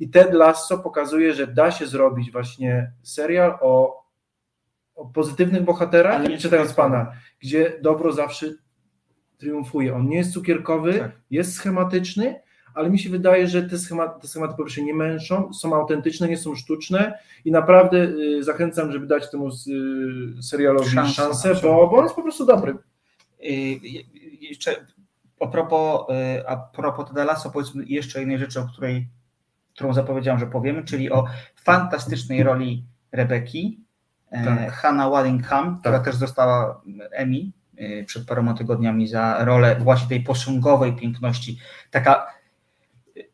I 0.00 0.08
Ted 0.08 0.34
Lasso 0.34 0.78
pokazuje, 0.78 1.34
że 1.34 1.46
da 1.46 1.70
się 1.70 1.86
zrobić 1.86 2.32
właśnie 2.32 2.92
serial 3.02 3.58
o 3.60 4.01
o 5.02 5.06
pozytywnych 5.06 5.62
bohaterach, 5.62 6.28
nie 6.28 6.38
czytając 6.38 6.72
Pana, 6.72 7.12
gdzie 7.40 7.78
dobro 7.82 8.12
zawsze 8.12 8.46
triumfuje. 9.38 9.94
On 9.94 10.08
nie 10.08 10.16
jest 10.16 10.32
cukierkowy, 10.32 10.98
tak. 10.98 11.12
jest 11.30 11.54
schematyczny, 11.54 12.40
ale 12.74 12.90
mi 12.90 12.98
się 12.98 13.10
wydaje, 13.10 13.48
że 13.48 13.62
te 13.62 13.78
schematy, 13.78 14.20
te 14.20 14.28
schematy 14.28 14.54
po 14.56 14.64
pierwsze 14.64 14.82
nie 14.82 14.94
męczą, 14.94 15.52
są 15.52 15.74
autentyczne, 15.74 16.28
nie 16.28 16.36
są 16.36 16.54
sztuczne 16.54 17.18
i 17.44 17.50
naprawdę 17.50 17.98
y, 17.98 18.44
zachęcam, 18.44 18.92
żeby 18.92 19.06
dać 19.06 19.30
temu 19.30 19.48
y, 19.48 20.42
serialowi 20.42 20.90
szansę, 20.90 21.12
szansę 21.12 21.54
bo, 21.54 21.88
bo 21.88 21.96
on 21.96 22.04
jest 22.04 22.16
po 22.16 22.22
prostu 22.22 22.46
dobry. 22.46 22.74
Y, 23.44 23.46
jeszcze 24.40 24.86
a 25.40 25.46
propos, 25.46 26.10
y, 26.10 26.48
a 26.48 26.56
propos 26.56 27.08
Teda 27.08 27.24
Lasso, 27.24 27.50
powiedzmy 27.50 27.84
jeszcze 27.86 28.18
jednej 28.18 28.38
rzeczy, 28.38 28.60
o 28.60 28.68
której, 28.72 29.08
którą 29.74 29.92
zapowiedziałem, 29.92 30.40
że 30.40 30.46
powiemy, 30.46 30.84
czyli 30.84 31.10
o 31.10 31.24
fantastycznej 31.56 32.42
roli 32.42 32.84
Rebeki, 33.12 33.80
tak. 34.32 34.72
Hannah 34.72 35.10
Wallingham, 35.10 35.70
tak. 35.70 35.80
która 35.80 36.00
też 36.00 36.18
dostała 36.18 36.82
Emmy 37.12 37.50
e, 37.76 38.04
przed 38.04 38.26
paroma 38.26 38.54
tygodniami 38.54 39.08
za 39.08 39.44
rolę 39.44 39.76
właśnie 39.80 40.08
tej 40.08 40.20
posągowej 40.20 40.92
piękności. 40.92 41.58
Taka, 41.90 42.26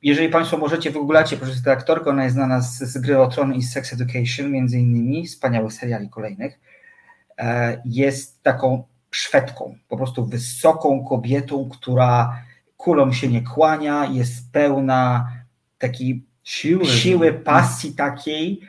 jeżeli 0.03 0.29
Państwo 0.29 0.59
możecie, 0.59 0.91
wygooglacie, 0.91 1.37
proszę 1.37 1.63
tę 1.65 1.73
aktorkę, 1.73 2.11
ona 2.11 2.25
jest 2.25 2.35
znana 2.35 2.61
z, 2.61 2.79
z 2.79 2.99
gry 2.99 3.19
o 3.19 3.27
Tron 3.27 3.55
i 3.55 3.63
Sex 3.63 3.93
Education, 3.93 4.51
między 4.51 4.79
innymi, 4.79 5.27
wspaniałych 5.27 5.73
seriali 5.73 6.09
kolejnych. 6.09 6.61
E, 7.39 7.83
jest 7.85 8.43
taką 8.43 8.85
Szwedką, 9.11 9.75
po 9.89 9.97
prostu 9.97 10.27
wysoką 10.27 11.05
kobietą, 11.05 11.69
która 11.69 12.43
kulą 12.77 13.13
się 13.13 13.29
nie 13.29 13.43
kłania, 13.43 14.07
jest 14.07 14.53
pełna 14.53 15.33
takiej 15.79 16.25
siły, 16.45 16.87
siły 16.87 17.33
pasji 17.33 17.93
takiej, 17.93 18.61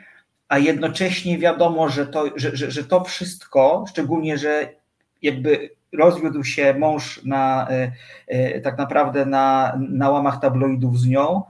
a 0.50 0.58
jednocześnie 0.58 1.38
wiadomo, 1.38 1.88
że 1.88 2.06
to, 2.06 2.24
że, 2.36 2.56
że, 2.56 2.70
że 2.70 2.84
to 2.84 3.04
wszystko, 3.04 3.84
szczególnie, 3.88 4.38
że 4.38 4.74
jakby 5.22 5.70
rozwiódł 5.92 6.44
się 6.44 6.74
mąż 6.74 7.24
na, 7.24 7.70
e, 7.70 7.92
e, 8.26 8.60
tak 8.60 8.78
naprawdę 8.78 9.26
na, 9.26 9.78
na 9.88 10.10
łamach 10.10 10.40
tabloidów 10.40 11.00
z 11.00 11.06
nią, 11.06 11.42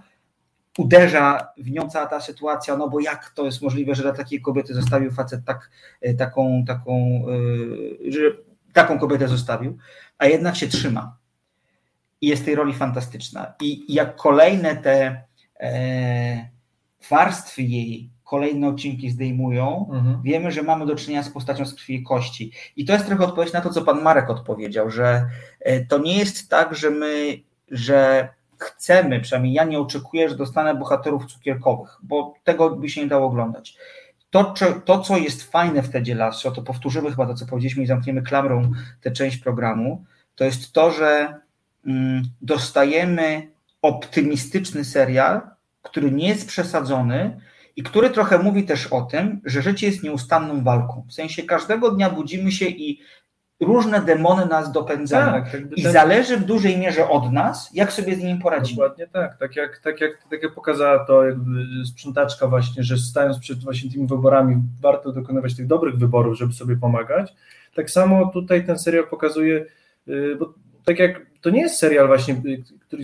uderza 0.78 1.48
w 1.58 1.70
nią 1.70 1.88
cała 1.88 2.06
ta 2.06 2.20
sytuacja, 2.20 2.76
no 2.76 2.88
bo 2.88 3.00
jak 3.00 3.30
to 3.30 3.44
jest 3.44 3.62
możliwe, 3.62 3.94
że 3.94 4.02
dla 4.02 4.12
takiej 4.12 4.40
kobiety 4.40 4.74
zostawił 4.74 5.10
facet 5.10 5.44
tak, 5.44 5.70
e, 6.00 6.14
taką, 6.14 6.64
taką, 6.66 7.24
że 8.08 8.20
taką 8.72 8.98
kobietę 8.98 9.28
zostawił, 9.28 9.78
a 10.18 10.26
jednak 10.26 10.56
się 10.56 10.68
trzyma. 10.68 11.16
I 12.20 12.26
jest 12.26 12.44
tej 12.44 12.54
roli 12.54 12.74
fantastyczna. 12.74 13.54
I 13.60 13.94
jak 13.94 14.16
kolejne 14.16 14.76
te 14.76 15.22
warstwy 17.10 17.62
jej 17.62 18.10
kolejne 18.30 18.68
odcinki 18.68 19.10
zdejmują, 19.10 19.90
mhm. 19.92 20.22
wiemy, 20.22 20.52
że 20.52 20.62
mamy 20.62 20.86
do 20.86 20.96
czynienia 20.96 21.22
z 21.22 21.30
postacią 21.30 21.64
z 21.66 21.74
krwi 21.74 21.94
i 21.94 22.02
kości. 22.02 22.52
I 22.76 22.84
to 22.84 22.92
jest 22.92 23.06
trochę 23.06 23.24
odpowiedź 23.24 23.52
na 23.52 23.60
to, 23.60 23.70
co 23.70 23.82
pan 23.82 24.02
Marek 24.02 24.30
odpowiedział, 24.30 24.90
że 24.90 25.26
e, 25.60 25.84
to 25.84 25.98
nie 25.98 26.18
jest 26.18 26.48
tak, 26.48 26.74
że 26.74 26.90
my, 26.90 27.40
że 27.70 28.28
chcemy, 28.58 29.20
przynajmniej 29.20 29.52
ja 29.52 29.64
nie 29.64 29.78
oczekuję, 29.78 30.28
że 30.28 30.36
dostanę 30.36 30.74
bohaterów 30.74 31.26
cukierkowych, 31.26 31.98
bo 32.02 32.34
tego 32.44 32.76
by 32.76 32.88
się 32.88 33.00
nie 33.00 33.06
dało 33.06 33.26
oglądać. 33.26 33.76
To, 34.30 34.54
to 34.84 35.00
co 35.00 35.16
jest 35.16 35.42
fajne 35.42 35.82
w 35.82 35.90
Tedzie 35.90 36.14
Lasso, 36.14 36.50
to 36.50 36.62
powtórzymy 36.62 37.10
chyba 37.10 37.26
to, 37.26 37.34
co 37.34 37.46
powiedzieliśmy 37.46 37.82
i 37.82 37.86
zamkniemy 37.86 38.22
klamrą 38.22 38.72
tę 39.00 39.10
część 39.10 39.36
programu, 39.36 40.04
to 40.34 40.44
jest 40.44 40.72
to, 40.72 40.90
że 40.90 41.34
mm, 41.86 42.22
dostajemy 42.42 43.48
optymistyczny 43.82 44.84
serial, 44.84 45.40
który 45.82 46.10
nie 46.10 46.28
jest 46.28 46.48
przesadzony, 46.48 47.40
i 47.76 47.82
który 47.82 48.10
trochę 48.10 48.38
mówi 48.38 48.64
też 48.64 48.86
o 48.86 49.02
tym, 49.02 49.40
że 49.44 49.62
życie 49.62 49.86
jest 49.86 50.02
nieustanną 50.02 50.64
walką. 50.64 51.06
W 51.08 51.12
sensie 51.12 51.42
każdego 51.42 51.90
dnia 51.90 52.10
budzimy 52.10 52.52
się 52.52 52.66
i 52.66 53.00
różne 53.60 54.00
demony 54.00 54.46
nas 54.46 54.72
dopędzają. 54.72 55.32
Tak, 55.32 55.56
I 55.76 55.82
tak, 55.82 55.92
zależy 55.92 56.36
w 56.36 56.44
dużej 56.44 56.78
mierze 56.78 57.08
od 57.08 57.32
nas, 57.32 57.70
jak 57.74 57.92
sobie 57.92 58.16
z 58.16 58.18
nimi 58.18 58.40
poradzimy. 58.40 58.76
Dokładnie 58.76 59.06
tak. 59.06 59.38
Tak 59.38 59.56
jak, 59.56 59.78
tak 59.78 60.00
jak, 60.00 60.10
tak 60.30 60.42
jak 60.42 60.54
pokazała 60.54 61.04
to 61.04 61.24
jakby 61.24 61.66
sprzątaczka 61.86 62.46
właśnie, 62.46 62.82
że 62.82 62.98
stając 62.98 63.38
przed 63.38 63.64
właśnie 63.64 63.90
tymi 63.90 64.06
wyborami, 64.06 64.56
warto 64.80 65.12
dokonywać 65.12 65.56
tych 65.56 65.66
dobrych 65.66 65.98
wyborów, 65.98 66.38
żeby 66.38 66.52
sobie 66.52 66.76
pomagać. 66.76 67.34
Tak 67.74 67.90
samo 67.90 68.30
tutaj 68.32 68.66
ten 68.66 68.78
serial 68.78 69.06
pokazuje, 69.08 69.66
y, 70.08 70.36
bo 70.38 70.54
tak 70.84 70.98
jak 70.98 71.29
to 71.40 71.50
nie 71.50 71.60
jest 71.60 71.78
serial 71.78 72.06
właśnie, 72.06 72.34
y, 72.34 72.62
który 72.80 73.02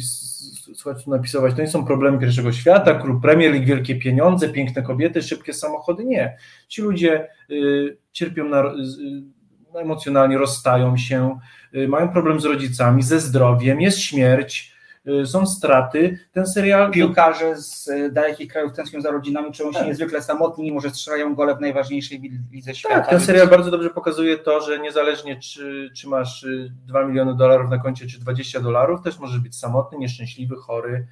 słuchajcie 0.74 1.10
napisować, 1.10 1.54
to 1.54 1.60
nie 1.60 1.68
są 1.68 1.86
problemy 1.86 2.18
pierwszego 2.18 2.52
świata, 2.52 2.94
klub 2.94 3.22
Premier 3.22 3.52
League, 3.52 3.66
wielkie 3.66 3.96
pieniądze, 3.96 4.48
piękne 4.48 4.82
kobiety, 4.82 5.22
szybkie 5.22 5.52
samochody, 5.52 6.04
nie. 6.04 6.36
Ci 6.68 6.82
ludzie 6.82 7.28
y, 7.50 7.96
cierpią 8.12 8.48
na, 8.48 8.64
y, 8.64 9.80
emocjonalnie, 9.80 10.38
rozstają 10.38 10.96
się, 10.96 11.38
y, 11.74 11.88
mają 11.88 12.08
problem 12.08 12.40
z 12.40 12.44
rodzicami, 12.44 13.02
ze 13.02 13.20
zdrowiem, 13.20 13.80
jest 13.80 13.98
śmierć, 13.98 14.75
Y, 14.75 14.75
są 15.24 15.46
straty. 15.46 16.18
Ten 16.32 16.46
serial. 16.46 16.90
Piłkarze 16.90 17.56
z 17.56 17.88
y, 17.88 18.10
dalekich 18.12 18.52
krajów 18.52 18.72
tęsknią 18.72 19.00
za 19.00 19.10
rodzinami, 19.10 19.52
czują 19.52 19.72
się 19.72 19.78
tak. 19.78 19.88
niezwykle 19.88 20.22
samotni, 20.22 20.64
mimo 20.64 20.80
że 20.80 20.90
strzelają 20.90 21.34
gole 21.34 21.56
w 21.56 21.60
najważniejszej 21.60 22.20
lidze 22.52 22.74
świata. 22.74 22.94
Tak, 22.94 23.10
ten 23.10 23.20
serial 23.20 23.48
bardzo 23.48 23.70
dobrze 23.70 23.90
pokazuje 23.90 24.38
to, 24.38 24.60
że 24.60 24.78
niezależnie 24.78 25.40
czy, 25.40 25.90
czy 25.96 26.08
masz 26.08 26.46
2 26.86 27.02
y, 27.02 27.06
miliony 27.06 27.36
dolarów 27.36 27.70
na 27.70 27.78
koncie, 27.78 28.06
czy 28.06 28.20
20 28.20 28.60
dolarów, 28.60 29.02
też 29.02 29.18
możesz 29.18 29.40
być 29.40 29.56
samotny, 29.56 29.98
nieszczęśliwy, 29.98 30.56
chory, 30.56 31.06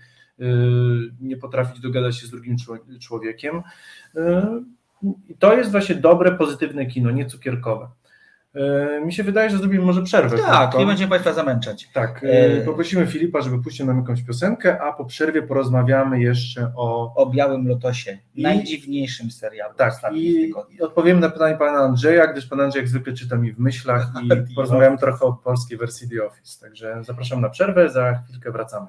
nie 1.20 1.36
potrafić 1.36 1.80
dogadać 1.80 2.16
się 2.16 2.26
z 2.26 2.30
drugim 2.30 2.56
człowiekiem. 3.00 3.62
I 5.28 5.34
to 5.38 5.56
jest 5.56 5.70
właśnie 5.70 5.94
dobre, 5.94 6.32
pozytywne 6.32 6.86
kino, 6.86 7.10
nie 7.10 7.26
cukierkowe. 7.26 7.88
E, 8.54 9.00
mi 9.04 9.12
się 9.12 9.22
wydaje, 9.22 9.50
że 9.50 9.58
zrobimy 9.58 9.84
może 9.84 10.02
przerwę. 10.02 10.38
Tak, 10.38 10.78
nie 10.78 10.86
będziemy 10.86 11.10
Państwa 11.10 11.32
zamęczać. 11.32 11.88
Tak, 11.92 12.24
e... 12.24 12.60
poprosimy 12.60 13.06
Filipa, 13.06 13.40
żeby 13.40 13.62
puścił 13.62 13.86
nam 13.86 13.98
jakąś 13.98 14.22
piosenkę, 14.22 14.82
a 14.82 14.92
po 14.92 15.04
przerwie 15.04 15.42
porozmawiamy 15.42 16.20
jeszcze 16.20 16.72
o... 16.76 17.14
O 17.14 17.30
Białym 17.30 17.68
Lotosie, 17.68 18.18
I... 18.34 18.42
najdziwniejszym 18.42 19.30
serialu. 19.30 19.74
Tak, 19.76 19.94
i, 20.12 20.52
i 20.70 20.82
odpowiemy 20.82 21.20
na 21.20 21.30
pytanie 21.30 21.56
Pana 21.56 21.78
Andrzeja, 21.78 22.26
gdyż 22.26 22.46
Pan 22.46 22.60
Andrzej 22.60 22.80
jak 22.80 22.88
zwykle 22.88 23.12
czyta 23.12 23.36
mi 23.36 23.52
w 23.52 23.58
myślach 23.58 24.12
i 24.50 24.54
porozmawiamy 24.54 24.98
trochę 24.98 25.24
o 25.24 25.32
polskiej 25.32 25.78
wersji 25.78 26.08
The 26.08 26.26
Office. 26.26 26.60
Także 26.60 27.00
zapraszam 27.04 27.40
na 27.40 27.50
przerwę, 27.50 27.88
za 27.88 28.14
chwilkę 28.28 28.52
wracamy. 28.52 28.86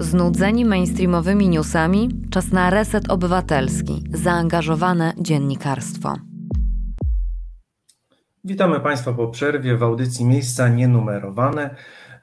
Znudzeni 0.00 0.64
mainstreamowymi 0.64 1.48
newsami? 1.48 2.08
Czas 2.30 2.52
na 2.52 2.70
reset 2.70 3.10
obywatelski, 3.10 4.04
zaangażowane 4.12 5.12
dziennikarstwo. 5.18 6.14
Witamy 8.44 8.80
Państwa 8.80 9.12
po 9.12 9.28
przerwie 9.28 9.76
w 9.76 9.82
audycji 9.82 10.24
Miejsca 10.24 10.68
Nienumerowane. 10.68 11.74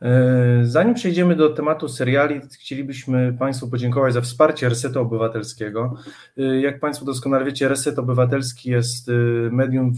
E, 0.02 0.60
zanim 0.64 0.94
przejdziemy 0.94 1.36
do 1.36 1.50
tematu 1.50 1.90
seriali, 1.90 2.42
chcielibyśmy 2.60 3.34
Państwu 3.40 3.70
podziękować 3.70 4.14
za 4.14 4.22
wsparcie 4.22 4.70
Resetu 4.70 5.02
Obywatelskiego. 5.02 5.94
E, 6.38 6.42
jak 6.62 6.80
Państwo 6.80 7.06
doskonale 7.06 7.46
wiecie, 7.46 7.68
Reset 7.68 8.00
Obywatelski 8.00 8.70
jest 8.70 9.10
e, 9.10 9.12
medium 9.52 9.94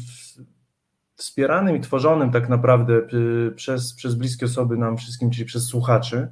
wspieranym 1.16 1.76
i 1.76 1.80
tworzonym 1.80 2.32
tak 2.32 2.50
naprawdę 2.50 2.94
przez, 3.56 3.94
przez 3.94 4.16
bliskie 4.16 4.46
osoby 4.46 4.78
nam 4.78 4.98
wszystkim, 4.98 5.32
czyli 5.32 5.46
przez 5.46 5.66
słuchaczy. 5.66 6.28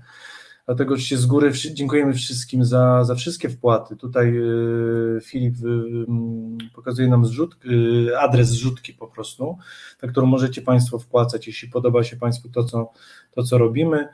Dlatego 0.65 0.93
oczywiście 0.93 1.17
z 1.17 1.25
góry 1.25 1.51
dziękujemy 1.73 2.13
wszystkim 2.13 2.65
za, 2.65 3.03
za 3.03 3.15
wszystkie 3.15 3.49
wpłaty. 3.49 3.95
Tutaj 3.95 4.37
y, 4.37 5.19
Filip 5.23 5.55
y, 5.63 5.67
mm, 5.67 6.57
pokazuje 6.75 7.07
nam 7.07 7.25
zrzut, 7.25 7.55
y, 7.65 8.19
adres 8.19 8.49
zrzutki 8.49 8.93
po 8.93 9.07
prostu, 9.07 9.57
na 10.01 10.09
którą 10.09 10.27
możecie 10.27 10.61
Państwo 10.61 10.99
wpłacać, 10.99 11.47
jeśli 11.47 11.69
podoba 11.69 12.03
się 12.03 12.15
Państwu 12.15 12.49
to, 12.49 12.63
co, 12.63 12.91
to, 13.31 13.43
co 13.43 13.57
robimy. 13.57 14.07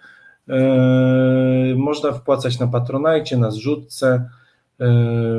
Można 1.75 2.11
wpłacać 2.11 2.59
na 2.59 2.67
Patronajcie, 2.67 3.37
na 3.37 3.51
zrzutce. 3.51 4.29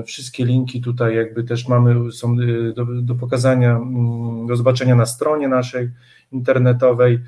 Wszystkie 0.07 0.45
linki 0.45 0.81
tutaj 0.81 1.17
jakby 1.17 1.45
też 1.45 1.69
mamy, 1.69 2.13
są 2.13 2.37
do, 2.75 2.85
do 3.03 3.15
pokazania, 3.15 3.77
mm, 3.77 4.47
do 4.47 4.57
zobaczenia 4.57 4.95
na 4.95 5.07
stronie 5.07 5.49
naszej 5.49 5.91
internetowej. 6.33 7.21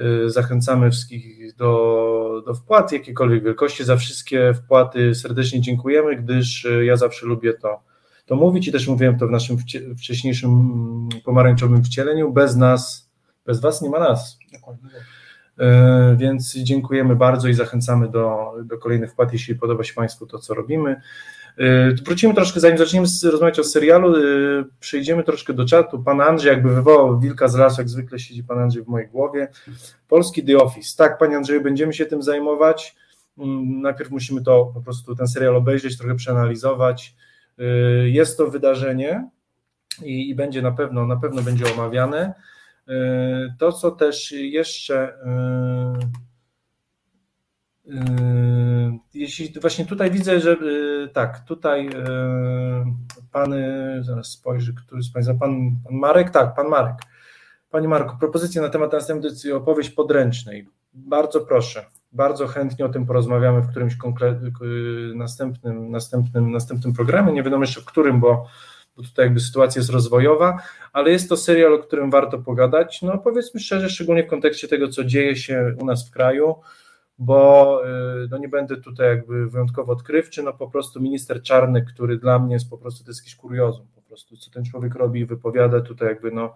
Y, 0.00 0.30
zachęcamy 0.30 0.90
wszystkich 0.90 1.54
do, 1.56 2.42
do 2.46 2.54
wpłat 2.54 2.92
jakiejkolwiek 2.92 3.44
wielkości. 3.44 3.84
Za 3.84 3.96
wszystkie 3.96 4.54
wpłaty 4.54 5.14
serdecznie 5.14 5.60
dziękujemy, 5.60 6.16
gdyż 6.16 6.64
y, 6.64 6.84
ja 6.84 6.96
zawsze 6.96 7.26
lubię 7.26 7.54
to, 7.54 7.80
to 8.26 8.36
mówić 8.36 8.68
i 8.68 8.72
też 8.72 8.88
mówiłem 8.88 9.18
to 9.18 9.26
w 9.26 9.30
naszym 9.30 9.56
wcześniejszym 9.98 10.50
mm, 10.50 11.08
pomarańczowym 11.24 11.84
wcieleniu. 11.84 12.32
Bez 12.32 12.56
nas, 12.56 13.10
bez 13.46 13.60
Was 13.60 13.82
nie 13.82 13.90
ma 13.90 13.98
nas. 13.98 14.38
Y, 15.60 16.16
więc 16.16 16.54
dziękujemy 16.54 17.16
bardzo 17.16 17.48
i 17.48 17.54
zachęcamy 17.54 18.08
do, 18.08 18.52
do 18.64 18.78
kolejnych 18.78 19.12
wpłat, 19.12 19.32
jeśli 19.32 19.54
podoba 19.54 19.84
się 19.84 19.94
Państwu 19.94 20.26
to, 20.26 20.38
co 20.38 20.54
robimy. 20.54 21.00
Y, 21.60 21.94
wrócimy 22.04 22.34
troszkę, 22.34 22.60
zanim 22.60 22.78
zaczniemy 22.78 23.06
rozmawiać 23.24 23.58
o 23.58 23.64
serialu, 23.64 24.16
y, 24.16 24.64
przejdziemy 24.80 25.24
troszkę 25.24 25.52
do 25.52 25.64
czatu. 25.64 26.02
Pan 26.02 26.20
Andrzej 26.20 26.50
jakby 26.50 26.74
wywołał 26.74 27.20
wilka 27.20 27.48
z 27.48 27.54
lasu, 27.54 27.80
jak 27.80 27.88
zwykle 27.88 28.18
siedzi 28.18 28.44
pan 28.44 28.58
Andrzej 28.58 28.82
w 28.82 28.86
mojej 28.86 29.08
głowie. 29.08 29.48
Polski 30.08 30.44
The 30.44 30.58
Office. 30.58 30.96
Tak, 30.96 31.18
panie 31.18 31.36
Andrzeju, 31.36 31.62
będziemy 31.62 31.92
się 31.92 32.06
tym 32.06 32.22
zajmować. 32.22 32.96
Mm, 33.38 33.80
najpierw 33.80 34.10
musimy 34.10 34.42
to 34.42 34.70
po 34.74 34.80
prostu 34.80 35.14
ten 35.14 35.28
serial 35.28 35.56
obejrzeć, 35.56 35.98
trochę 35.98 36.14
przeanalizować. 36.14 37.14
Y, 37.60 38.10
jest 38.10 38.38
to 38.38 38.50
wydarzenie 38.50 39.28
i, 40.02 40.30
i 40.30 40.34
będzie 40.34 40.62
na 40.62 40.72
pewno, 40.72 41.06
na 41.06 41.16
pewno 41.16 41.42
będzie 41.42 41.74
omawiane. 41.74 42.34
To, 43.58 43.72
co 43.72 43.90
też 43.90 44.32
jeszcze 44.32 45.14
jeśli 49.14 49.60
właśnie 49.60 49.86
tutaj 49.86 50.10
widzę, 50.10 50.40
że 50.40 50.50
yy, 50.50 51.08
tak, 51.12 51.40
tutaj 51.40 51.86
yy, 51.86 51.92
pan, 53.32 53.54
zaraz 54.00 54.26
spojrzy, 54.26 54.74
który 54.74 55.02
z 55.02 55.12
Państwa, 55.12 55.34
pan, 55.34 55.70
pan 55.84 55.94
Marek, 55.94 56.30
tak, 56.30 56.54
pan 56.54 56.68
Marek. 56.68 56.96
Panie 57.74 57.88
Marku, 57.88 58.16
propozycja 58.18 58.62
na 58.62 58.68
temat 58.68 58.92
następnej 58.92 59.30
decyzji 59.30 59.52
opowieść 59.52 59.90
podręcznej. 59.90 60.68
Bardzo 60.92 61.40
proszę, 61.40 61.84
bardzo 62.12 62.46
chętnie 62.46 62.84
o 62.84 62.88
tym 62.88 63.06
porozmawiamy 63.06 63.60
w 63.60 63.70
którymś 63.70 63.96
następnym, 65.14 65.90
następnym, 65.90 66.50
następnym 66.50 66.94
programie. 66.94 67.32
Nie 67.32 67.42
wiadomo 67.42 67.62
jeszcze 67.62 67.80
w 67.80 67.84
którym, 67.84 68.20
bo, 68.20 68.46
bo 68.96 69.02
tutaj 69.02 69.26
jakby 69.26 69.40
sytuacja 69.40 69.80
jest 69.80 69.90
rozwojowa, 69.90 70.58
ale 70.92 71.10
jest 71.10 71.28
to 71.28 71.36
serial, 71.36 71.74
o 71.74 71.78
którym 71.78 72.10
warto 72.10 72.38
pogadać. 72.38 73.02
No 73.02 73.18
powiedzmy 73.18 73.60
szczerze, 73.60 73.90
szczególnie 73.90 74.24
w 74.24 74.30
kontekście 74.30 74.68
tego, 74.68 74.88
co 74.88 75.04
dzieje 75.04 75.36
się 75.36 75.74
u 75.80 75.84
nas 75.84 76.08
w 76.08 76.10
kraju 76.10 76.54
bo 77.18 77.80
y, 78.24 78.28
no 78.30 78.38
nie 78.38 78.48
będę 78.48 78.76
tutaj 78.76 79.06
jakby 79.06 79.50
wyjątkowo 79.50 79.92
odkrywczy, 79.92 80.42
no 80.42 80.52
po 80.52 80.70
prostu 80.70 81.00
minister 81.00 81.42
Czarny, 81.42 81.84
który 81.84 82.18
dla 82.18 82.38
mnie 82.38 82.54
jest 82.54 82.70
po 82.70 82.78
prostu, 82.78 83.04
to 83.04 83.10
jest 83.10 83.20
jakiś 83.20 83.36
kuriozum 83.36 83.86
po 83.94 84.02
prostu, 84.02 84.36
co 84.36 84.50
ten 84.50 84.64
człowiek 84.64 84.94
robi 84.94 85.20
i 85.20 85.26
wypowiada 85.26 85.80
tutaj 85.80 86.08
jakby 86.08 86.30
no 86.30 86.54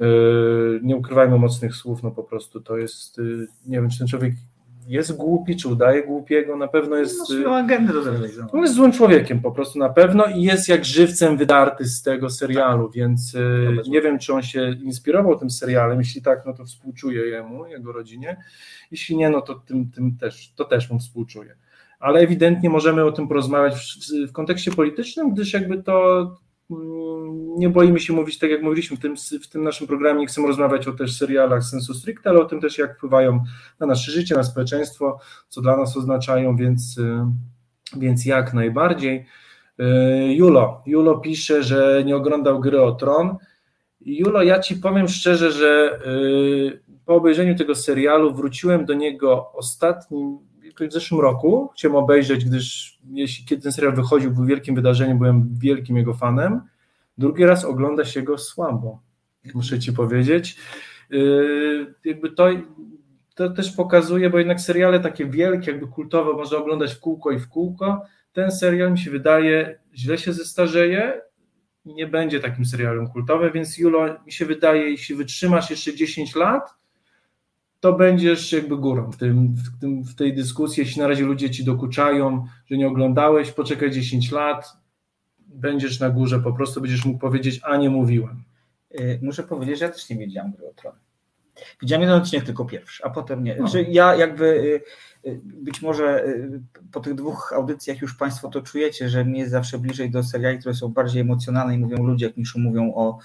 y, 0.00 0.80
nie 0.82 0.96
ukrywajmy 0.96 1.38
mocnych 1.38 1.74
słów, 1.74 2.02
no 2.02 2.10
po 2.10 2.24
prostu 2.24 2.60
to 2.60 2.76
jest, 2.76 3.18
y, 3.18 3.46
nie 3.66 3.80
wiem, 3.80 3.90
czy 3.90 3.98
ten 3.98 4.06
człowiek 4.06 4.34
jest 4.90 5.16
głupi, 5.16 5.56
czy 5.56 5.68
udaje 5.68 6.02
głupiego, 6.02 6.56
na 6.56 6.68
pewno 6.68 6.96
jest. 6.96 7.18
No, 7.44 7.56
agendę 7.56 7.92
do 7.92 8.02
On 8.52 8.60
jest 8.60 8.74
złym 8.74 8.92
człowiekiem 8.92 9.40
po 9.40 9.52
prostu 9.52 9.78
na 9.78 9.88
pewno 9.88 10.26
i 10.26 10.42
jest 10.42 10.68
jak 10.68 10.84
żywcem 10.84 11.36
wydarty 11.36 11.84
z 11.84 12.02
tego 12.02 12.30
serialu, 12.30 12.84
tak. 12.84 12.94
więc 12.94 13.36
nie 13.88 14.00
wiem, 14.00 14.18
czy 14.18 14.34
on 14.34 14.42
się 14.42 14.76
inspirował 14.82 15.38
tym 15.38 15.50
serialem. 15.50 15.98
Jeśli 15.98 16.22
tak, 16.22 16.46
no 16.46 16.54
to 16.54 16.64
współczuję 16.64 17.26
jemu, 17.26 17.66
jego 17.66 17.92
rodzinie. 17.92 18.36
Jeśli 18.90 19.16
nie, 19.16 19.30
no 19.30 19.40
to 19.40 19.54
tym, 19.54 19.90
tym 19.90 20.16
też, 20.16 20.52
to 20.56 20.64
też 20.64 20.90
mu 20.90 20.98
współczuję. 20.98 21.54
Ale 22.00 22.20
ewidentnie 22.20 22.70
możemy 22.70 23.04
o 23.04 23.12
tym 23.12 23.28
porozmawiać 23.28 23.74
w, 23.74 24.28
w 24.28 24.32
kontekście 24.32 24.70
politycznym, 24.70 25.34
gdyż 25.34 25.52
jakby 25.52 25.82
to 25.82 26.24
nie 27.56 27.68
boimy 27.68 28.00
się 28.00 28.12
mówić, 28.12 28.38
tak 28.38 28.50
jak 28.50 28.62
mówiliśmy 28.62 28.96
w 28.96 29.00
tym, 29.00 29.14
w 29.42 29.48
tym 29.48 29.62
naszym 29.62 29.86
programie, 29.86 30.26
chcemy 30.26 30.46
rozmawiać 30.46 30.88
o 30.88 30.92
też 30.92 31.18
serialach 31.18 31.64
sensu 31.64 31.94
stricte, 31.94 32.30
ale 32.30 32.40
o 32.40 32.44
tym 32.44 32.60
też, 32.60 32.78
jak 32.78 32.96
wpływają 32.96 33.44
na 33.80 33.86
nasze 33.86 34.12
życie, 34.12 34.34
na 34.34 34.42
społeczeństwo, 34.42 35.18
co 35.48 35.60
dla 35.60 35.76
nas 35.76 35.96
oznaczają, 35.96 36.56
więc, 36.56 36.98
y, 36.98 37.24
więc 37.96 38.26
jak 38.26 38.54
najbardziej. 38.54 39.26
Y, 39.80 39.84
Julo, 40.34 40.82
Julo 40.86 41.18
pisze, 41.18 41.62
że 41.62 42.02
nie 42.06 42.16
oglądał 42.16 42.60
gry 42.60 42.82
o 42.82 42.92
tron. 42.92 43.36
Julo, 44.00 44.42
ja 44.42 44.58
ci 44.58 44.76
powiem 44.76 45.08
szczerze, 45.08 45.52
że 45.52 46.00
y, 46.06 46.82
po 47.06 47.14
obejrzeniu 47.14 47.56
tego 47.56 47.74
serialu 47.74 48.34
wróciłem 48.34 48.84
do 48.84 48.94
niego 48.94 49.52
ostatnim, 49.52 50.38
w 50.88 50.92
zeszłym 50.92 51.20
roku. 51.20 51.70
Chciałem 51.74 51.96
obejrzeć, 51.96 52.44
gdyż 52.44 52.98
jeśli 53.12 53.44
kiedy 53.44 53.62
ten 53.62 53.72
serial 53.72 53.94
wychodził, 53.94 54.30
był 54.30 54.44
wielkim 54.44 54.74
wydarzeniem, 54.74 55.18
byłem 55.18 55.48
wielkim 55.58 55.96
jego 55.96 56.14
fanem. 56.14 56.60
Drugi 57.18 57.44
raz 57.44 57.64
ogląda 57.64 58.04
się 58.04 58.22
go 58.22 58.38
słabo, 58.38 59.02
muszę 59.54 59.78
ci 59.78 59.92
powiedzieć. 59.92 60.56
Yy, 61.10 61.94
jakby 62.04 62.30
to, 62.30 62.48
to 63.34 63.50
też 63.50 63.72
pokazuje, 63.72 64.30
bo 64.30 64.38
jednak 64.38 64.60
seriale 64.60 65.00
takie 65.00 65.26
wielkie, 65.26 65.70
jakby 65.70 65.86
kultowe, 65.86 66.32
można 66.32 66.58
oglądać 66.58 66.94
w 66.94 67.00
kółko 67.00 67.30
i 67.30 67.38
w 67.38 67.48
kółko. 67.48 68.02
Ten 68.32 68.50
serial 68.52 68.92
mi 68.92 68.98
się 68.98 69.10
wydaje, 69.10 69.78
źle 69.94 70.18
się 70.18 70.32
zestarzeje 70.32 71.20
i 71.84 71.94
nie 71.94 72.06
będzie 72.06 72.40
takim 72.40 72.64
serialem 72.64 73.08
kultowym, 73.08 73.52
więc 73.52 73.78
Julo, 73.78 74.06
mi 74.26 74.32
się 74.32 74.46
wydaje, 74.46 74.90
jeśli 74.90 75.14
wytrzymasz 75.14 75.70
jeszcze 75.70 75.94
10 75.94 76.34
lat, 76.34 76.79
to 77.80 77.92
będziesz 77.92 78.52
jakby 78.52 78.76
górą 78.76 79.10
w, 79.10 79.16
tym, 79.16 79.54
w, 79.54 79.80
tym, 79.80 80.04
w 80.04 80.14
tej 80.14 80.34
dyskusji. 80.34 80.80
Jeśli 80.80 81.02
na 81.02 81.08
razie 81.08 81.24
ludzie 81.24 81.50
ci 81.50 81.64
dokuczają, 81.64 82.46
że 82.66 82.76
nie 82.76 82.88
oglądałeś, 82.88 83.50
poczekaj 83.50 83.90
10 83.90 84.30
lat, 84.30 84.72
będziesz 85.38 86.00
na 86.00 86.10
górze, 86.10 86.40
po 86.40 86.52
prostu 86.52 86.80
będziesz 86.80 87.04
mógł 87.04 87.18
powiedzieć, 87.18 87.60
a 87.62 87.76
nie 87.76 87.90
mówiłem. 87.90 88.44
Y, 89.00 89.18
muszę 89.22 89.42
powiedzieć, 89.42 89.78
że 89.78 89.84
ja 89.84 89.90
też 89.90 90.08
nie 90.08 90.16
wiedziałem 90.16 90.52
gry 90.52 90.68
o 90.68 90.72
tron. 90.72 90.92
Widziałem 91.80 92.02
jeden 92.02 92.16
odcinek 92.16 92.44
tylko 92.44 92.64
pierwszy, 92.64 93.04
a 93.04 93.10
potem 93.10 93.44
nie. 93.44 93.56
No. 93.56 93.68
Znaczy 93.68 93.86
ja 93.90 94.14
jakby 94.14 94.44
y, 94.44 95.30
y, 95.30 95.40
być 95.44 95.82
może 95.82 96.24
po 96.92 97.00
tych 97.00 97.14
dwóch 97.14 97.52
audycjach 97.52 98.00
już 98.00 98.14
Państwo 98.14 98.48
to 98.48 98.62
czujecie, 98.62 99.08
że 99.08 99.24
mnie 99.24 99.40
jest 99.40 99.52
zawsze 99.52 99.78
bliżej 99.78 100.10
do 100.10 100.22
seriali, 100.22 100.58
które 100.58 100.74
są 100.74 100.88
bardziej 100.88 101.20
emocjonalne 101.20 101.74
i 101.74 101.78
mówią 101.78 101.96
ludzie, 102.04 102.32
niż 102.36 102.56
mówią 102.56 102.94
o 102.94 103.18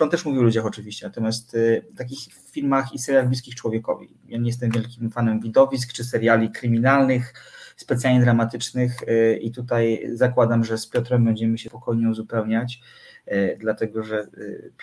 no, 0.00 0.08
też 0.08 0.24
mówi 0.24 0.38
o 0.38 0.42
ludziach 0.42 0.66
oczywiście, 0.66 1.06
natomiast 1.06 1.54
y, 1.54 1.84
takich 1.96 2.18
filmach 2.50 2.94
i 2.94 2.98
serialach 2.98 3.28
bliskich 3.28 3.54
człowiekowi. 3.54 4.08
Ja 4.28 4.38
nie 4.38 4.46
jestem 4.46 4.70
wielkim 4.70 5.10
fanem 5.10 5.40
widowisk 5.40 5.92
czy 5.92 6.04
seriali 6.04 6.50
kryminalnych, 6.50 7.34
specjalnie 7.76 8.20
dramatycznych 8.20 9.02
y, 9.02 9.38
i 9.42 9.50
tutaj 9.50 10.08
zakładam, 10.14 10.64
że 10.64 10.78
z 10.78 10.86
Piotrem 10.86 11.24
będziemy 11.24 11.58
się 11.58 11.68
spokojnie 11.68 12.08
uzupełniać. 12.08 12.80
E, 13.26 13.56
dlatego 13.56 14.02
że 14.02 14.18
e, 14.20 14.26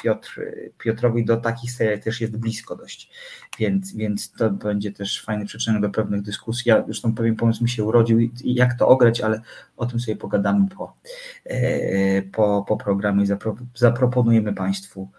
Piotr, 0.04 0.41
Piotrowi 0.78 1.26
do 1.26 1.38
takich 1.38 1.72
seriali 1.72 2.02
też 2.02 2.22
jest 2.22 2.38
blisko 2.38 2.76
dość, 2.76 3.12
więc, 3.60 3.96
więc 3.96 4.32
to 4.32 4.50
będzie 4.50 4.91
też 4.91 5.24
fajny 5.24 5.46
przyczynek 5.46 5.82
do 5.82 5.89
pewnych 5.89 6.22
dyskusji. 6.22 6.70
Ja 6.70 6.84
zresztą 6.86 7.16
pewien 7.16 7.36
pomysł 7.36 7.64
mi 7.64 7.70
się 7.70 7.84
urodził 7.84 8.20
jak 8.44 8.78
to 8.80 8.88
ograć, 8.88 9.22
ale 9.22 9.41
o 9.78 9.86
tym 9.86 10.00
sobie 10.00 10.16
pogadamy 10.16 10.68
po, 10.78 10.98
e, 11.46 12.22
po, 12.22 12.66
po 12.68 12.78
programie 12.78 13.24
i 13.24 13.28
zaproponujemy 13.76 14.54
Państwu 14.54 15.10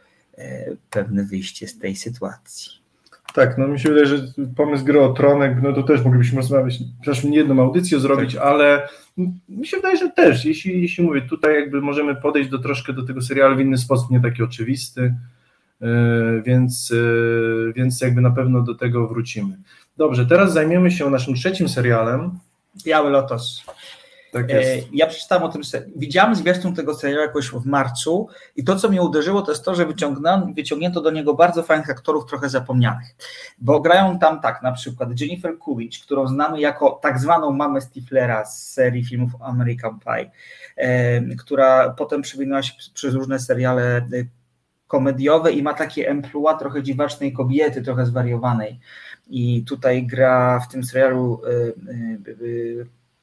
pewne 0.90 1.24
wyjście 1.24 1.68
z 1.68 1.78
tej 1.78 1.96
sytuacji. 1.96 2.83
Tak, 3.34 3.58
no 3.58 3.68
mi 3.68 3.80
się 3.80 3.88
wydaje, 3.88 4.06
że 4.06 4.16
pomysł 4.56 4.84
gry 4.84 5.00
o 5.00 5.12
tronek, 5.12 5.58
no 5.62 5.72
to 5.72 5.82
też 5.82 6.04
moglibyśmy 6.04 6.36
rozmawiać, 6.36 6.78
przepraszam, 7.00 7.30
nie 7.30 7.36
jedną 7.36 7.62
audycję 7.62 8.00
zrobić, 8.00 8.34
tak. 8.34 8.42
ale 8.42 8.88
mi 9.48 9.66
się 9.66 9.76
wydaje, 9.76 9.96
że 9.96 10.10
też, 10.10 10.44
jeśli, 10.44 10.82
jeśli 10.82 11.04
mówię, 11.04 11.22
tutaj 11.22 11.54
jakby 11.54 11.80
możemy 11.80 12.16
podejść 12.16 12.50
do 12.50 12.58
troszkę 12.58 12.92
do 12.92 13.02
tego 13.02 13.22
serialu 13.22 13.56
w 13.56 13.60
inny 13.60 13.78
sposób, 13.78 14.10
nie 14.10 14.20
taki 14.20 14.42
oczywisty, 14.42 15.14
yy, 15.80 16.42
więc, 16.42 16.90
yy, 16.90 17.72
więc 17.76 18.00
jakby 18.00 18.20
na 18.20 18.30
pewno 18.30 18.62
do 18.62 18.74
tego 18.74 19.08
wrócimy. 19.08 19.58
Dobrze, 19.96 20.26
teraz 20.26 20.52
zajmiemy 20.52 20.90
się 20.90 21.10
naszym 21.10 21.34
trzecim 21.34 21.68
serialem. 21.68 22.38
Biały 22.84 23.10
Lotos. 23.10 23.64
Tak 24.34 24.50
e, 24.50 24.64
ja 24.92 25.06
przeczytałem 25.06 25.44
o 25.44 25.48
tym, 25.48 25.62
widziałem 25.96 26.34
zwiastun 26.34 26.74
tego 26.74 26.94
serialu 26.94 27.22
jakoś 27.22 27.50
w 27.50 27.66
marcu 27.66 28.28
i 28.56 28.64
to, 28.64 28.76
co 28.76 28.88
mnie 28.88 29.02
uderzyło, 29.02 29.42
to 29.42 29.52
jest 29.52 29.64
to, 29.64 29.74
że 29.74 29.86
wyciągnięto 30.56 31.00
do 31.00 31.10
niego 31.10 31.34
bardzo 31.34 31.62
fajnych 31.62 31.90
aktorów, 31.90 32.26
trochę 32.26 32.48
zapomnianych, 32.48 33.16
bo 33.58 33.80
grają 33.80 34.18
tam 34.18 34.40
tak, 34.40 34.62
na 34.62 34.72
przykład 34.72 35.20
Jennifer 35.20 35.58
Coolidge, 35.58 36.04
którą 36.04 36.26
znamy 36.26 36.60
jako 36.60 36.98
tak 37.02 37.18
zwaną 37.18 37.52
mamę 37.52 37.80
Stiflera 37.80 38.44
z 38.44 38.72
serii 38.72 39.04
filmów 39.04 39.30
American 39.40 39.98
Pie, 40.00 40.30
e, 40.76 41.20
która 41.36 41.90
potem 41.90 42.22
przewinęła 42.22 42.62
się 42.62 42.72
przez 42.94 43.14
różne 43.14 43.38
seriale 43.38 43.96
e, 43.96 44.02
komediowe 44.86 45.52
i 45.52 45.62
ma 45.62 45.74
takie 45.74 46.08
emploi 46.08 46.58
trochę 46.58 46.82
dziwacznej 46.82 47.32
kobiety, 47.32 47.82
trochę 47.82 48.06
zwariowanej. 48.06 48.80
I 49.30 49.64
tutaj 49.64 50.06
gra 50.06 50.60
w 50.60 50.68
tym 50.68 50.84
serialu 50.84 51.40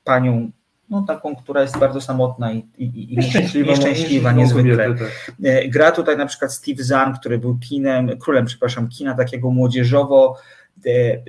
panią 0.03 0.51
no, 0.91 1.03
taką, 1.07 1.35
która 1.35 1.61
jest 1.61 1.77
bardzo 1.77 2.01
samotna 2.01 2.51
i, 2.51 2.67
i, 2.77 3.13
i 3.13 3.17
nieszczęśliwa, 3.17 3.71
nieszczęśliwa 3.71 4.31
niezwykle. 4.31 4.87
Kobiety. 4.87 5.05
E, 5.43 5.67
gra 5.67 5.91
tutaj 5.91 6.17
na 6.17 6.25
przykład 6.25 6.53
Steve 6.53 6.83
Zahn, 6.83 7.13
który 7.13 7.37
był 7.37 7.57
kinem, 7.69 8.17
królem, 8.17 8.45
przepraszam, 8.45 8.89
kina 8.89 9.15
takiego 9.15 9.51
młodzieżowo 9.51 10.37
E, 10.85 11.23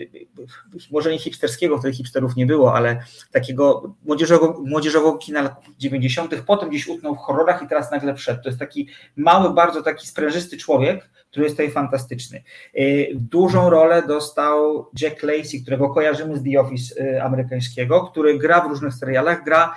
może 0.91 1.11
nie 1.11 1.19
hipsterskiego, 1.19 1.79
wtedy 1.79 1.95
hipsterów 1.95 2.37
nie 2.37 2.47
było, 2.47 2.75
ale 2.75 3.03
takiego 3.33 3.95
młodzieżowego, 4.05 4.61
młodzieżowego 4.65 5.19
kina 5.19 5.43
lat 5.43 5.65
90., 5.79 6.35
potem 6.47 6.69
gdzieś 6.69 6.89
utnął 6.89 7.15
w 7.15 7.19
horrorach 7.19 7.63
i 7.63 7.69
teraz 7.69 7.91
nagle 7.91 8.15
wszedł. 8.15 8.43
To 8.43 8.49
jest 8.49 8.59
taki 8.59 8.89
mały, 9.17 9.55
bardzo 9.55 9.83
taki 9.83 10.07
sprężysty 10.07 10.57
człowiek, 10.57 11.11
który 11.33 11.45
jest 11.45 11.57
tutaj 11.57 11.71
fantastyczny. 11.71 12.43
E, 12.75 12.83
dużą 13.15 13.71
rolę 13.71 14.03
dostał 14.07 14.87
Jack 15.01 15.23
Lacey, 15.23 15.63
którego 15.63 15.89
kojarzymy 15.89 16.37
z 16.37 16.43
The 16.43 16.61
Office 16.61 17.01
e, 17.01 17.25
amerykańskiego, 17.25 18.01
który 18.01 18.39
gra 18.39 18.61
w 18.61 18.69
różnych 18.69 18.95
serialach, 18.95 19.45
gra 19.45 19.75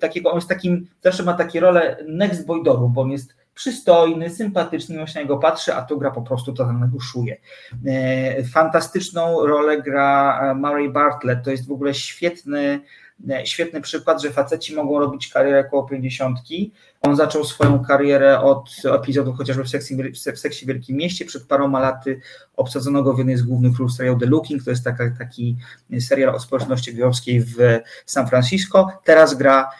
takiego, 0.00 0.30
on 0.30 0.36
jest 0.36 0.48
takim, 0.48 0.86
zawsze 1.02 1.22
ma 1.22 1.34
takie 1.34 1.60
role 1.60 1.96
next 2.08 2.46
boy 2.46 2.62
doru, 2.62 2.88
bo 2.88 3.00
on 3.00 3.10
jest 3.10 3.34
przystojny, 3.54 4.30
sympatyczny, 4.30 5.06
się 5.06 5.14
na 5.14 5.20
niego 5.20 5.36
patrzy, 5.36 5.74
a 5.74 5.82
tu 5.82 5.98
gra 5.98 6.10
po 6.10 6.22
prostu 6.22 6.52
totalnego 6.52 7.00
szuje. 7.00 7.36
Fantastyczną 8.52 9.46
rolę 9.46 9.82
gra 9.82 10.54
Murray 10.54 10.88
Bartlett, 10.88 11.44
to 11.44 11.50
jest 11.50 11.68
w 11.68 11.72
ogóle 11.72 11.94
świetny, 11.94 12.80
świetny 13.44 13.80
przykład, 13.80 14.22
że 14.22 14.30
faceci 14.30 14.74
mogą 14.74 14.98
robić 14.98 15.28
karierę 15.28 15.60
około 15.60 15.84
50. 15.84 16.38
On 17.02 17.16
zaczął 17.16 17.44
swoją 17.44 17.84
karierę 17.84 18.40
od 18.40 18.70
epizodu 18.84 19.32
chociażby 19.32 19.64
w 19.64 19.68
Seksie, 19.68 19.96
w 20.34 20.38
Seksie 20.38 20.66
Wielkim 20.66 20.96
Mieście. 20.96 21.24
Przed 21.24 21.46
paroma 21.46 21.80
laty 21.80 22.20
obsadzono 22.56 23.02
go 23.02 23.14
w 23.14 23.18
jednej 23.18 23.36
z 23.36 23.42
głównych 23.42 23.78
ról 23.78 23.90
serialu 23.90 24.18
The 24.18 24.26
Looking, 24.26 24.64
to 24.64 24.70
jest 24.70 24.84
taka, 24.84 25.10
taki 25.18 25.56
serial 26.00 26.34
o 26.34 26.40
społeczności 26.40 26.94
gejowskiej 26.94 27.40
w 27.40 27.56
San 28.06 28.26
Francisco. 28.26 28.88
Teraz 29.04 29.34
gra, 29.34 29.70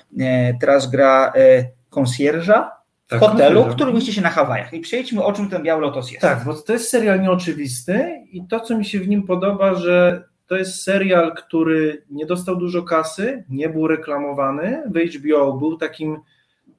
teraz 0.61 0.91
gra 0.91 1.33
konsjerża, 1.91 2.71
tak, 3.09 3.21
hotelu, 3.21 3.65
który 3.65 3.93
mieści 3.93 4.13
się 4.13 4.23
na 4.23 4.31
Hawajach. 4.31 4.73
I 4.73 4.81
przejdźmy 4.81 5.25
o 5.25 5.33
czym 5.33 5.51
ten 5.51 5.63
Biały 5.63 5.83
Lotos 5.83 6.11
jest. 6.11 6.23
Tak, 6.23 6.45
bo 6.45 6.55
to 6.55 6.73
jest 6.73 6.91
serial 6.91 7.23
nieoczywisty 7.23 8.25
i 8.33 8.47
to, 8.47 8.61
co 8.61 8.79
mi 8.79 8.85
się 8.85 9.01
w 9.01 9.09
nim 9.09 9.23
podoba, 9.23 9.75
że 9.75 10.25
to 10.47 10.57
jest 10.57 10.83
serial, 10.83 11.35
który 11.35 12.05
nie 12.11 12.27
dostał 12.27 12.57
dużo 12.57 12.83
kasy, 12.83 13.45
nie 13.49 13.69
był 13.69 13.87
reklamowany 13.87 14.83
w 14.87 14.99
HBO, 14.99 15.53
był 15.53 15.77
takim 15.77 16.21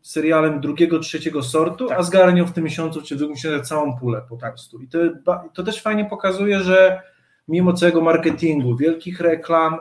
serialem 0.01 0.61
drugiego, 0.61 0.99
trzeciego 0.99 1.43
sortu, 1.43 1.87
tak. 1.87 1.99
a 1.99 2.03
zgarniał 2.03 2.47
w 2.47 2.53
tym 2.53 2.63
miesiącu 2.63 3.01
czy 3.01 3.15
w 3.15 3.17
drugim 3.17 3.35
miesiącu 3.35 3.65
całą 3.65 3.97
pulę 3.97 4.21
po 4.29 4.37
prostu. 4.37 4.79
I 4.79 4.87
to, 4.87 4.99
to 5.53 5.63
też 5.63 5.81
fajnie 5.81 6.05
pokazuje, 6.05 6.59
że 6.59 7.01
mimo 7.47 7.73
całego 7.73 8.01
marketingu, 8.01 8.75
wielkich 8.75 9.19
reklam, 9.19 9.77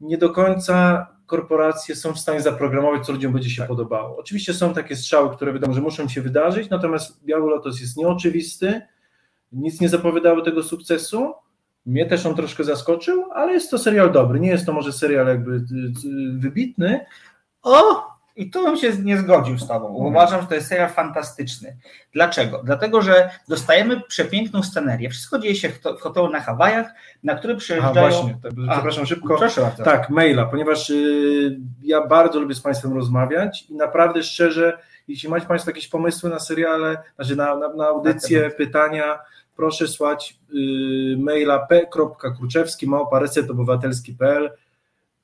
nie 0.00 0.18
do 0.18 0.30
końca 0.30 1.06
korporacje 1.26 1.96
są 1.96 2.12
w 2.12 2.18
stanie 2.18 2.40
zaprogramować, 2.40 3.06
co 3.06 3.12
ludziom 3.12 3.32
będzie 3.32 3.50
się 3.50 3.58
tak. 3.62 3.68
podobało. 3.68 4.16
Oczywiście 4.16 4.54
są 4.54 4.74
takie 4.74 4.96
strzały, 4.96 5.36
które 5.36 5.52
wiadomo, 5.52 5.74
że 5.74 5.80
muszą 5.80 6.08
się 6.08 6.20
wydarzyć, 6.20 6.70
natomiast 6.70 7.24
Biały 7.24 7.50
Lotos 7.50 7.80
jest 7.80 7.96
nieoczywisty, 7.96 8.82
nic 9.52 9.80
nie 9.80 9.88
zapowiadało 9.88 10.42
tego 10.42 10.62
sukcesu. 10.62 11.34
Mnie 11.86 12.06
też 12.06 12.26
on 12.26 12.34
troszkę 12.34 12.64
zaskoczył, 12.64 13.32
ale 13.32 13.52
jest 13.52 13.70
to 13.70 13.78
serial 13.78 14.12
dobry. 14.12 14.40
Nie 14.40 14.48
jest 14.48 14.66
to 14.66 14.72
może 14.72 14.92
serial 14.92 15.26
jakby 15.26 15.52
y, 15.52 15.56
y, 15.56 16.38
wybitny. 16.38 17.00
O! 17.62 18.15
I 18.36 18.50
tu 18.50 18.64
bym 18.64 18.76
się 18.76 18.92
nie 18.96 19.18
zgodził 19.18 19.58
z 19.58 19.68
Tobą. 19.68 19.88
Mhm. 19.88 20.06
Uważam, 20.06 20.40
że 20.40 20.46
to 20.46 20.54
jest 20.54 20.68
serial 20.68 20.90
fantastyczny. 20.90 21.76
Dlaczego? 22.12 22.62
Dlatego, 22.64 23.02
że 23.02 23.30
dostajemy 23.48 24.00
przepiękną 24.00 24.62
scenerię. 24.62 25.10
Wszystko 25.10 25.38
dzieje 25.38 25.54
się 25.54 25.68
w 25.68 26.00
hotelu 26.00 26.28
na 26.28 26.40
Hawajach, 26.40 26.86
na 27.22 27.34
który 27.34 27.56
przyjeżdżają... 27.56 28.06
A 28.06 28.10
właśnie, 28.10 28.38
tak, 28.42 28.52
przepraszam 28.72 29.02
A, 29.02 29.06
szybko. 29.06 29.38
Proszę 29.38 29.60
bardzo. 29.60 29.84
Tak, 29.84 30.10
maila, 30.10 30.44
ponieważ 30.44 30.90
y, 30.90 31.60
ja 31.82 32.06
bardzo 32.06 32.40
lubię 32.40 32.54
z 32.54 32.60
Państwem 32.60 32.92
rozmawiać 32.94 33.66
i 33.70 33.74
naprawdę 33.74 34.22
szczerze, 34.22 34.78
jeśli 35.08 35.28
macie 35.28 35.46
Państwo 35.46 35.70
jakieś 35.70 35.88
pomysły 35.88 36.30
na 36.30 36.38
seriale, 36.38 36.96
znaczy 37.16 37.36
na, 37.36 37.56
na, 37.56 37.68
na 37.68 37.86
audycje, 37.86 38.40
tak, 38.40 38.48
tak. 38.48 38.56
pytania, 38.56 39.18
proszę 39.56 39.88
słać 39.88 40.38
y, 40.54 41.16
maila 41.18 41.58
p.kruczewski 41.58 42.86
małpa 42.86 43.18
resetobywatelski.pl 43.18 44.50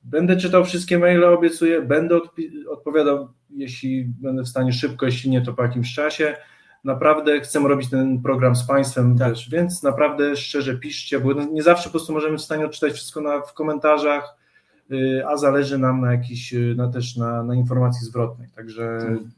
Będę 0.05 0.37
czytał 0.37 0.65
wszystkie 0.65 0.99
maile, 0.99 1.25
obiecuję, 1.25 1.83
będę 1.83 2.21
odpowiadał, 2.71 3.29
jeśli 3.51 4.05
będę 4.05 4.43
w 4.43 4.49
stanie 4.49 4.73
szybko, 4.73 5.07
jeśli 5.07 5.31
nie, 5.31 5.43
to 5.43 5.53
po 5.53 5.63
jakimś 5.63 5.95
czasie. 5.95 6.37
Naprawdę 6.85 7.41
chcę 7.41 7.61
robić 7.61 7.91
ten 7.91 8.23
program 8.23 8.57
z 8.57 8.67
Państwem 8.67 9.19
tak. 9.19 9.29
też, 9.29 9.51
więc 9.51 9.83
naprawdę 9.83 10.37
szczerze 10.37 10.79
piszcie, 10.79 11.21
bo 11.21 11.33
nie 11.33 11.63
zawsze 11.63 11.85
po 11.85 11.91
prostu 11.91 12.13
możemy 12.13 12.39
w 12.39 12.43
stanie 12.43 12.67
odczytać 12.67 12.93
wszystko 12.93 13.21
na, 13.21 13.41
w 13.41 13.55
komentarzach, 13.55 14.37
y, 14.93 15.23
a 15.27 15.37
zależy 15.37 15.79
nam 15.79 16.01
na 16.01 16.13
jakiś, 16.13 16.55
y, 16.55 16.75
na 16.77 16.89
też 16.89 17.17
na, 17.17 17.43
na 17.43 17.55
informacji 17.55 18.07
zwrotnej. 18.07 18.49
Także 18.57 18.99
hmm. 18.99 19.31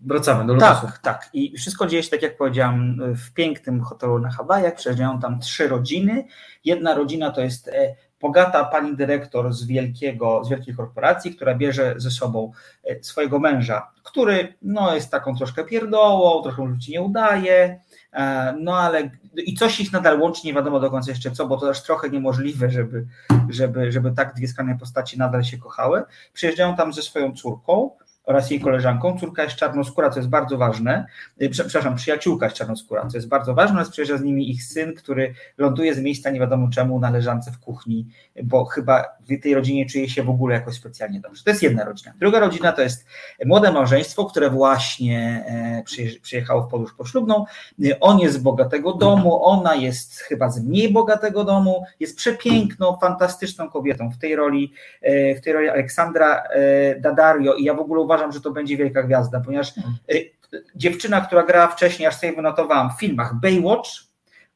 Wracamy 0.00 0.46
do 0.46 0.54
lotosów. 0.54 0.90
Tak, 0.90 0.98
tak. 0.98 1.30
I 1.32 1.56
wszystko 1.58 1.86
dzieje 1.86 2.02
się, 2.02 2.10
tak 2.10 2.22
jak 2.22 2.36
powiedziałam, 2.36 2.98
w 3.14 3.32
pięknym 3.32 3.80
hotelu 3.80 4.18
na 4.18 4.30
Hawajach. 4.30 4.74
Przejeżdżają 4.74 5.20
tam 5.20 5.40
trzy 5.40 5.68
rodziny. 5.68 6.24
Jedna 6.64 6.94
rodzina 6.94 7.30
to 7.30 7.40
jest 7.40 7.68
e, 7.68 7.96
bogata 8.26 8.64
pani 8.64 8.96
dyrektor 8.96 9.52
z, 9.52 9.66
wielkiego, 9.66 10.44
z 10.44 10.48
wielkiej 10.48 10.74
korporacji, 10.74 11.34
która 11.34 11.54
bierze 11.54 11.94
ze 11.96 12.10
sobą 12.10 12.52
e, 12.84 13.02
swojego 13.02 13.38
męża, 13.38 13.90
który 14.02 14.54
no, 14.62 14.94
jest 14.94 15.10
taką 15.10 15.36
troszkę 15.36 15.64
pierdołą, 15.64 16.42
trochę 16.42 16.62
mu 16.62 16.76
nie 16.88 17.02
udaje, 17.02 17.80
e, 18.12 18.54
no 18.60 18.78
ale 18.78 19.10
i 19.36 19.54
coś 19.54 19.80
ich 19.80 19.92
nadal 19.92 20.20
łączy, 20.20 20.46
nie 20.46 20.54
wiadomo 20.54 20.80
do 20.80 20.90
końca 20.90 21.10
jeszcze 21.10 21.30
co, 21.30 21.46
bo 21.46 21.56
to 21.56 21.66
też 21.66 21.82
trochę 21.82 22.10
niemożliwe, 22.10 22.70
żeby, 22.70 23.06
żeby, 23.48 23.92
żeby 23.92 24.12
tak 24.12 24.34
dwie 24.34 24.48
skrajne 24.48 24.78
postaci 24.78 25.18
nadal 25.18 25.44
się 25.44 25.58
kochały. 25.58 26.02
Przyjeżdżają 26.32 26.76
tam 26.76 26.92
ze 26.92 27.02
swoją 27.02 27.32
córką, 27.32 27.90
oraz 28.26 28.50
jej 28.50 28.60
koleżanką. 28.60 29.18
Córka 29.20 29.42
jest 29.44 29.56
czarnoskóra, 29.56 30.10
co 30.10 30.18
jest 30.18 30.28
bardzo 30.28 30.58
ważne. 30.58 31.06
Y, 31.42 31.48
przepraszam, 31.48 31.96
przyjaciółka 31.96 32.46
jest 32.46 32.56
czarnoskóra, 32.56 33.06
co 33.06 33.16
jest 33.16 33.28
bardzo 33.28 33.54
ważne. 33.54 33.76
Oraz 33.76 33.90
przyjeżdża 33.90 34.18
z 34.18 34.22
nimi 34.22 34.50
ich 34.50 34.64
syn, 34.64 34.94
który 34.94 35.34
ląduje 35.58 35.94
z 35.94 36.00
miejsca 36.00 36.30
nie 36.30 36.40
wiadomo 36.40 36.68
czemu 36.70 37.00
na 37.00 37.10
leżance 37.10 37.50
w 37.50 37.58
kuchni, 37.58 38.06
bo 38.42 38.64
chyba 38.64 39.04
w 39.20 39.42
tej 39.42 39.54
rodzinie 39.54 39.86
czuje 39.86 40.08
się 40.08 40.22
w 40.22 40.30
ogóle 40.30 40.54
jakoś 40.54 40.74
specjalnie 40.74 41.20
dobrze. 41.20 41.44
To 41.44 41.50
jest 41.50 41.62
jedna 41.62 41.84
rodzina. 41.84 42.12
Druga 42.20 42.40
rodzina 42.40 42.72
to 42.72 42.82
jest 42.82 43.06
młode 43.44 43.72
małżeństwo, 43.72 44.24
które 44.24 44.50
właśnie 44.50 45.44
e, 45.48 46.18
przyjechało 46.22 46.62
w 46.62 46.68
podróż 46.70 46.94
poślubną. 46.94 47.44
Y, 47.84 48.00
on 48.00 48.18
jest 48.18 48.34
z 48.34 48.38
bogatego 48.38 48.92
domu, 48.92 49.44
ona 49.44 49.74
jest 49.74 50.20
chyba 50.20 50.48
z 50.48 50.64
mniej 50.64 50.92
bogatego 50.92 51.44
domu, 51.44 51.84
jest 52.00 52.16
przepiękną, 52.16 52.98
fantastyczną 53.00 53.70
kobietą 53.70 54.10
w 54.10 54.18
tej 54.18 54.36
roli, 54.36 54.72
e, 55.02 55.34
w 55.34 55.40
tej 55.40 55.52
roli 55.52 55.68
Aleksandra 55.68 56.42
e, 56.42 57.00
Daddario 57.00 57.54
i 57.54 57.64
ja 57.64 57.74
w 57.74 57.80
ogóle 57.80 58.00
uważam, 58.00 58.15
uważam, 58.16 58.32
że 58.32 58.40
to 58.40 58.50
będzie 58.50 58.76
wielka 58.76 59.02
gwiazda, 59.02 59.40
ponieważ 59.40 59.76
mhm. 59.76 59.94
y, 60.10 60.30
dziewczyna, 60.74 61.20
która 61.20 61.42
grała 61.42 61.68
wcześniej, 61.68 62.08
aż 62.08 62.16
sobie 62.16 62.32
wynotowałam, 62.32 62.90
w 62.90 63.00
filmach 63.00 63.34
Baywatch 63.34 63.90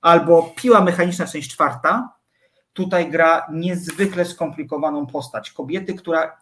albo 0.00 0.52
Piła 0.56 0.80
Mechaniczna, 0.80 1.26
część 1.26 1.50
czwarta, 1.50 2.12
tutaj 2.72 3.10
gra 3.10 3.46
niezwykle 3.52 4.24
skomplikowaną 4.24 5.06
postać. 5.06 5.50
Kobiety, 5.50 5.94
która, 5.94 6.38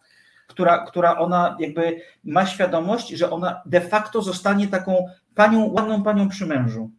która, 0.47 0.79
która 0.79 1.19
ona 1.19 1.57
jakby 1.59 2.01
ma 2.25 2.47
świadomość, 2.47 3.09
że 3.09 3.31
ona 3.31 3.63
de 3.67 3.81
facto 3.81 4.23
zostanie 4.23 4.69
taką 4.69 5.07
panią, 5.35 5.73
ładną 5.73 6.03
panią 6.03 6.29
przy 6.29 6.47
mężu. 6.47 6.91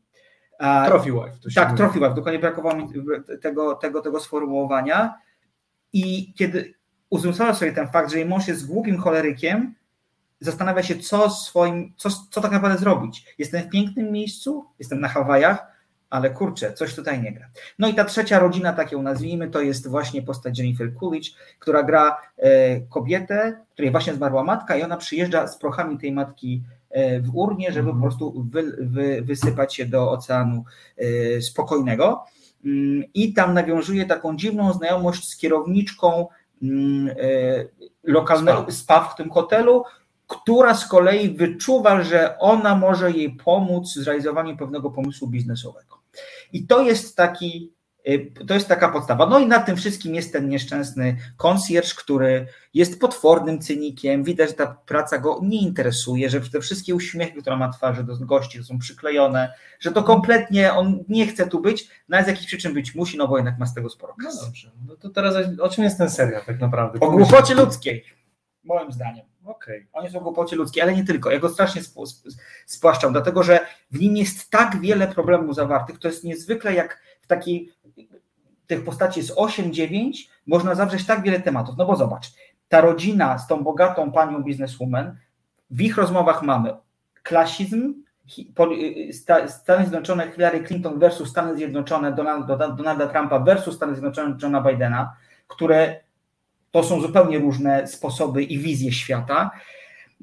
Trophy 0.85 1.11
wife. 1.11 1.53
tak, 1.55 1.77
trophy 1.77 1.99
wife, 1.99 2.13
dokładnie 2.13 2.39
brakowało 2.39 2.75
mi 2.75 2.87
tego, 3.41 3.75
tego, 3.75 4.01
tego 4.01 4.19
sformułowania. 4.19 5.15
I 5.93 6.33
kiedy 6.33 6.73
uzmysłała 7.09 7.53
sobie 7.53 7.71
ten 7.71 7.87
fakt, 7.87 8.11
że 8.11 8.17
jej 8.17 8.27
mąż 8.27 8.47
jest 8.47 8.67
głupim 8.67 8.97
cholerykiem, 8.97 9.75
zastanawia 10.39 10.83
się, 10.83 10.95
co 10.95 11.29
swoim, 11.29 11.93
co, 11.97 12.09
co 12.31 12.41
tak 12.41 12.51
naprawdę 12.51 12.79
zrobić. 12.79 13.35
Jestem 13.37 13.63
w 13.63 13.69
pięknym 13.69 14.11
miejscu, 14.11 14.65
jestem 14.79 14.99
na 14.99 15.07
Hawajach, 15.07 15.79
ale 16.09 16.29
kurczę, 16.29 16.73
coś 16.73 16.95
tutaj 16.95 17.21
nie 17.21 17.31
gra. 17.33 17.49
No 17.79 17.87
i 17.87 17.93
ta 17.93 18.05
trzecia 18.05 18.39
rodzina, 18.39 18.73
tak 18.73 18.91
ją 18.91 19.01
nazwijmy, 19.01 19.49
to 19.49 19.61
jest 19.61 19.87
właśnie 19.87 20.21
postać 20.21 20.59
Jennifer 20.59 20.93
Coolidge, 20.95 21.29
która 21.59 21.83
gra 21.83 22.17
e, 22.37 22.79
kobietę, 22.81 23.65
której 23.73 23.91
właśnie 23.91 24.13
zmarła 24.13 24.43
matka 24.43 24.77
i 24.77 24.83
ona 24.83 24.97
przyjeżdża 24.97 25.47
z 25.47 25.57
prochami 25.57 25.97
tej 25.97 26.11
matki 26.11 26.63
e, 26.89 27.21
w 27.21 27.35
urnie, 27.35 27.71
żeby 27.71 27.93
po 27.93 28.01
prostu 28.01 28.45
wy, 28.49 28.75
wy, 28.79 29.21
wysypać 29.21 29.75
się 29.75 29.85
do 29.85 30.11
oceanu 30.11 30.63
e, 30.97 31.41
spokojnego. 31.41 32.25
Mm, 32.65 33.03
I 33.13 33.33
tam 33.33 33.53
nawiązuje 33.53 34.05
taką 34.05 34.35
dziwną 34.35 34.73
znajomość 34.73 35.29
z 35.29 35.37
kierowniczką 35.37 36.27
mm, 36.63 37.15
lokalnego 38.03 38.71
spa 38.71 39.01
w 39.01 39.15
tym 39.15 39.29
hotelu, 39.29 39.83
która 40.29 40.73
z 40.73 40.87
kolei 40.87 41.35
wyczuwa, 41.35 42.03
że 42.03 42.39
ona 42.39 42.75
może 42.75 43.11
jej 43.11 43.35
pomóc 43.35 43.97
w 43.97 44.03
zrealizowaniu 44.03 44.57
pewnego 44.57 44.91
pomysłu 44.91 45.27
biznesowego. 45.27 45.99
I 46.53 46.67
to 46.67 46.81
jest 46.81 47.15
taki, 47.15 47.73
y, 48.07 48.31
to 48.47 48.53
jest 48.53 48.67
taka 48.67 48.89
podstawa. 48.89 49.25
No 49.25 49.39
i 49.39 49.47
na 49.47 49.59
tym 49.59 49.77
wszystkim 49.77 50.15
jest 50.15 50.33
ten 50.33 50.49
nieszczęsny 50.49 51.17
konsjerż, 51.37 51.93
który 51.93 52.47
jest 52.73 52.99
potwornym 52.99 53.59
cynikiem. 53.59 54.23
Widać, 54.23 54.49
że 54.49 54.55
ta 54.55 54.77
praca 54.85 55.17
go 55.17 55.39
nie 55.43 55.61
interesuje, 55.61 56.29
że 56.29 56.41
te 56.41 56.59
wszystkie 56.59 56.95
uśmiechy, 56.95 57.41
które 57.41 57.57
ma 57.57 57.69
twarzy 57.69 58.03
do 58.03 58.17
gości, 58.17 58.63
są 58.63 58.79
przyklejone, 58.79 59.53
że 59.79 59.91
to 59.91 60.03
kompletnie 60.03 60.73
on 60.73 61.03
nie 61.07 61.27
chce 61.27 61.47
tu 61.47 61.61
być, 61.61 61.89
no 62.09 62.23
z 62.23 62.27
jakichś 62.27 62.47
przyczyn 62.47 62.73
być 62.73 62.95
musi, 62.95 63.17
no 63.17 63.27
bo 63.27 63.37
jednak 63.37 63.59
ma 63.59 63.65
z 63.65 63.73
tego 63.73 63.89
sporo 63.89 64.15
kasy. 64.23 64.37
No 64.39 64.45
dobrze, 64.45 64.71
no 64.87 64.95
to 64.95 65.09
teraz 65.09 65.35
o 65.61 65.69
czym 65.69 65.83
jest 65.83 65.97
ten 65.97 66.09
serial 66.09 66.41
tak 66.45 66.59
naprawdę? 66.59 66.99
O 66.99 67.11
głupocie 67.11 67.53
ludzkiej, 67.55 68.03
moim 68.63 68.91
zdaniem. 68.91 69.29
Okay. 69.49 69.87
On 69.93 70.03
jest 70.03 70.15
o 70.15 70.21
głupocie 70.21 70.55
ludzkiej, 70.55 70.83
ale 70.83 70.93
nie 70.95 71.03
tylko. 71.03 71.31
Ja 71.31 71.39
go 71.39 71.49
strasznie 71.49 71.81
spłaszczam, 72.65 73.11
dlatego 73.11 73.43
że 73.43 73.59
w 73.91 73.99
nim 73.99 74.17
jest 74.17 74.49
tak 74.49 74.81
wiele 74.81 75.07
problemów 75.07 75.55
zawartych. 75.55 75.99
To 75.99 76.07
jest 76.07 76.23
niezwykle 76.23 76.73
jak 76.73 77.01
w 77.21 77.27
takiej. 77.27 77.73
Tych 78.67 78.83
postaci 78.83 79.19
jest 79.19 79.35
8-9, 79.35 80.11
można 80.47 80.75
zawrzeć 80.75 81.05
tak 81.05 81.21
wiele 81.21 81.39
tematów. 81.39 81.77
No 81.77 81.85
bo 81.85 81.95
zobacz, 81.95 82.27
ta 82.67 82.81
rodzina 82.81 83.37
z 83.37 83.47
tą 83.47 83.63
bogatą 83.63 84.11
panią 84.11 84.43
bizneswoman, 84.43 85.17
w 85.71 85.81
ich 85.81 85.97
rozmowach 85.97 86.43
mamy 86.43 86.73
klasizm, 87.23 87.93
Stany 89.47 89.81
Zjednoczone 89.81 90.31
Hillary 90.31 90.63
Clinton 90.63 90.99
versus 90.99 91.29
Stany 91.29 91.55
Zjednoczone 91.57 92.11
Donalda, 92.11 92.67
Donalda 92.67 93.07
Trumpa 93.07 93.39
versus 93.39 93.75
Stany 93.75 93.93
Zjednoczone 93.93 94.37
Johna 94.41 94.61
Bidena, 94.61 95.15
które 95.47 95.99
to 96.71 96.83
są 96.83 97.01
zupełnie 97.01 97.39
różne 97.39 97.87
sposoby 97.87 98.43
i 98.43 98.59
wizje 98.59 98.91
świata. 98.91 99.51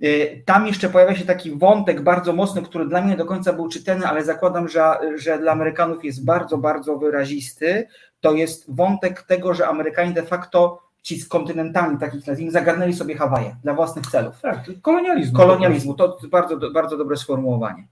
Y, 0.02 0.42
tam 0.44 0.66
jeszcze 0.66 0.88
pojawia 0.88 1.16
się 1.16 1.24
taki 1.24 1.50
wątek 1.50 2.02
bardzo 2.02 2.32
mocny, 2.32 2.62
który 2.62 2.86
dla 2.86 3.00
mnie 3.00 3.10
nie 3.10 3.16
do 3.16 3.24
końca 3.24 3.52
był 3.52 3.68
czytelny, 3.68 4.06
ale 4.06 4.24
zakładam, 4.24 4.68
że, 4.68 4.94
że 5.16 5.38
dla 5.38 5.52
Amerykanów 5.52 6.04
jest 6.04 6.24
bardzo, 6.24 6.58
bardzo 6.58 6.96
wyrazisty. 6.96 7.88
To 8.20 8.32
jest 8.32 8.64
wątek 8.74 9.22
tego, 9.22 9.54
że 9.54 9.68
Amerykanie 9.68 10.12
de 10.12 10.22
facto 10.22 10.82
ci 11.02 11.20
z 11.20 11.28
kontynentami, 11.28 11.98
takich 11.98 12.26
nazwijmy, 12.26 12.52
zagarnęli 12.52 12.92
sobie 12.92 13.16
Hawaje 13.16 13.56
dla 13.62 13.74
własnych 13.74 14.06
celów. 14.06 14.40
Tak, 14.40 14.64
kolonializmu. 14.82 15.36
Kolonializmu, 15.36 15.94
to 15.94 16.18
bardzo, 16.30 16.70
bardzo 16.70 16.96
dobre 16.96 17.16
sformułowanie. 17.16 17.86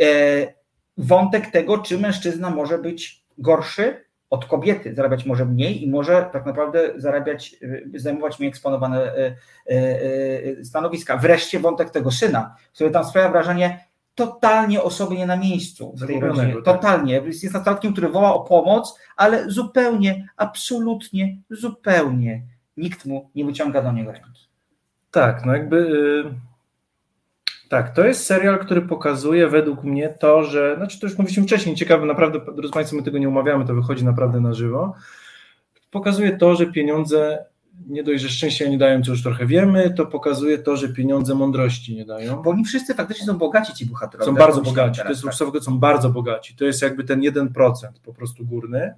Y, 0.00 0.54
wątek 0.98 1.46
tego, 1.46 1.78
czy 1.78 1.98
mężczyzna 1.98 2.50
może 2.50 2.78
być 2.78 3.24
gorszy, 3.38 4.04
od 4.30 4.44
kobiety 4.44 4.94
zarabiać 4.94 5.26
może 5.26 5.44
mniej 5.44 5.84
i 5.84 5.90
może 5.90 6.28
tak 6.32 6.46
naprawdę 6.46 6.80
zarabiać, 6.96 7.56
y, 7.62 7.90
zajmować 7.94 8.38
mniej 8.38 8.48
eksponowane 8.48 9.16
y, 9.16 9.34
y, 9.70 10.64
stanowiska. 10.64 11.16
Wreszcie 11.16 11.60
wątek 11.60 11.90
tego 11.90 12.10
syna, 12.10 12.54
który 12.74 12.90
tam 12.90 13.04
sprawia 13.04 13.30
wrażenie 13.30 13.88
totalnie 14.14 14.82
osoby 14.82 15.16
nie 15.16 15.26
na 15.26 15.36
miejscu 15.36 15.94
w 15.96 16.06
tej 16.06 16.20
rodzinie. 16.20 16.54
Tak. 16.54 16.64
Totalnie. 16.64 17.12
Jest 17.14 17.54
nastolatkiem, 17.54 17.92
który 17.92 18.08
woła 18.08 18.34
o 18.34 18.40
pomoc, 18.40 18.98
ale 19.16 19.50
zupełnie, 19.50 20.28
absolutnie, 20.36 21.36
zupełnie 21.50 22.42
nikt 22.76 23.06
mu 23.06 23.30
nie 23.34 23.44
wyciąga 23.44 23.82
do 23.82 23.92
niego 23.92 24.12
ręki. 24.12 24.48
Tak, 25.10 25.46
no 25.46 25.52
jakby 25.52 25.90
tak, 27.68 27.94
to 27.94 28.06
jest 28.06 28.26
serial, 28.26 28.58
który 28.58 28.82
pokazuje 28.82 29.48
według 29.48 29.84
mnie 29.84 30.08
to, 30.08 30.44
że, 30.44 30.74
znaczy 30.76 31.00
to 31.00 31.06
już 31.06 31.18
mówiliśmy 31.18 31.42
wcześniej, 31.42 31.76
ciekawe, 31.76 32.06
naprawdę, 32.06 32.40
drodzy 32.54 32.72
Państwo, 32.72 32.96
my 32.96 33.02
tego 33.02 33.18
nie 33.18 33.28
umawiamy, 33.28 33.66
to 33.66 33.74
wychodzi 33.74 34.04
naprawdę 34.04 34.40
na 34.40 34.54
żywo. 34.54 34.94
Pokazuje 35.90 36.36
to, 36.36 36.56
że 36.56 36.66
pieniądze 36.66 37.44
nie 37.86 38.02
dość, 38.02 38.22
że 38.22 38.28
szczęścia 38.28 38.68
nie 38.68 38.78
dają, 38.78 39.02
co 39.02 39.10
już 39.10 39.22
trochę 39.22 39.46
wiemy, 39.46 39.94
to 39.96 40.06
pokazuje 40.06 40.58
to, 40.58 40.76
że 40.76 40.88
pieniądze 40.88 41.34
mądrości 41.34 41.96
nie 41.96 42.04
dają. 42.04 42.42
Bo 42.42 42.50
oni 42.50 42.64
wszyscy 42.64 42.94
faktycznie 42.94 43.26
są 43.26 43.38
bogaci, 43.38 43.74
ci 43.74 43.86
bohaterowie. 43.86 44.30
Są 44.30 44.36
bardzo 44.36 44.60
bogaci, 44.60 45.00
to 45.02 45.08
jest 45.08 45.22
tak. 45.22 45.64
są 45.64 45.78
bardzo 45.78 46.10
bogaci. 46.10 46.56
To 46.56 46.64
jest 46.64 46.82
jakby 46.82 47.04
ten 47.04 47.20
1% 47.20 47.48
po 48.04 48.12
prostu 48.12 48.46
górny 48.46 48.94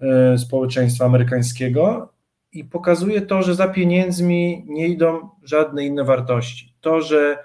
e, 0.00 0.38
społeczeństwa 0.38 1.04
amerykańskiego 1.04 2.12
i 2.52 2.64
pokazuje 2.64 3.20
to, 3.20 3.42
że 3.42 3.54
za 3.54 3.68
pieniędzmi 3.68 4.64
nie 4.68 4.88
idą 4.88 5.28
żadne 5.42 5.86
inne 5.86 6.04
wartości. 6.04 6.74
To, 6.80 7.00
że 7.00 7.38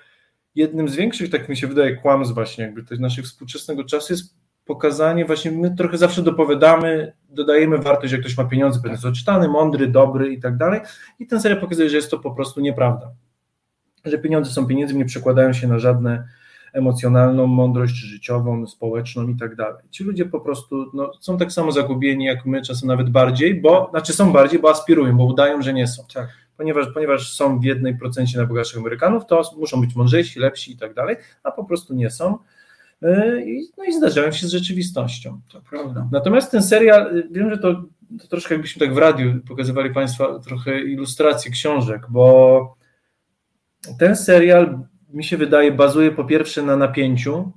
jednym 0.56 0.90
z 0.90 0.96
większych, 0.96 1.32
tak 1.32 1.50
mi 1.50 1.58
się 1.58 1.68
wydaje, 1.68 1.96
kłamstw 1.96 2.34
właśnie 2.34 2.64
jakby 2.64 2.84
też 2.84 3.00
naszych 3.00 3.26
współczesnego 3.26 3.84
czasu 3.84 4.14
jest 4.14 4.36
pokazanie, 4.66 5.26
właśnie 5.26 5.52
my 5.52 5.76
trochę 5.76 5.98
zawsze 5.98 6.22
dopowiadamy, 6.22 7.14
dodajemy 7.30 7.78
wartość, 7.78 8.12
że 8.12 8.18
ktoś 8.18 8.38
ma 8.38 8.46
pieniądze, 8.46 8.80
jest 8.90 9.06
odczytany, 9.06 9.48
mądry, 9.48 9.88
dobry 9.88 10.34
i 10.34 10.40
tak 10.40 10.58
dalej 10.58 10.82
i 11.20 11.28
ten 11.28 11.42
serial 11.42 11.62
pokazuje, 11.62 11.90
że 11.90 11.96
jest 11.96 12.12
to 12.12 12.20
po 12.20 12.32
prostu 12.32 12.62
nieprawda. 12.62 13.12
Że 14.06 14.18
pieniądze 14.18 14.52
są 14.52 14.68
pieniędzmi, 14.68 15.00
nie 15.00 15.06
przekładają 15.06 15.54
się 15.54 15.68
na 15.68 15.80
żadne 15.80 16.28
emocjonalną 16.74 17.48
mądrość 17.48 17.96
życiową, 17.96 18.68
społeczną 18.68 19.28
i 19.28 19.36
tak 19.36 19.56
dalej. 19.56 19.84
Ci 19.92 20.04
ludzie 20.04 20.26
po 20.26 20.40
prostu 20.40 20.86
no, 20.94 21.12
są 21.20 21.38
tak 21.38 21.52
samo 21.52 21.72
zagubieni 21.72 22.26
jak 22.26 22.46
my, 22.46 22.62
czasem 22.62 22.88
nawet 22.88 23.10
bardziej, 23.10 23.62
bo, 23.62 23.88
znaczy 23.92 24.14
są 24.14 24.32
bardziej, 24.32 24.60
bo 24.60 24.70
aspirują, 24.70 25.18
bo 25.18 25.26
udają, 25.26 25.62
że 25.62 25.74
nie 25.74 25.88
są. 25.88 26.04
Tak 26.14 26.28
ponieważ, 26.58 26.88
ponieważ 26.94 27.34
są 27.34 27.60
w 27.60 27.64
jednej 27.64 27.98
procencie 27.98 28.38
najbogatszych 28.38 28.80
Amerykanów, 28.80 29.26
to 29.26 29.42
muszą 29.58 29.82
być 29.82 29.96
mądrzejsi, 29.96 30.40
lepsi 30.40 30.72
i 30.72 30.78
tak 30.78 30.94
dalej, 30.94 31.16
a 31.44 31.52
po 31.52 31.64
prostu 31.64 31.94
nie 31.94 32.10
są. 32.10 32.38
E, 33.04 33.42
no 33.78 33.84
i 33.84 33.94
zdarzają 33.94 34.32
się 34.32 34.48
z 34.48 34.52
rzeczywistością. 34.52 35.42
To 35.52 35.62
prawda. 35.70 36.08
Natomiast 36.12 36.52
ten 36.52 36.64
serial, 36.64 37.24
wiem, 37.32 37.50
że 37.50 37.58
to, 37.58 37.84
to 38.22 38.28
troszkę 38.30 38.54
jakbyśmy 38.54 38.80
tak 38.80 38.96
w 38.96 38.98
radiu 38.98 39.42
pokazywali 39.48 39.94
Państwa 39.94 40.40
trochę 40.40 40.80
ilustracji 40.82 41.52
książek, 41.52 42.02
bo 42.10 42.76
ten 44.00 44.16
serial 44.16 44.80
mi 45.10 45.24
się 45.24 45.38
wydaje 45.38 45.72
bazuje 45.72 46.12
po 46.12 46.26
pierwsze 46.26 46.64
na 46.64 46.78
napięciu. 46.78 47.52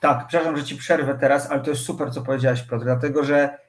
Tak, 0.00 0.26
przepraszam, 0.28 0.56
że 0.56 0.64
Ci 0.64 0.76
przerwę 0.76 1.18
teraz, 1.20 1.50
ale 1.50 1.60
to 1.60 1.70
jest 1.70 1.82
super, 1.82 2.10
co 2.10 2.22
powiedziałeś, 2.22 2.62
Piotr, 2.62 2.84
dlatego 2.84 3.24
że 3.24 3.63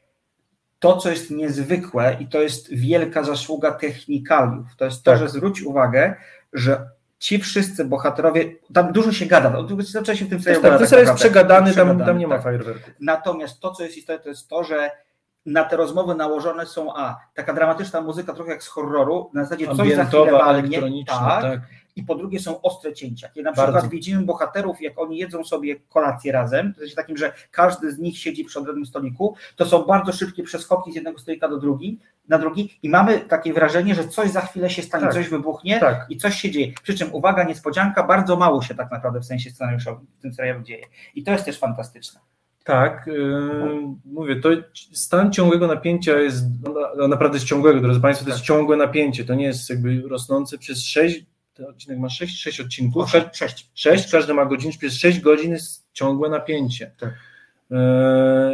to, 0.79 0.97
co 0.97 1.09
jest 1.09 1.31
niezwykłe 1.31 2.17
i 2.19 2.27
to 2.27 2.41
jest 2.41 2.73
wielka 2.73 3.23
zasługa 3.23 3.71
technikaliów, 3.71 4.75
to 4.77 4.85
jest 4.85 5.03
to, 5.03 5.11
Tak. 5.11 5.19
że 5.19 5.29
zwróć 5.29 5.61
uwagę, 5.61 6.15
że 6.53 6.89
ci 7.19 7.39
wszyscy 7.39 7.85
bohaterowie, 7.85 8.55
tam 8.73 8.91
dużo 8.93 9.11
się 9.11 9.25
gada, 9.25 9.53
zaczęło 9.79 10.15
się 10.15 10.25
w 10.25 10.29
tym 10.29 10.41
serialu 10.41 10.79
tak, 10.79 10.87
serial 10.87 11.07
jest 11.07 11.19
przegadany, 11.19 11.73
tam, 11.73 11.99
tam 11.99 12.17
nie 12.17 12.27
ma 12.27 12.35
tak. 12.35 12.43
fajerwerków. 12.43 12.93
Natomiast 12.99 13.59
to, 13.59 13.71
co 13.71 13.83
jest 13.83 13.97
istotne, 13.97 14.23
to 14.23 14.29
jest 14.29 14.47
to, 14.47 14.63
że 14.63 14.91
na 15.45 15.63
te 15.63 15.77
rozmowy 15.77 16.15
nałożone 16.15 16.65
są 16.65 16.95
a 16.95 17.19
taka 17.33 17.53
dramatyczna 17.53 18.01
muzyka, 18.01 18.33
trochę 18.33 18.51
jak 18.51 18.63
z 18.63 18.67
horroru, 18.67 19.31
na 19.33 19.43
zasadzie 19.43 19.67
coś 19.75 19.95
za 19.95 20.05
chwilę 20.05 20.31
walnie, 20.31 21.05
tak, 21.05 21.41
tak. 21.41 21.61
I 21.95 22.03
po 22.03 22.15
drugie 22.15 22.39
są 22.39 22.61
ostre 22.61 22.93
cięcia. 22.93 23.29
Kiedy 23.29 23.43
na 23.43 23.53
Bardzo. 23.53 23.73
przykład 23.73 23.91
widzimy 23.91 24.23
bohaterów, 24.25 24.81
jak 24.81 24.99
oni 24.99 25.17
jedzą 25.17 25.43
sobie 25.43 25.75
kolację 25.89 26.31
razem, 26.31 26.73
to 26.73 26.83
jest 26.83 26.95
takim, 26.95 27.17
że 27.17 27.33
każdy 27.51 27.91
z 27.91 27.99
nich 27.99 28.17
siedzi 28.17 28.45
przy 28.45 28.59
odrębnym 28.59 28.85
stoliku, 28.85 29.35
to 29.55 29.65
są 29.65 29.83
bardzo 29.83 30.11
szybkie 30.11 30.43
przeskoki 30.43 30.91
z 30.91 30.95
jednego 30.95 31.19
stolika 31.19 31.47
do 31.49 31.57
drugi, 31.57 31.99
na 32.27 32.37
drugi 32.39 32.79
i 32.83 32.89
mamy 32.89 33.19
takie 33.19 33.53
wrażenie, 33.53 33.95
że 33.95 34.07
coś 34.07 34.31
za 34.31 34.41
chwilę 34.41 34.69
się 34.69 34.81
stanie, 34.81 35.03
Tak. 35.03 35.13
coś 35.13 35.29
wybuchnie 35.29 35.79
Tak. 35.79 36.05
i 36.09 36.17
coś 36.17 36.35
się 36.35 36.51
dzieje. 36.51 36.73
Przy 36.83 36.95
czym, 36.97 37.13
uwaga, 37.13 37.43
niespodzianka, 37.43 38.03
bardzo 38.03 38.35
mało 38.35 38.61
się 38.61 38.75
tak 38.75 38.91
naprawdę 38.91 39.19
w 39.19 39.25
sensie 39.25 39.49
scenariuszowym 39.49 40.05
w 40.19 40.21
tym 40.21 40.33
serialu 40.33 40.63
dzieje. 40.63 40.85
I 41.15 41.23
to 41.23 41.31
jest 41.31 41.45
też 41.45 41.59
fantastyczne. 41.59 42.19
Tak, 42.63 43.07
yy, 43.07 43.81
mówię, 44.05 44.35
to 44.35 44.49
stan 44.93 45.31
ciągłego 45.33 45.67
napięcia 45.67 46.17
jest 46.17 46.45
no, 46.97 47.07
naprawdę 47.07 47.35
jest 47.35 47.47
ciągłego, 47.47 47.81
drodzy 47.81 47.99
Państwo, 48.01 48.25
to 48.25 48.31
jest 48.31 48.41
Tak. 48.41 48.47
ciągłe 48.47 48.77
napięcie, 48.77 49.25
to 49.25 49.35
nie 49.35 49.45
jest 49.45 49.69
jakby 49.69 50.01
rosnące 50.01 50.57
przez 50.57 50.83
sześć, 50.85 51.25
ten 51.55 51.65
odcinek 51.65 51.99
ma 51.99 52.09
sześć, 52.09 52.41
sześć 52.41 52.59
odcinków, 52.59 53.03
O, 53.03 53.07
sze- 53.07 53.29
sześć. 53.33 53.69
sześć, 53.73 54.11
każdy 54.11 54.33
ma 54.33 54.45
godzinę, 54.45 54.73
przez 54.79 54.93
sześć 54.97 55.19
godzin 55.19 55.51
jest 55.51 55.87
ciągłe 55.93 56.29
napięcie. 56.29 56.91
Tak. 56.99 57.13
Yy, 57.69 57.77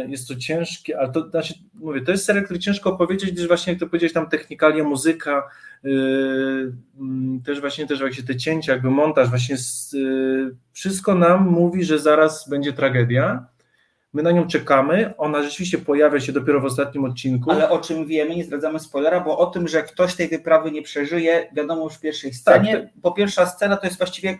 Jest 0.08 0.28
to 0.28 0.36
ciężkie, 0.36 0.98
ale 0.98 1.12
to 1.12 1.30
znaczy, 1.30 1.54
mówię, 1.74 2.00
to 2.00 2.12
jest 2.12 2.24
serial, 2.24 2.44
który 2.44 2.60
ciężko 2.60 2.90
opowiedzieć, 2.92 3.30
gdyż 3.32 3.46
właśnie 3.48 3.72
jak 3.72 3.80
to 3.80 3.86
powiedziałeś, 3.86 4.12
tam 4.12 4.28
technikalia, 4.28 4.84
muzyka, 4.84 5.48
yy, 5.82 6.72
też 7.44 7.60
właśnie 7.60 7.86
też 7.86 7.98
właśnie 7.98 8.22
te 8.24 8.36
cięcia, 8.36 8.72
jakby 8.72 8.90
montaż, 8.90 9.28
właśnie 9.28 9.56
z, 9.56 9.92
yy, 9.92 10.54
wszystko 10.72 11.14
nam 11.14 11.48
mówi, 11.48 11.84
że 11.84 11.98
zaraz 11.98 12.48
będzie 12.48 12.72
tragedia. 12.72 13.46
My 14.12 14.22
na 14.22 14.30
nią 14.30 14.46
czekamy, 14.46 15.14
ona 15.18 15.42
rzeczywiście 15.42 15.78
pojawia 15.78 16.20
się 16.20 16.32
dopiero 16.32 16.60
w 16.60 16.64
ostatnim 16.64 17.04
odcinku. 17.04 17.50
Ale 17.50 17.70
o 17.70 17.78
czym 17.78 18.06
wiemy, 18.06 18.36
nie 18.36 18.44
zdradzamy 18.44 18.78
spoilera, 18.80 19.20
bo 19.20 19.38
o 19.38 19.46
tym, 19.46 19.68
że 19.68 19.82
ktoś 19.82 20.14
tej 20.14 20.28
wyprawy 20.28 20.70
nie 20.70 20.82
przeżyje, 20.82 21.48
wiadomo 21.52 21.84
już 21.84 21.94
w 21.94 22.00
pierwszej 22.00 22.32
scenie. 22.34 22.72
Tak, 22.78 22.88
Bo 22.96 23.12
pierwsza 23.12 23.46
scena 23.46 23.76
to 23.76 23.86
jest 23.86 23.98
właściwie 23.98 24.38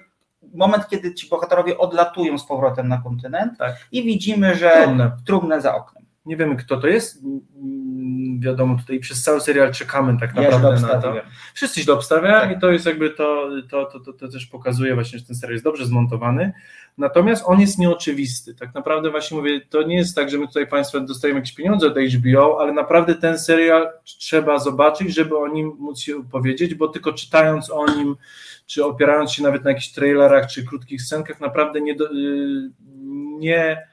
moment, 0.54 0.88
kiedy 0.88 1.14
ci 1.14 1.28
bohaterowie 1.28 1.78
odlatują 1.78 2.38
z 2.38 2.46
powrotem 2.46 2.88
na 2.88 2.98
kontynent 3.04 3.58
Tak. 3.58 3.76
i 3.92 4.02
widzimy, 4.02 4.54
że 4.54 4.70
Trumnę. 4.82 5.10
trumnę 5.26 5.60
za 5.60 5.74
oknem. 5.74 6.01
Nie 6.26 6.36
wiemy, 6.36 6.56
kto 6.56 6.76
to 6.76 6.86
jest. 6.86 7.24
Mm, 7.24 8.40
Wiadomo, 8.40 8.78
tutaj 8.78 9.00
przez 9.00 9.22
cały 9.22 9.40
serial 9.40 9.72
czekamy 9.72 10.16
tak 10.20 10.36
Ja 10.36 10.42
naprawdę 10.42 10.80
na 10.80 11.00
to. 11.00 11.14
Wszyscy 11.54 11.80
źle 11.82 11.94
obstawiają 11.94 12.40
Tak. 12.40 12.56
i 12.56 12.60
to 12.60 12.70
jest 12.70 12.86
jakby 12.86 13.10
to, 13.10 13.48
to, 13.70 13.84
to, 13.86 14.00
to, 14.00 14.12
to 14.12 14.28
też 14.28 14.46
pokazuje 14.46 14.94
właśnie, 14.94 15.18
że 15.18 15.24
ten 15.24 15.36
serial 15.36 15.52
jest 15.52 15.64
dobrze 15.64 15.86
zmontowany. 15.86 16.52
Natomiast 16.98 17.42
on 17.46 17.60
jest 17.60 17.78
nieoczywisty. 17.78 18.54
Tak 18.54 18.74
naprawdę 18.74 19.10
właśnie 19.10 19.36
mówię, 19.36 19.60
to 19.70 19.82
nie 19.82 19.96
jest 19.96 20.16
tak, 20.16 20.30
że 20.30 20.38
my 20.38 20.46
tutaj 20.48 20.66
Państwo 20.66 21.00
dostajemy 21.00 21.40
jakieś 21.40 21.54
pieniądze 21.54 21.86
od 21.86 21.98
HBO, 21.98 22.60
ale 22.60 22.72
naprawdę 22.72 23.14
ten 23.14 23.38
serial 23.38 23.88
trzeba 24.04 24.58
zobaczyć, 24.58 25.14
żeby 25.14 25.38
o 25.38 25.48
nim 25.48 25.72
móc 25.78 26.00
się 26.00 26.24
powiedzieć, 26.28 26.74
bo 26.74 26.88
tylko 26.88 27.12
czytając 27.12 27.70
o 27.70 27.86
nim, 27.86 28.16
czy 28.66 28.84
opierając 28.84 29.32
się 29.32 29.42
nawet 29.42 29.64
na 29.64 29.70
jakichś 29.70 29.92
trailerach, 29.92 30.46
czy 30.46 30.64
krótkich 30.64 31.02
scenkach, 31.02 31.40
naprawdę 31.40 31.80
nie, 31.80 31.94
do, 31.94 32.04
y, 32.12 32.70
nie, 33.38 33.91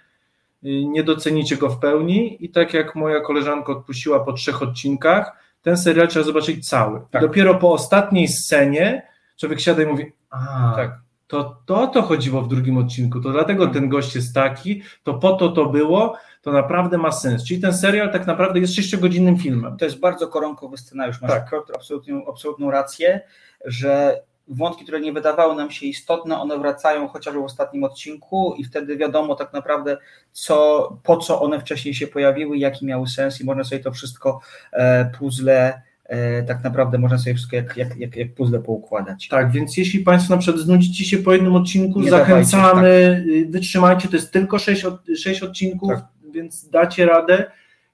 nie 0.63 1.03
docenicie 1.03 1.57
go 1.57 1.69
w 1.69 1.79
pełni 1.79 2.45
i 2.45 2.49
tak 2.49 2.73
jak 2.73 2.95
moja 2.95 3.19
koleżanka 3.21 3.71
odpuściła 3.71 4.19
po 4.19 4.33
trzech 4.33 4.61
odcinkach, 4.61 5.31
ten 5.61 5.77
serial 5.77 6.07
trzeba 6.07 6.25
zobaczyć 6.25 6.69
cały. 6.69 7.01
Tak. 7.11 7.21
Dopiero 7.21 7.55
po 7.55 7.71
ostatniej 7.73 8.27
scenie 8.27 9.07
człowiek 9.37 9.59
siada 9.59 9.83
i 9.83 9.85
mówi, 9.85 10.11
a 10.29 10.73
Tak. 10.75 10.99
to, 11.27 11.57
to 11.65 11.87
to 11.87 12.01
chodziło 12.01 12.41
w 12.41 12.47
drugim 12.47 12.77
odcinku, 12.77 13.21
to 13.21 13.31
dlatego 13.31 13.63
Mhm. 13.63 13.81
ten 13.81 13.89
gość 13.89 14.15
jest 14.15 14.35
taki, 14.35 14.81
to 15.03 15.13
po 15.13 15.33
to 15.33 15.49
to 15.49 15.65
było, 15.65 16.15
to 16.41 16.51
naprawdę 16.51 16.97
ma 16.97 17.11
sens. 17.11 17.45
Czyli 17.45 17.61
ten 17.61 17.73
serial 17.73 18.11
tak 18.11 18.27
naprawdę 18.27 18.59
jest 18.59 18.75
sześciogodzinnym 18.75 19.37
filmem. 19.37 19.77
To 19.77 19.85
jest 19.85 19.99
bardzo 19.99 20.27
koronkowy 20.27 20.77
scenariusz. 20.77 21.21
Masz 21.21 21.31
Tak. 21.31 21.51
Absolutną, 21.75 22.21
absolutną 22.29 22.71
rację, 22.71 23.21
że 23.65 24.21
wątki, 24.49 24.83
które 24.83 24.99
nie 24.99 25.13
wydawały 25.13 25.55
nam 25.55 25.71
się 25.71 25.85
istotne, 25.85 26.41
one 26.41 26.59
wracają 26.59 27.07
chociażby 27.07 27.39
w 27.41 27.43
ostatnim 27.43 27.83
odcinku 27.83 28.55
i 28.57 28.63
wtedy 28.63 28.97
wiadomo 28.97 29.35
tak 29.35 29.53
naprawdę, 29.53 29.97
co, 30.31 30.89
po 31.03 31.17
co 31.17 31.41
one 31.41 31.59
wcześniej 31.59 31.93
się 31.93 32.07
pojawiły, 32.07 32.57
jaki 32.57 32.85
miały 32.85 33.07
sens 33.07 33.41
i 33.41 33.45
można 33.45 33.63
sobie 33.63 33.83
to 33.83 33.91
wszystko 33.91 34.39
e, 34.71 35.11
puzzle, 35.19 35.81
e, 36.05 36.43
tak 36.43 36.63
naprawdę 36.63 36.97
można 36.97 37.17
sobie 37.17 37.33
wszystko 37.33 37.55
jak, 37.55 37.77
jak, 37.77 37.97
jak, 37.97 38.15
jak 38.15 38.33
puzzle 38.33 38.59
poukładać. 38.59 39.27
Tak, 39.27 39.51
więc 39.51 39.77
jeśli 39.77 39.99
Państwo 39.99 40.33
na 40.33 40.41
przykład 40.41 40.63
znudzicie 40.63 41.05
się 41.05 41.17
po 41.17 41.33
jednym 41.33 41.55
odcinku, 41.55 41.99
Nie 41.99 42.09
zachęcamy, 42.09 43.23
y, 43.27 43.47
wytrzymajcie, 43.49 44.07
to 44.07 44.15
jest 44.15 44.31
tylko 44.31 44.59
sześć, 44.59 44.85
od, 44.85 45.01
sześć 45.17 45.43
odcinków, 45.43 45.89
Tak. 45.89 46.05
więc 46.31 46.69
dacie 46.69 47.05
radę 47.05 47.45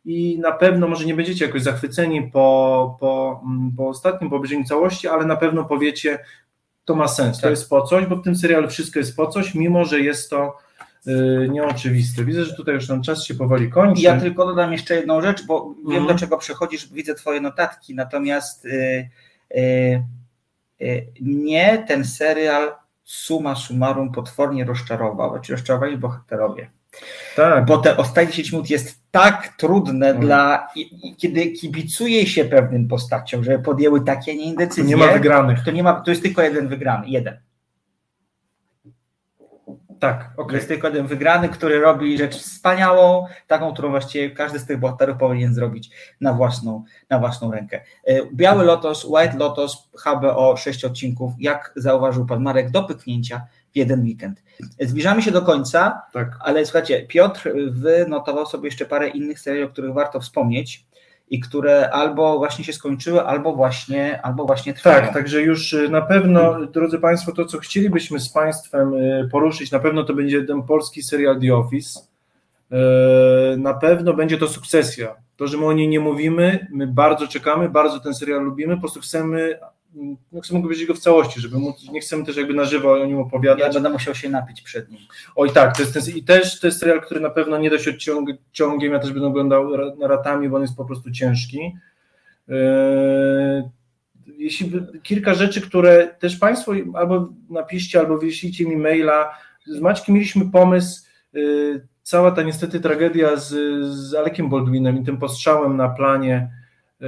i 0.05 0.39
na 0.39 0.51
pewno 0.51 0.87
może 0.87 1.05
nie 1.05 1.13
będziecie 1.13 1.45
jakoś 1.45 1.63
zachwyceni 1.63 2.21
po, 2.31 2.97
po, 2.99 3.41
mm, 3.45 3.71
po 3.77 3.87
ostatnim, 3.87 4.29
po 4.29 4.35
obejrzeniu 4.35 4.63
całości, 4.63 5.07
ale 5.07 5.25
na 5.25 5.35
pewno 5.35 5.65
powiecie, 5.65 6.19
to 6.85 6.95
ma 6.95 7.07
sens, 7.07 7.37
to 7.37 7.41
Tak. 7.41 7.49
jest 7.49 7.69
po 7.69 7.81
coś, 7.81 8.05
bo 8.05 8.15
w 8.15 8.23
tym 8.23 8.35
serialu 8.35 8.69
wszystko 8.69 8.99
jest 8.99 9.15
po 9.15 9.27
coś, 9.27 9.55
mimo 9.55 9.85
że 9.85 9.99
jest 9.99 10.29
to 10.29 10.57
y, 11.07 11.49
nieoczywiste. 11.51 12.25
Widzę, 12.25 12.45
że 12.45 12.55
tutaj 12.55 12.75
już 12.75 12.89
nam 12.89 13.01
czas 13.03 13.23
się 13.23 13.35
powoli 13.35 13.69
kończy. 13.69 14.01
Ja 14.01 14.19
tylko 14.19 14.45
dodam 14.45 14.71
jeszcze 14.71 14.95
jedną 14.95 15.21
rzecz, 15.21 15.45
bo 15.45 15.73
wiem 15.87 15.97
Mhm. 15.97 16.07
do 16.07 16.15
czego 16.19 16.37
przechodzisz, 16.37 16.93
widzę 16.93 17.15
Twoje 17.15 17.41
notatki, 17.41 17.95
natomiast 17.95 18.65
y, 18.65 19.09
y, 19.57 20.03
y, 20.81 21.07
mnie 21.21 21.85
ten 21.87 22.05
serial 22.05 22.71
suma 23.03 23.55
summarum 23.55 24.11
potwornie 24.11 24.65
rozczarował, 24.65 25.29
znaczy 25.31 25.51
rozczarowali 25.53 25.97
bohaterowie, 25.97 26.69
tak, 27.35 27.65
bo 27.65 27.77
te 27.77 27.97
ostatnie 27.97 28.31
10 28.31 28.51
minut 28.51 28.69
jest 28.69 28.99
tak 29.11 29.53
trudne 29.57 30.07
Mhm. 30.07 30.25
dla, 30.25 30.67
i, 30.75 31.09
i, 31.09 31.15
kiedy 31.15 31.51
kibicuje 31.51 32.27
się 32.27 32.45
pewnym 32.45 32.87
postaciom, 32.87 33.43
że 33.43 33.59
podjęły 33.59 34.03
takie, 34.03 34.31
a 34.31 34.35
nie 34.35 34.43
inne 34.43 34.55
decyzje, 34.57 34.83
nie 34.83 34.97
ma 35.05 35.13
wygranych. 35.13 35.59
to 35.65 35.71
nie 35.71 35.83
ma, 35.83 35.93
to 35.93 36.11
jest 36.11 36.23
tylko 36.23 36.41
jeden 36.41 36.67
wygrany, 36.67 37.07
jeden. 37.09 37.37
Tak, 39.99 40.31
okej. 40.37 40.55
Jest 40.55 40.67
tylko 40.67 40.87
jeden 40.87 41.07
wygrany, 41.07 41.49
który 41.49 41.79
robi 41.79 42.17
rzecz 42.17 42.35
wspaniałą, 42.35 43.25
taką, 43.47 43.73
którą 43.73 43.89
właściwie 43.89 44.29
każdy 44.31 44.59
z 44.59 44.65
tych 44.65 44.79
bohaterów 44.79 45.17
powinien 45.17 45.53
zrobić 45.53 45.89
na 46.21 46.33
własną, 46.33 46.83
na 47.09 47.19
własną 47.19 47.51
rękę. 47.51 47.81
E, 48.07 48.25
Biały 48.33 48.63
Lotos, 48.63 49.05
White 49.05 49.37
Lotos, 49.37 49.89
HBO, 50.05 50.57
sześć 50.57 50.85
odcinków, 50.85 51.33
jak 51.39 51.73
zauważył 51.75 52.25
pan 52.25 52.43
Marek, 52.43 52.71
do 52.71 52.83
pyknięcia 52.83 53.41
jeden 53.75 54.01
weekend. 54.01 54.43
Zbliżamy 54.79 55.21
się 55.21 55.31
do 55.31 55.41
końca, 55.41 56.01
Tak. 56.13 56.37
ale 56.39 56.65
słuchajcie, 56.65 57.05
Piotr 57.07 57.51
wynotował 57.69 58.45
sobie 58.45 58.67
jeszcze 58.67 58.85
parę 58.85 59.07
innych 59.07 59.39
serii, 59.39 59.63
o 59.63 59.69
których 59.69 59.93
warto 59.93 60.19
wspomnieć 60.19 60.85
i 61.29 61.39
które 61.39 61.89
albo 61.89 62.37
właśnie 62.37 62.65
się 62.65 62.73
skończyły, 62.73 63.23
albo 63.23 63.53
właśnie, 63.55 64.21
albo 64.21 64.45
właśnie 64.45 64.73
trwają. 64.73 65.01
Tak, 65.01 65.13
także 65.13 65.41
już 65.41 65.73
y, 65.73 65.89
na 65.89 66.01
pewno, 66.01 66.65
drodzy 66.65 66.99
Państwo, 66.99 67.31
to 67.31 67.45
co 67.45 67.57
chcielibyśmy 67.57 68.19
z 68.19 68.29
Państwem 68.29 68.93
y, 68.93 69.29
poruszyć, 69.31 69.71
na 69.71 69.79
pewno 69.79 70.03
to 70.03 70.13
będzie 70.13 70.43
ten 70.43 70.63
polski 70.63 71.03
serial 71.03 71.39
The 71.41 71.55
Office. 71.55 71.99
Y, 73.53 73.57
Na 73.57 73.73
pewno 73.73 74.13
będzie 74.13 74.37
to 74.37 74.47
sukcesja. 74.47 75.15
To, 75.37 75.47
że 75.47 75.57
my 75.57 75.65
o 75.65 75.73
niej 75.73 75.87
nie 75.87 75.99
mówimy, 75.99 76.67
my 76.71 76.87
bardzo 76.87 77.27
czekamy, 77.27 77.69
bardzo 77.69 77.99
ten 77.99 78.13
serial 78.13 78.43
lubimy, 78.43 78.75
po 78.75 78.81
prostu 78.81 78.99
chcemy, 78.99 79.59
no 80.31 80.41
chcemy 80.41 80.61
powiedzieć 80.61 80.85
go 80.87 80.93
w 80.93 80.99
całości, 80.99 81.41
żeby 81.41 81.57
móc, 81.57 81.89
nie 81.91 81.99
chcemy 82.01 82.25
też 82.25 82.37
jakby 82.37 82.53
na 82.53 82.63
żywo 82.65 82.93
o 82.93 83.05
nim 83.05 83.15
Ja 83.17 83.21
opowiadać. 83.23 83.73
będę 83.73 83.89
musiał 83.89 84.15
się 84.15 84.29
napić 84.29 84.61
przed 84.61 84.91
nim. 84.91 84.99
Oj 85.35 85.51
tak, 85.51 85.75
to 85.77 85.81
jest 85.81 85.93
ten, 85.93 86.15
i 86.15 86.23
też 86.23 86.59
to 86.59 86.67
jest 86.67 86.79
serial, 86.79 87.01
który 87.01 87.19
na 87.19 87.29
pewno 87.29 87.57
nie 87.57 87.69
da 87.69 87.79
się 87.79 87.91
odciąg, 87.91 88.29
ciągiem, 88.51 88.93
ja 88.93 88.99
też 88.99 89.11
będę 89.11 89.27
oglądał 89.27 89.77
ra- 89.77 89.91
ratami, 90.01 90.49
bo 90.49 90.55
on 90.55 90.61
jest 90.61 90.75
po 90.77 90.85
prostu 90.85 91.11
ciężki. 91.11 91.59
Eee, 92.49 93.63
Jeśli 94.37 94.71
kilka 95.03 95.33
rzeczy, 95.33 95.61
które 95.61 96.07
też 96.19 96.35
Państwo 96.37 96.71
albo 96.93 97.29
napiszcie, 97.49 97.99
albo 97.99 98.17
wyślijcie 98.17 98.65
mi 98.65 98.77
maila. 98.77 99.31
Z 99.67 99.79
Maćkiem 99.79 100.15
mieliśmy 100.15 100.51
pomysł, 100.51 101.05
yy, 101.33 101.87
cała 102.03 102.31
ta 102.31 102.43
niestety 102.43 102.79
tragedia 102.79 103.35
z, 103.35 103.49
z 103.95 104.15
Alekiem 104.15 104.49
Baldwinem 104.49 105.01
i 105.01 105.05
tym 105.05 105.17
postrzałem 105.17 105.77
na 105.77 105.89
planie. 105.89 106.49
Yy, 107.01 107.07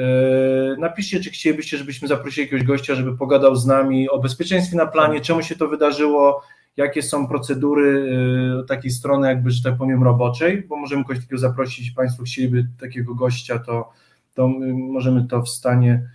Napiszcie, 0.80 1.20
czy 1.20 1.30
chcielibyście, 1.30 1.78
żebyśmy 1.78 2.08
zaprosili 2.08 2.46
jakiegoś 2.46 2.68
gościa, 2.68 2.96
żeby 2.96 3.18
pogadał 3.18 3.56
z 3.56 3.66
nami 3.66 4.10
o 4.10 4.20
bezpieczeństwie 4.20 4.78
na 4.78 4.86
planie, 4.86 5.22
czemu 5.22 5.44
się 5.44 5.56
to 5.56 5.68
wydarzyło, 5.68 6.42
jakie 6.78 7.02
są 7.02 7.28
procedury 7.28 8.10
yy, 8.58 8.66
takiej 8.66 8.92
strony, 8.92 9.28
jakby, 9.28 9.52
że 9.52 9.64
tak 9.64 9.78
powiem, 9.78 10.04
roboczej, 10.04 10.62
bo 10.62 10.76
możemy 10.76 11.04
kogoś 11.04 11.20
takiego 11.20 11.38
zaprosić, 11.38 11.80
jeśli 11.80 11.96
Państwo 11.96 12.24
chcieliby 12.24 12.68
takiego 12.80 13.16
gościa, 13.16 13.60
to, 13.60 13.90
to 14.34 14.48
yy, 14.48 14.74
możemy 14.74 15.28
to 15.28 15.42
w 15.42 15.50
stanie, 15.50 16.10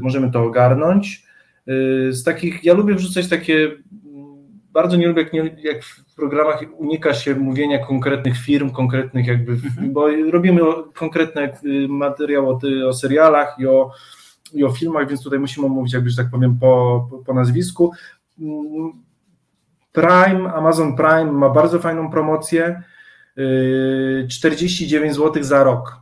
możemy 0.00 0.30
to 0.30 0.42
ogarnąć. 0.42 1.26
Z 2.10 2.24
takich, 2.24 2.64
ja 2.64 2.74
lubię 2.74 2.94
wrzucać 2.94 3.28
takie 3.28 3.70
bardzo 4.72 4.96
nie 4.96 5.08
lubię, 5.08 5.26
jak, 5.32 5.64
jak 5.64 5.84
w 5.84 6.14
programach 6.14 6.64
unika 6.76 7.14
się 7.14 7.34
mówienia 7.34 7.86
konkretnych 7.86 8.38
firm, 8.38 8.70
konkretnych 8.70 9.26
jakby, 9.26 9.52
mhm. 9.52 9.92
bo 9.92 10.08
robimy 10.30 10.60
konkretne 10.94 11.56
materiały 11.88 12.48
o, 12.48 12.60
o 12.88 12.92
serialach 12.92 13.56
i 13.58 13.66
o, 13.66 13.90
i 14.52 14.64
o 14.64 14.70
filmach, 14.70 15.08
więc 15.08 15.22
tutaj 15.22 15.38
musimy 15.38 15.68
mówić 15.68 15.92
jakby, 15.92 16.10
że 16.10 16.16
tak 16.16 16.30
powiem, 16.30 16.58
po, 16.58 17.06
po, 17.10 17.18
po 17.18 17.34
nazwisku. 17.34 17.92
Prime, 19.92 20.52
Amazon 20.54 20.96
Prime 20.96 21.32
ma 21.32 21.48
bardzo 21.48 21.78
fajną 21.78 22.10
promocję, 22.10 22.82
49 24.28 25.14
zł 25.14 25.44
za 25.44 25.64
rok, 25.64 25.96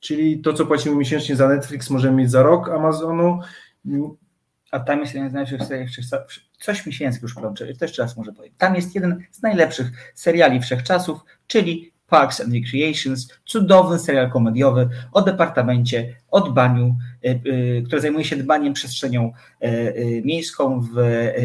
czyli 0.00 0.40
to, 0.40 0.52
co 0.52 0.66
płacimy 0.66 0.96
miesięcznie 0.96 1.36
za 1.36 1.48
Netflix, 1.48 1.90
możemy 1.90 2.16
mieć 2.16 2.30
za 2.30 2.42
rok 2.42 2.68
Amazonu. 2.68 3.40
A 4.70 4.80
tam 4.80 5.00
jest 5.00 5.14
jeden 5.14 5.30
z 5.30 5.32
najlepszych 5.32 5.64
seriali 5.64 5.90
Coś 6.60 6.86
mi 6.86 6.92
się 6.92 7.04
język 7.04 7.22
już 7.22 7.34
plącze, 7.34 7.74
to 7.74 7.84
jeszcze 7.84 8.02
raz 8.02 8.16
może 8.16 8.32
powiem. 8.32 8.52
Tam 8.58 8.74
jest 8.74 8.94
jeden 8.94 9.22
z 9.30 9.42
najlepszych 9.42 10.12
seriali 10.14 10.60
wszechczasów, 10.60 11.20
czyli 11.46 11.92
Parks 12.10 12.40
and 12.40 12.54
Recreations, 12.54 13.28
cudowny 13.44 13.98
serial 13.98 14.30
komediowy 14.30 14.88
o 15.12 15.22
departamencie, 15.22 16.16
o 16.30 16.40
dbaniu, 16.40 16.96
y, 17.24 17.40
y, 17.46 17.82
który 17.86 18.00
zajmuje 18.00 18.24
się 18.24 18.36
dbaniem 18.36 18.72
przestrzenią 18.72 19.32
y, 19.64 20.22
miejską 20.24 20.80
w 20.80 20.96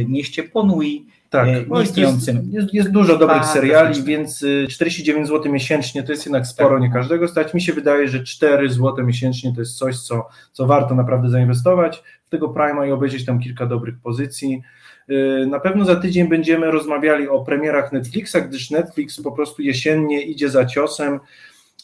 mieście 0.07 0.43
Ponui, 0.43 1.05
tak, 1.29 1.47
no 1.67 1.81
istniejącym. 1.81 2.49
Jest, 2.51 2.73
jest, 2.73 2.91
dużo 2.91 3.17
dobrych 3.17 3.45
seriali, 3.45 4.03
więc 4.03 4.45
49 4.69 5.27
zł 5.27 5.51
miesięcznie 5.51 6.03
to 6.03 6.11
jest 6.11 6.25
jednak 6.25 6.47
sporo, 6.47 6.75
tak. 6.75 6.81
nie 6.81 6.91
każdego 6.91 7.27
stać. 7.27 7.53
Mi 7.53 7.61
się 7.61 7.73
wydaje, 7.73 8.07
że 8.07 8.23
4 8.23 8.69
zł 8.69 9.05
miesięcznie 9.05 9.53
to 9.53 9.59
jest 9.59 9.77
coś, 9.77 9.99
co, 9.99 10.27
co 10.51 10.65
warto 10.65 10.95
naprawdę 10.95 11.29
zainwestować 11.29 12.03
tego 12.35 12.49
Prima 12.49 12.85
i 12.85 12.91
obejrzeć 12.91 13.25
tam 13.25 13.39
kilka 13.39 13.65
dobrych 13.65 13.95
pozycji. 13.99 14.61
Y, 15.09 15.47
na 15.47 15.59
pewno 15.59 15.85
za 15.85 15.95
tydzień 15.95 16.27
będziemy 16.27 16.71
rozmawiali 16.71 17.27
o 17.27 17.43
premierach 17.43 17.91
Netflixa, 17.91 18.35
gdyż 18.47 18.71
Netflix 18.71 19.21
po 19.21 19.31
prostu 19.31 19.61
jesiennie 19.61 20.21
idzie 20.21 20.49
za 20.49 20.65
ciosem 20.65 21.19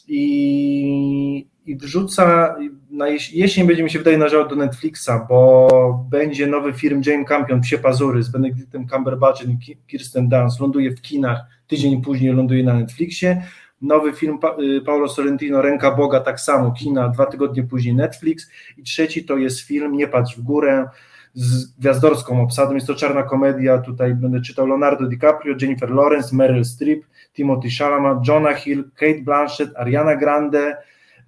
i, 0.08 1.46
i 1.66 1.76
wrzuca, 1.76 2.56
na 2.90 3.08
jesień 3.32 3.66
będzie 3.66 3.82
mi 3.82 3.90
się 3.90 3.98
wydaje 3.98 4.18
należało 4.18 4.44
do 4.44 4.56
Netflixa, 4.56 5.10
bo 5.28 5.68
będzie 6.10 6.46
nowy 6.46 6.72
film 6.72 7.02
Jane 7.06 7.24
Campion, 7.24 7.60
Psie 7.60 7.78
Pazury 7.78 8.22
z 8.22 8.28
Benedictem 8.28 8.88
Cumberbatchem 8.88 9.50
i 9.50 9.76
Kirsten 9.86 10.28
Dunst, 10.28 10.60
ląduje 10.60 10.90
w 10.90 11.00
kinach, 11.00 11.40
tydzień 11.66 12.02
później 12.02 12.32
ląduje 12.32 12.64
na 12.64 12.74
Netflixie. 12.74 13.42
Nowy 13.82 14.12
film 14.12 14.38
pa 14.38 14.56
y, 14.60 14.80
Paulo 14.80 15.08
Sorrentino, 15.08 15.62
Ręka 15.62 15.90
Boga, 15.90 16.20
tak 16.20 16.40
samo, 16.40 16.72
kina, 16.72 17.08
dwa 17.08 17.26
tygodnie 17.26 17.62
później 17.62 17.94
Netflix. 17.94 18.50
I 18.78 18.82
trzeci 18.82 19.24
to 19.24 19.36
jest 19.36 19.60
film 19.60 19.92
Nie 19.96 20.08
patrz 20.08 20.36
w 20.36 20.42
górę, 20.42 20.88
z 21.34 21.66
gwiazdorską 21.66 22.42
obsadą. 22.42 22.74
Jest 22.74 22.86
to 22.86 22.94
czarna 22.94 23.22
komedia, 23.22 23.78
tutaj 23.78 24.14
będę 24.14 24.40
czytał 24.40 24.66
Leonardo 24.66 25.06
DiCaprio, 25.06 25.54
Jennifer 25.60 25.90
Lawrence, 25.90 26.36
Meryl 26.36 26.64
Streep, 26.64 27.04
Timothy 27.32 27.68
Chalamet, 27.78 28.28
Jonah 28.28 28.58
Hill, 28.58 28.84
Kate 28.94 29.22
Blanchett, 29.22 29.76
Ariana 29.76 30.16
Grande, 30.16 30.76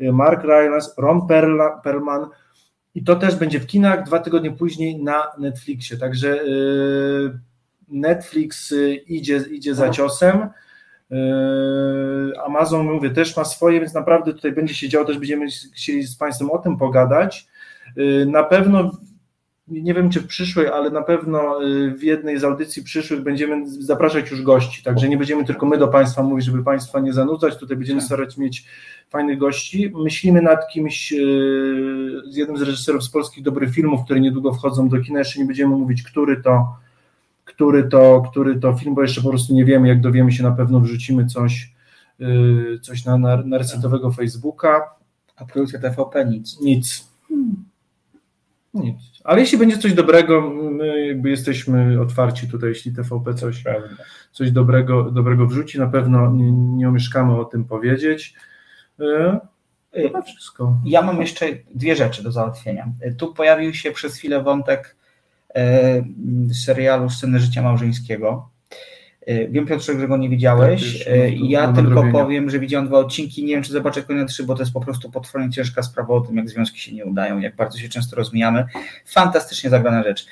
y, 0.00 0.12
Mark 0.12 0.44
Rylance, 0.44 0.90
Ron 0.98 1.26
Perla, 1.26 1.70
Perlman 1.70 2.26
i 2.94 3.04
to 3.04 3.16
też 3.16 3.36
będzie 3.36 3.60
w 3.60 3.66
kinach 3.66 4.06
dwa 4.06 4.18
tygodnie 4.18 4.50
później 4.50 5.02
na 5.02 5.22
Netflixie, 5.38 5.98
także 5.98 6.42
y, 6.42 7.38
Netflix 7.88 8.74
idzie, 9.06 9.36
idzie 9.50 9.74
za 9.74 9.90
ciosem, 9.90 10.48
Amazon, 12.46 12.86
mówię, 12.86 13.10
też 13.10 13.36
ma 13.36 13.44
swoje, 13.44 13.80
więc 13.80 13.94
naprawdę 13.94 14.32
tutaj 14.32 14.52
będzie 14.52 14.74
się 14.74 14.88
działo, 14.88 15.04
też 15.04 15.18
będziemy 15.18 15.46
chcieli 15.74 16.02
z 16.02 16.16
Państwem 16.16 16.50
o 16.50 16.58
tym 16.58 16.76
pogadać. 16.76 17.48
Na 18.26 18.44
pewno 18.44 18.90
nie 19.68 19.94
wiem 19.94 20.10
czy 20.10 20.20
w 20.20 20.26
przyszłej, 20.26 20.68
ale 20.68 20.90
na 20.90 21.02
pewno 21.02 21.64
y, 21.64 21.94
w 21.94 22.02
jednej 22.02 22.38
z 22.38 22.44
audycji 22.44 22.84
przyszłych 22.84 23.22
będziemy 23.22 23.70
zapraszać 23.82 24.30
już 24.30 24.42
gości, 24.42 24.82
także 24.82 25.08
nie 25.08 25.16
będziemy 25.16 25.44
tylko 25.44 25.66
my 25.66 25.78
do 25.78 25.88
Państwa 25.88 26.22
mówić, 26.22 26.44
żeby 26.44 26.64
Państwa 26.64 27.00
nie 27.00 27.12
zanudzać, 27.12 27.56
tutaj 27.56 27.76
będziemy 27.76 28.00
tak. 28.00 28.06
starać 28.06 28.36
mieć 28.36 28.64
fajnych 29.08 29.38
gości. 29.38 29.92
Myślimy 29.94 30.42
nad 30.42 30.68
kimś, 30.68 31.14
z 32.26 32.36
jednym 32.36 32.56
z 32.56 32.62
reżyserów 32.62 33.04
z 33.04 33.10
polskich 33.10 33.44
dobrych 33.44 33.74
filmów, 33.74 34.04
które 34.04 34.20
niedługo 34.20 34.52
wchodzą 34.52 34.88
do 34.88 35.00
kina, 35.00 35.18
jeszcze 35.18 35.40
nie 35.40 35.46
będziemy 35.46 35.76
mówić, 35.76 36.02
który 36.02 36.42
to, 36.42 36.76
który 37.44 37.84
to, 37.84 38.22
który 38.30 38.60
to 38.60 38.72
film, 38.72 38.94
bo 38.94 39.02
jeszcze 39.02 39.22
po 39.22 39.28
prostu 39.28 39.54
nie 39.54 39.64
wiemy, 39.64 39.88
jak 39.88 40.00
dowiemy 40.00 40.32
się, 40.32 40.42
na 40.42 40.52
pewno 40.52 40.80
wrzucimy 40.80 41.26
coś, 41.26 41.72
y, 42.20 42.78
coś 42.82 43.04
na, 43.04 43.18
na, 43.18 43.36
na 43.36 43.58
resetowego 43.58 44.12
Facebooka. 44.12 44.90
A 45.36 45.44
produkcja 45.44 45.78
TVP 45.78 46.24
nic. 46.24 46.60
Nic. 46.60 47.08
Hmm. 47.28 47.64
Nic. 48.74 48.96
Ale 49.24 49.40
jeśli 49.40 49.58
będzie 49.58 49.78
coś 49.78 49.94
dobrego, 49.94 50.50
my 50.50 51.06
jakby 51.06 51.30
jesteśmy 51.30 52.00
otwarci 52.00 52.48
tutaj, 52.48 52.68
jeśli 52.68 52.94
TVP 52.94 53.34
coś, 53.34 53.64
coś 54.32 54.50
dobrego, 54.50 55.10
dobrego 55.10 55.46
wrzuci, 55.46 55.78
na 55.78 55.86
pewno 55.86 56.32
nie, 56.32 56.52
nie 56.52 56.88
omieszkamy 56.88 57.40
o 57.40 57.44
tym 57.44 57.64
powiedzieć. 57.64 58.34
E, 59.00 59.40
Chyba 59.94 60.22
wszystko. 60.22 60.78
Ja 60.84 61.02
mam 61.02 61.20
jeszcze 61.20 61.46
dwie 61.74 61.96
rzeczy 61.96 62.22
do 62.22 62.32
załatwienia. 62.32 62.92
Tu 63.18 63.34
pojawił 63.34 63.74
się 63.74 63.92
przez 63.92 64.16
chwilę 64.16 64.42
wątek 64.42 64.96
serialu 66.64 67.10
Sceny 67.10 67.38
Życia 67.38 67.62
Małżeńskiego. 67.62 68.48
E, 69.26 69.48
wiem, 69.48 69.66
Piotrze, 69.66 70.00
że 70.00 70.08
go 70.08 70.16
nie 70.16 70.28
widziałeś. 70.28 71.04
Tak, 71.04 71.12
ja 71.40 71.72
tylko 71.72 72.04
powiem, 72.12 72.50
że 72.50 72.58
widziałem 72.58 72.86
dwa 72.86 72.98
odcinki. 72.98 73.44
Nie 73.44 73.54
wiem, 73.54 73.62
czy 73.62 73.72
zobaczę 73.72 74.02
kolejne 74.02 74.28
trzy, 74.28 74.44
bo 74.44 74.54
to 74.54 74.62
jest 74.62 74.72
po 74.72 74.80
prostu 74.80 75.10
potwornie 75.10 75.50
ciężka 75.50 75.82
sprawa 75.82 76.14
o 76.14 76.20
tym, 76.20 76.36
jak 76.36 76.48
związki 76.48 76.80
się 76.80 76.94
nie 76.94 77.04
udają, 77.04 77.38
jak 77.38 77.56
bardzo 77.56 77.78
się 77.78 77.88
często 77.88 78.16
rozmijamy. 78.16 78.66
Fantastycznie 79.06 79.70
zagrana 79.70 80.02
rzecz. 80.02 80.26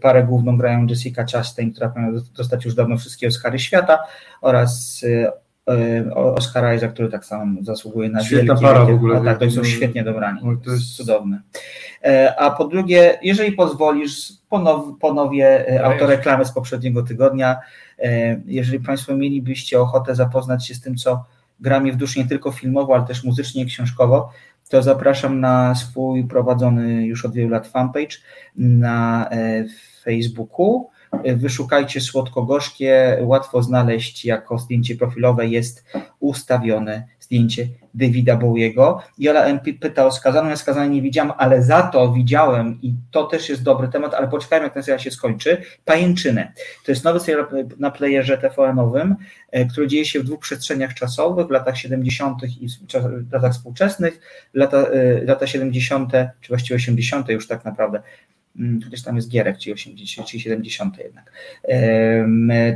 Parę 0.00 0.24
główną 0.24 0.56
grają 0.56 0.86
Jessica 0.86 1.24
Chastain, 1.32 1.72
która 1.72 1.88
powinna 1.88 2.20
dostać 2.36 2.64
już 2.64 2.74
dawno 2.74 2.96
wszystkie 2.96 3.28
Oscary 3.28 3.58
świata 3.58 3.98
oraz 4.40 5.04
Oscar 6.14 6.76
Isaac, 6.76 6.92
który 6.92 7.08
tak 7.08 7.24
samo 7.24 7.62
zasługuje 7.62 8.08
na 8.08 8.24
Świetna 8.24 8.54
wielkie, 8.54 8.66
para 8.66 8.84
w 8.84 8.90
ogóle. 8.90 9.20
tak, 9.20 9.38
to 9.38 9.50
są 9.50 9.64
świetnie 9.64 10.04
dobrani. 10.04 10.40
To 10.64 10.70
jest 10.70 10.96
cudowne. 10.96 11.42
A 12.36 12.50
po 12.50 12.64
drugie, 12.64 13.18
jeżeli 13.22 13.52
pozwolisz, 13.52 14.32
ponow, 14.48 14.84
ponowię 15.00 15.80
autoreklamy 15.84 16.44
z 16.44 16.52
poprzedniego 16.52 17.02
tygodnia. 17.02 17.56
E, 17.98 18.40
jeżeli 18.46 18.80
Państwo 18.80 19.16
mielibyście 19.16 19.80
ochotę 19.80 20.14
zapoznać 20.14 20.66
się 20.66 20.74
z 20.74 20.80
tym, 20.80 20.96
co 20.96 21.24
gra 21.60 21.80
mnie 21.80 21.92
w 21.92 21.96
duszy 21.96 22.18
nie 22.18 22.26
tylko 22.26 22.52
filmowo, 22.52 22.94
ale 22.94 23.04
też 23.04 23.24
muzycznie 23.24 23.62
i 23.62 23.66
książkowo, 23.66 24.32
to 24.68 24.82
zapraszam 24.82 25.40
na 25.40 25.74
swój 25.74 26.24
prowadzony 26.24 27.06
już 27.06 27.24
od 27.24 27.34
wielu 27.34 27.48
lat 27.48 27.66
fanpage 27.66 28.16
na 28.56 29.28
e, 29.30 29.64
Facebooku. 30.04 30.90
Wyszukajcie 31.36 32.00
słodko-gorzkie, 32.00 33.18
łatwo 33.20 33.62
znaleźć 33.62 34.24
jako 34.24 34.58
zdjęcie 34.58 34.96
profilowe 34.96 35.46
jest 35.46 35.84
ustawione 36.20 37.08
zdjęcie 37.28 37.68
Davida 37.94 38.36
Bowiego. 38.36 39.02
Jola 39.18 39.44
MP 39.44 39.72
pyta 39.72 40.06
o 40.06 40.12
skazaną, 40.12 40.48
ja 40.48 40.56
skazanej 40.56 40.90
nie 40.90 41.02
widziałam, 41.02 41.32
ale 41.38 41.62
za 41.62 41.82
to 41.82 42.12
widziałem 42.12 42.78
i 42.82 42.94
to 43.10 43.24
też 43.24 43.48
jest 43.48 43.62
dobry 43.62 43.88
temat, 43.88 44.14
ale 44.14 44.28
poczekajmy 44.28 44.64
jak 44.64 44.74
ten 44.74 44.82
serial 44.82 45.00
się 45.00 45.10
skończy. 45.10 45.62
Pajęczynę. 45.84 46.52
To 46.84 46.92
jest 46.92 47.04
nowy 47.04 47.20
serial 47.20 47.46
na 47.78 47.90
playerze 47.90 48.38
TVN-owym, 48.38 49.16
e, 49.50 49.64
który 49.64 49.86
dzieje 49.86 50.04
się 50.04 50.20
w 50.20 50.24
dwóch 50.24 50.40
przestrzeniach 50.40 50.94
czasowych, 50.94 51.46
w 51.46 51.50
latach 51.50 51.78
70. 51.78 52.42
i 52.60 52.68
w 53.28 53.32
latach 53.32 53.52
współczesnych. 53.52 54.20
Lata, 54.54 54.78
e, 54.78 55.24
lata 55.24 55.46
70., 55.46 56.12
czy 56.40 56.48
właściwie 56.48 56.76
80. 56.76 57.28
już 57.28 57.48
tak 57.48 57.64
naprawdę 57.64 58.02
chociaż 58.84 59.02
tam 59.02 59.16
jest 59.16 59.28
Gierek, 59.28 59.58
czyli 59.58 59.74
80, 59.74 60.28
czyli 60.28 60.42
70 60.42 60.98
jednak, 60.98 61.32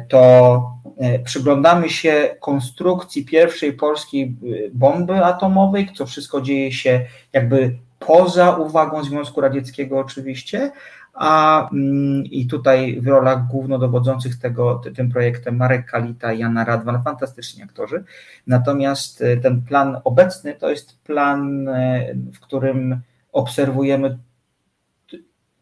to 0.09 0.63
e, 0.99 1.19
przyglądamy 1.19 1.89
się 1.89 2.37
konstrukcji 2.41 3.25
pierwszej 3.25 3.73
polskiej 3.73 4.37
y, 4.45 4.71
bomby 4.75 5.25
atomowej, 5.25 5.89
co 5.95 6.07
wszystko 6.07 6.41
dzieje 6.41 6.73
się 6.73 7.07
jakby 7.33 7.79
poza 7.99 8.57
uwagą 8.57 9.05
Związku 9.05 9.41
Radzieckiego 9.41 9.99
oczywiście, 9.99 10.71
a 11.15 11.69
mm, 11.73 12.25
i 12.25 12.47
tutaj 12.47 13.01
w 13.01 13.07
rolach 13.07 13.47
głównodowodzących 13.47 14.39
tego, 14.39 14.83
tym 14.95 15.11
projektem 15.11 15.57
Marek 15.57 15.91
Kalita 15.91 16.33
i 16.33 16.39
Jana 16.39 16.65
Radwan, 16.65 17.03
fantastyczni 17.03 17.63
aktorzy. 17.63 18.05
Natomiast 18.47 19.23
e, 19.23 19.37
ten 19.37 19.63
plan 19.63 20.01
obecny 20.05 20.55
to 20.55 20.71
jest 20.71 20.99
plan, 20.99 21.69
e, 21.69 22.15
w 22.15 22.41
którym 22.41 23.01
obserwujemy 23.33 24.19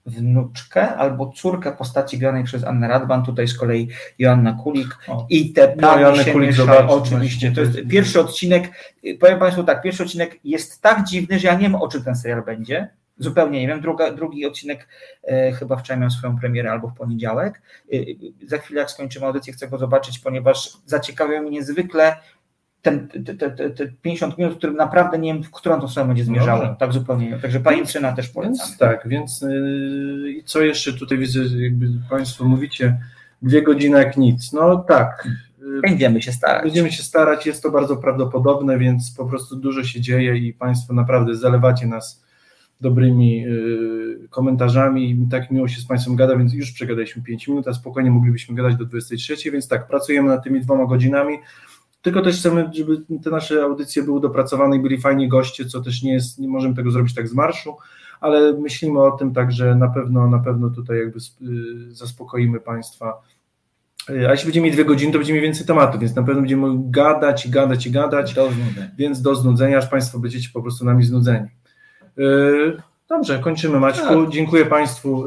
wnuczkę 0.07 0.97
albo 0.97 1.33
córkę 1.33 1.73
postaci 1.73 2.19
granej 2.19 2.45
przez 2.45 2.65
Annę 2.65 2.89
Radban, 2.89 3.25
tutaj 3.25 3.49
z 3.49 3.59
kolei 3.59 3.89
Joanna 4.19 4.53
Kulik 4.63 4.99
o. 5.09 5.27
i 5.31 5.53
te 5.53 5.69
plany 5.69 6.03
no, 6.03 6.25
się 6.25 6.33
Kulik 6.33 6.51
mieszają, 6.51 6.89
oczywiście. 6.89 7.53
To 7.53 7.61
jest 7.61 7.79
pierwszy 7.91 8.21
odcinek, 8.21 8.95
powiem 9.21 9.39
Państwu 9.39 9.65
tak, 9.65 9.83
pierwszy 9.83 10.03
odcinek 10.03 10.39
jest 10.45 10.83
tak 10.83 11.05
dziwny, 11.05 11.39
że 11.39 11.49
ja 11.49 11.55
nie 11.55 11.61
wiem 11.61 11.75
o 11.75 11.89
czym 11.89 12.05
ten 12.05 12.17
serial 12.17 12.43
będzie, 12.43 12.89
zupełnie 13.21 13.61
nie 13.61 13.69
wiem, 13.69 13.81
Druga, 13.81 14.13
drugi 14.13 14.47
odcinek 14.47 14.89
e, 15.23 15.53
chyba 15.53 15.77
wczoraj 15.77 16.01
miał 16.01 16.11
swoją 16.11 16.39
premierę 16.39 16.71
albo 16.71 16.89
w 16.89 16.95
poniedziałek, 16.95 17.63
e, 17.93 17.97
za 18.47 18.59
chwilę 18.59 18.81
jak 18.81 18.91
skończymy 18.91 19.27
audycję 19.27 19.53
chcę 19.53 19.69
go 19.69 19.79
zobaczyć, 19.79 20.19
ponieważ 20.19 20.71
zaciekawiał 20.87 21.43
mnie 21.43 21.51
niezwykle 21.51 22.17
ten, 22.83 23.09
te, 23.09 23.51
te, 23.51 23.71
te 23.71 23.87
50 24.03 24.39
minut, 24.39 24.55
w 24.55 24.57
którym 24.57 24.77
naprawdę 24.77 25.19
nie 25.19 25.35
wiem, 25.35 25.43
w 25.43 25.51
którą 25.51 25.81
to 25.81 25.89
stronę 25.89 26.09
będzie 26.09 26.25
zmierzało. 26.25 26.65
No 26.65 26.75
tak 26.75 26.93
zupełnie. 26.93 27.39
Także 27.39 27.61
pajęczyna 27.61 28.13
też 28.13 28.29
polecam. 28.29 28.67
Więc, 28.67 28.79
tak, 28.79 29.09
więc 29.09 29.41
yy, 29.41 30.43
co 30.45 30.61
jeszcze 30.61 30.93
tutaj 30.93 31.19
widzę, 31.19 31.41
jakby 31.57 31.87
Państwo 32.11 32.45
mówicie, 32.45 32.99
dwie 33.43 33.63
godziny 33.63 33.99
jak 33.99 34.17
nic. 34.17 34.53
No 34.53 34.77
tak. 34.77 35.29
Będziemy 35.83 36.23
się 36.23 36.33
starać. 36.33 36.65
Będziemy 36.65 36.93
się 36.93 37.03
starać, 37.03 37.47
jest 37.47 37.63
to 37.63 37.71
bardzo 37.71 37.97
prawdopodobne, 37.97 38.79
więc 38.79 39.15
po 39.17 39.27
prostu 39.27 39.57
dużo 39.57 39.85
się 39.85 40.01
dzieje 40.01 40.37
i 40.37 40.53
Państwo 40.53 40.95
naprawdę 40.95 41.35
zalewacie 41.35 41.87
nas 41.87 42.25
dobrymi 42.81 43.47
y, 43.47 44.29
komentarzami 44.31 45.11
i 45.11 45.29
tak 45.31 45.51
miło 45.51 45.69
się 45.69 45.81
z 45.81 45.87
Państwem 45.87 46.17
gada, 46.17 46.37
więc 46.37 46.53
już 46.53 46.73
przegadaliśmy 46.73 47.23
5 47.23 47.49
minut, 47.49 47.69
a 47.69 47.75
spokojnie 47.75 48.11
moglibyśmy 48.11 48.55
gadać 48.55 48.77
do 48.77 48.85
23, 48.85 49.51
więc 49.51 49.69
tak, 49.69 49.87
pracujemy 49.87 50.29
nad 50.29 50.45
tymi 50.45 50.61
dwoma 50.61 50.87
godzinami, 50.87 51.39
tylko 52.03 52.23
też 52.23 52.39
chcemy, 52.39 52.71
żeby 52.73 52.97
te 53.25 53.31
nasze 53.31 53.63
audycje 53.63 54.03
były 54.03 54.21
dopracowane 54.21 54.77
i 54.77 54.81
byli 54.81 55.01
fajni 55.01 55.29
goście, 55.29 55.65
co 55.65 55.81
też 55.81 56.03
nie 56.03 56.13
jest, 56.13 56.39
nie 56.39 56.49
możemy 56.49 56.75
tego 56.75 56.91
zrobić 56.91 57.15
tak 57.15 57.29
z 57.29 57.35
marszu, 57.35 57.77
ale 58.21 58.53
myślimy 58.53 59.03
o 59.03 59.11
tym 59.11 59.35
tak, 59.35 59.53
że 59.53 59.75
na 59.75 59.89
pewno, 59.89 60.27
na 60.27 60.39
pewno 60.39 60.71
tutaj 60.71 60.99
jakby 60.99 61.19
y, 61.19 61.95
zaspokoimy 61.95 62.61
Państwa. 62.61 63.23
Y, 64.11 64.29
a 64.29 64.31
jeśli 64.31 64.47
będziemy 64.47 64.65
mieli 64.65 64.77
dwie 64.77 64.85
godziny, 64.85 65.13
to 65.13 65.19
będziemy 65.19 65.37
mieli 65.37 65.49
więcej 65.49 65.67
tematów, 65.67 66.01
więc 66.01 66.15
na 66.15 66.23
pewno 66.23 66.41
będziemy 66.41 66.67
gadać 66.91 67.47
i 67.47 67.51
gadać 67.51 67.87
i 67.87 67.91
gadać, 67.91 68.35
do 68.35 68.51
więc 68.99 69.23
do 69.23 69.35
znudzenia, 69.35 69.79
aż 69.79 69.87
Państwo 69.87 70.19
będziecie 70.19 70.49
po 70.53 70.63
prostu 70.63 70.85
nami 70.85 71.05
znudzeni. 71.05 71.49
Y, 72.19 72.77
dobrze, 73.09 73.39
kończymy 73.39 73.81
Maćku. 73.81 74.25
Tak. 74.25 74.31
Dziękuję 74.31 74.67
Państwu 74.67 75.25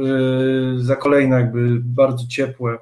za 0.78 0.96
kolejne 0.96 1.36
jakby 1.36 1.80
bardzo 1.80 2.28
ciepłe 2.28 2.78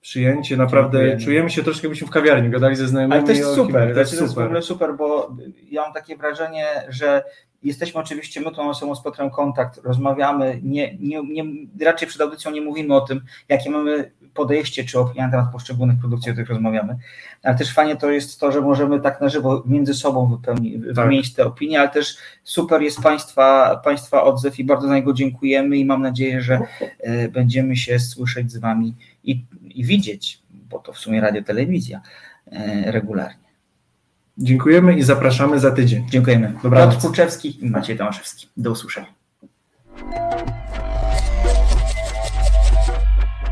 przyjęcie. 0.00 0.56
Naprawdę 0.56 0.98
Dziękujemy. 0.98 1.24
czujemy 1.24 1.50
się 1.50 1.62
troszkę, 1.62 1.86
jakbyśmy 1.86 2.06
w 2.06 2.10
kawiarni 2.10 2.50
gadali 2.50 2.76
ze 2.76 2.88
znajomymi. 2.88 3.18
Ale 3.18 3.26
to 3.26 3.32
jest 3.32 3.54
super, 3.54 3.94
to 3.94 4.00
jest, 4.00 4.18
super. 4.18 4.44
w 4.44 4.46
ogóle 4.46 4.62
super, 4.62 4.96
bo 4.96 5.36
ja 5.70 5.82
mam 5.82 5.92
takie 5.92 6.16
wrażenie, 6.16 6.66
że 6.88 7.24
jesteśmy 7.62 8.00
oczywiście, 8.00 8.40
my 8.40 8.50
tą 8.50 8.70
osobą 8.70 8.94
spotkamy 8.94 9.30
kontakt, 9.30 9.80
rozmawiamy, 9.84 10.60
nie, 10.62 10.96
nie, 11.00 11.22
nie, 11.22 11.44
raczej 11.84 12.08
przed 12.08 12.20
audycją 12.20 12.50
nie 12.50 12.60
mówimy 12.60 12.94
o 12.94 13.00
tym, 13.00 13.20
jakie 13.48 13.70
mamy 13.70 14.10
podejście 14.34 14.84
czy 14.84 14.98
opinie 14.98 15.24
na 15.24 15.30
temat 15.30 15.52
poszczególnych 15.52 15.98
produkcji, 16.00 16.30
o 16.30 16.32
których 16.32 16.48
rozmawiamy, 16.48 16.96
ale 17.42 17.58
też 17.58 17.74
fajnie 17.74 17.96
to 17.96 18.10
jest 18.10 18.40
to, 18.40 18.52
że 18.52 18.60
możemy 18.60 19.00
tak 19.00 19.20
na 19.20 19.28
żywo 19.28 19.62
między 19.66 19.94
sobą 19.94 20.26
wypełni, 20.26 20.82
tak. 20.82 20.94
wymienić 20.94 21.34
te 21.34 21.44
opinie, 21.44 21.80
ale 21.80 21.88
też 21.88 22.16
super 22.44 22.82
jest 22.82 23.02
Państwa, 23.02 23.76
państwa 23.84 24.22
odzew 24.22 24.58
i 24.58 24.64
bardzo 24.64 24.88
za 24.88 24.94
niego 24.94 25.12
dziękujemy 25.12 25.76
i 25.76 25.84
mam 25.84 26.02
nadzieję, 26.02 26.40
że 26.40 26.60
e, 26.98 27.28
będziemy 27.28 27.76
się 27.76 27.98
słyszeć 27.98 28.52
z 28.52 28.58
Wami 28.58 28.94
i, 29.28 29.46
i 29.62 29.84
widzieć, 29.84 30.42
bo 30.50 30.78
to 30.78 30.92
w 30.92 30.98
sumie 30.98 31.20
radio, 31.20 31.42
telewizja 31.42 32.00
e, 32.46 32.92
regularnie. 32.92 33.48
Dziękujemy 34.38 34.98
i 34.98 35.02
zapraszamy 35.02 35.60
za 35.60 35.70
tydzień. 35.70 36.06
Dziękujemy. 36.10 36.54
Dobranoc. 36.62 36.94
Piotr 36.94 37.06
Kurczewski 37.06 37.64
i 37.64 37.70
Maciej 37.70 37.98
Tomaszewski. 37.98 38.48
Do 38.56 38.70
usłyszenia. 38.70 39.06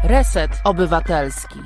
Reset 0.05 0.51
Obywatelski. 0.65 1.59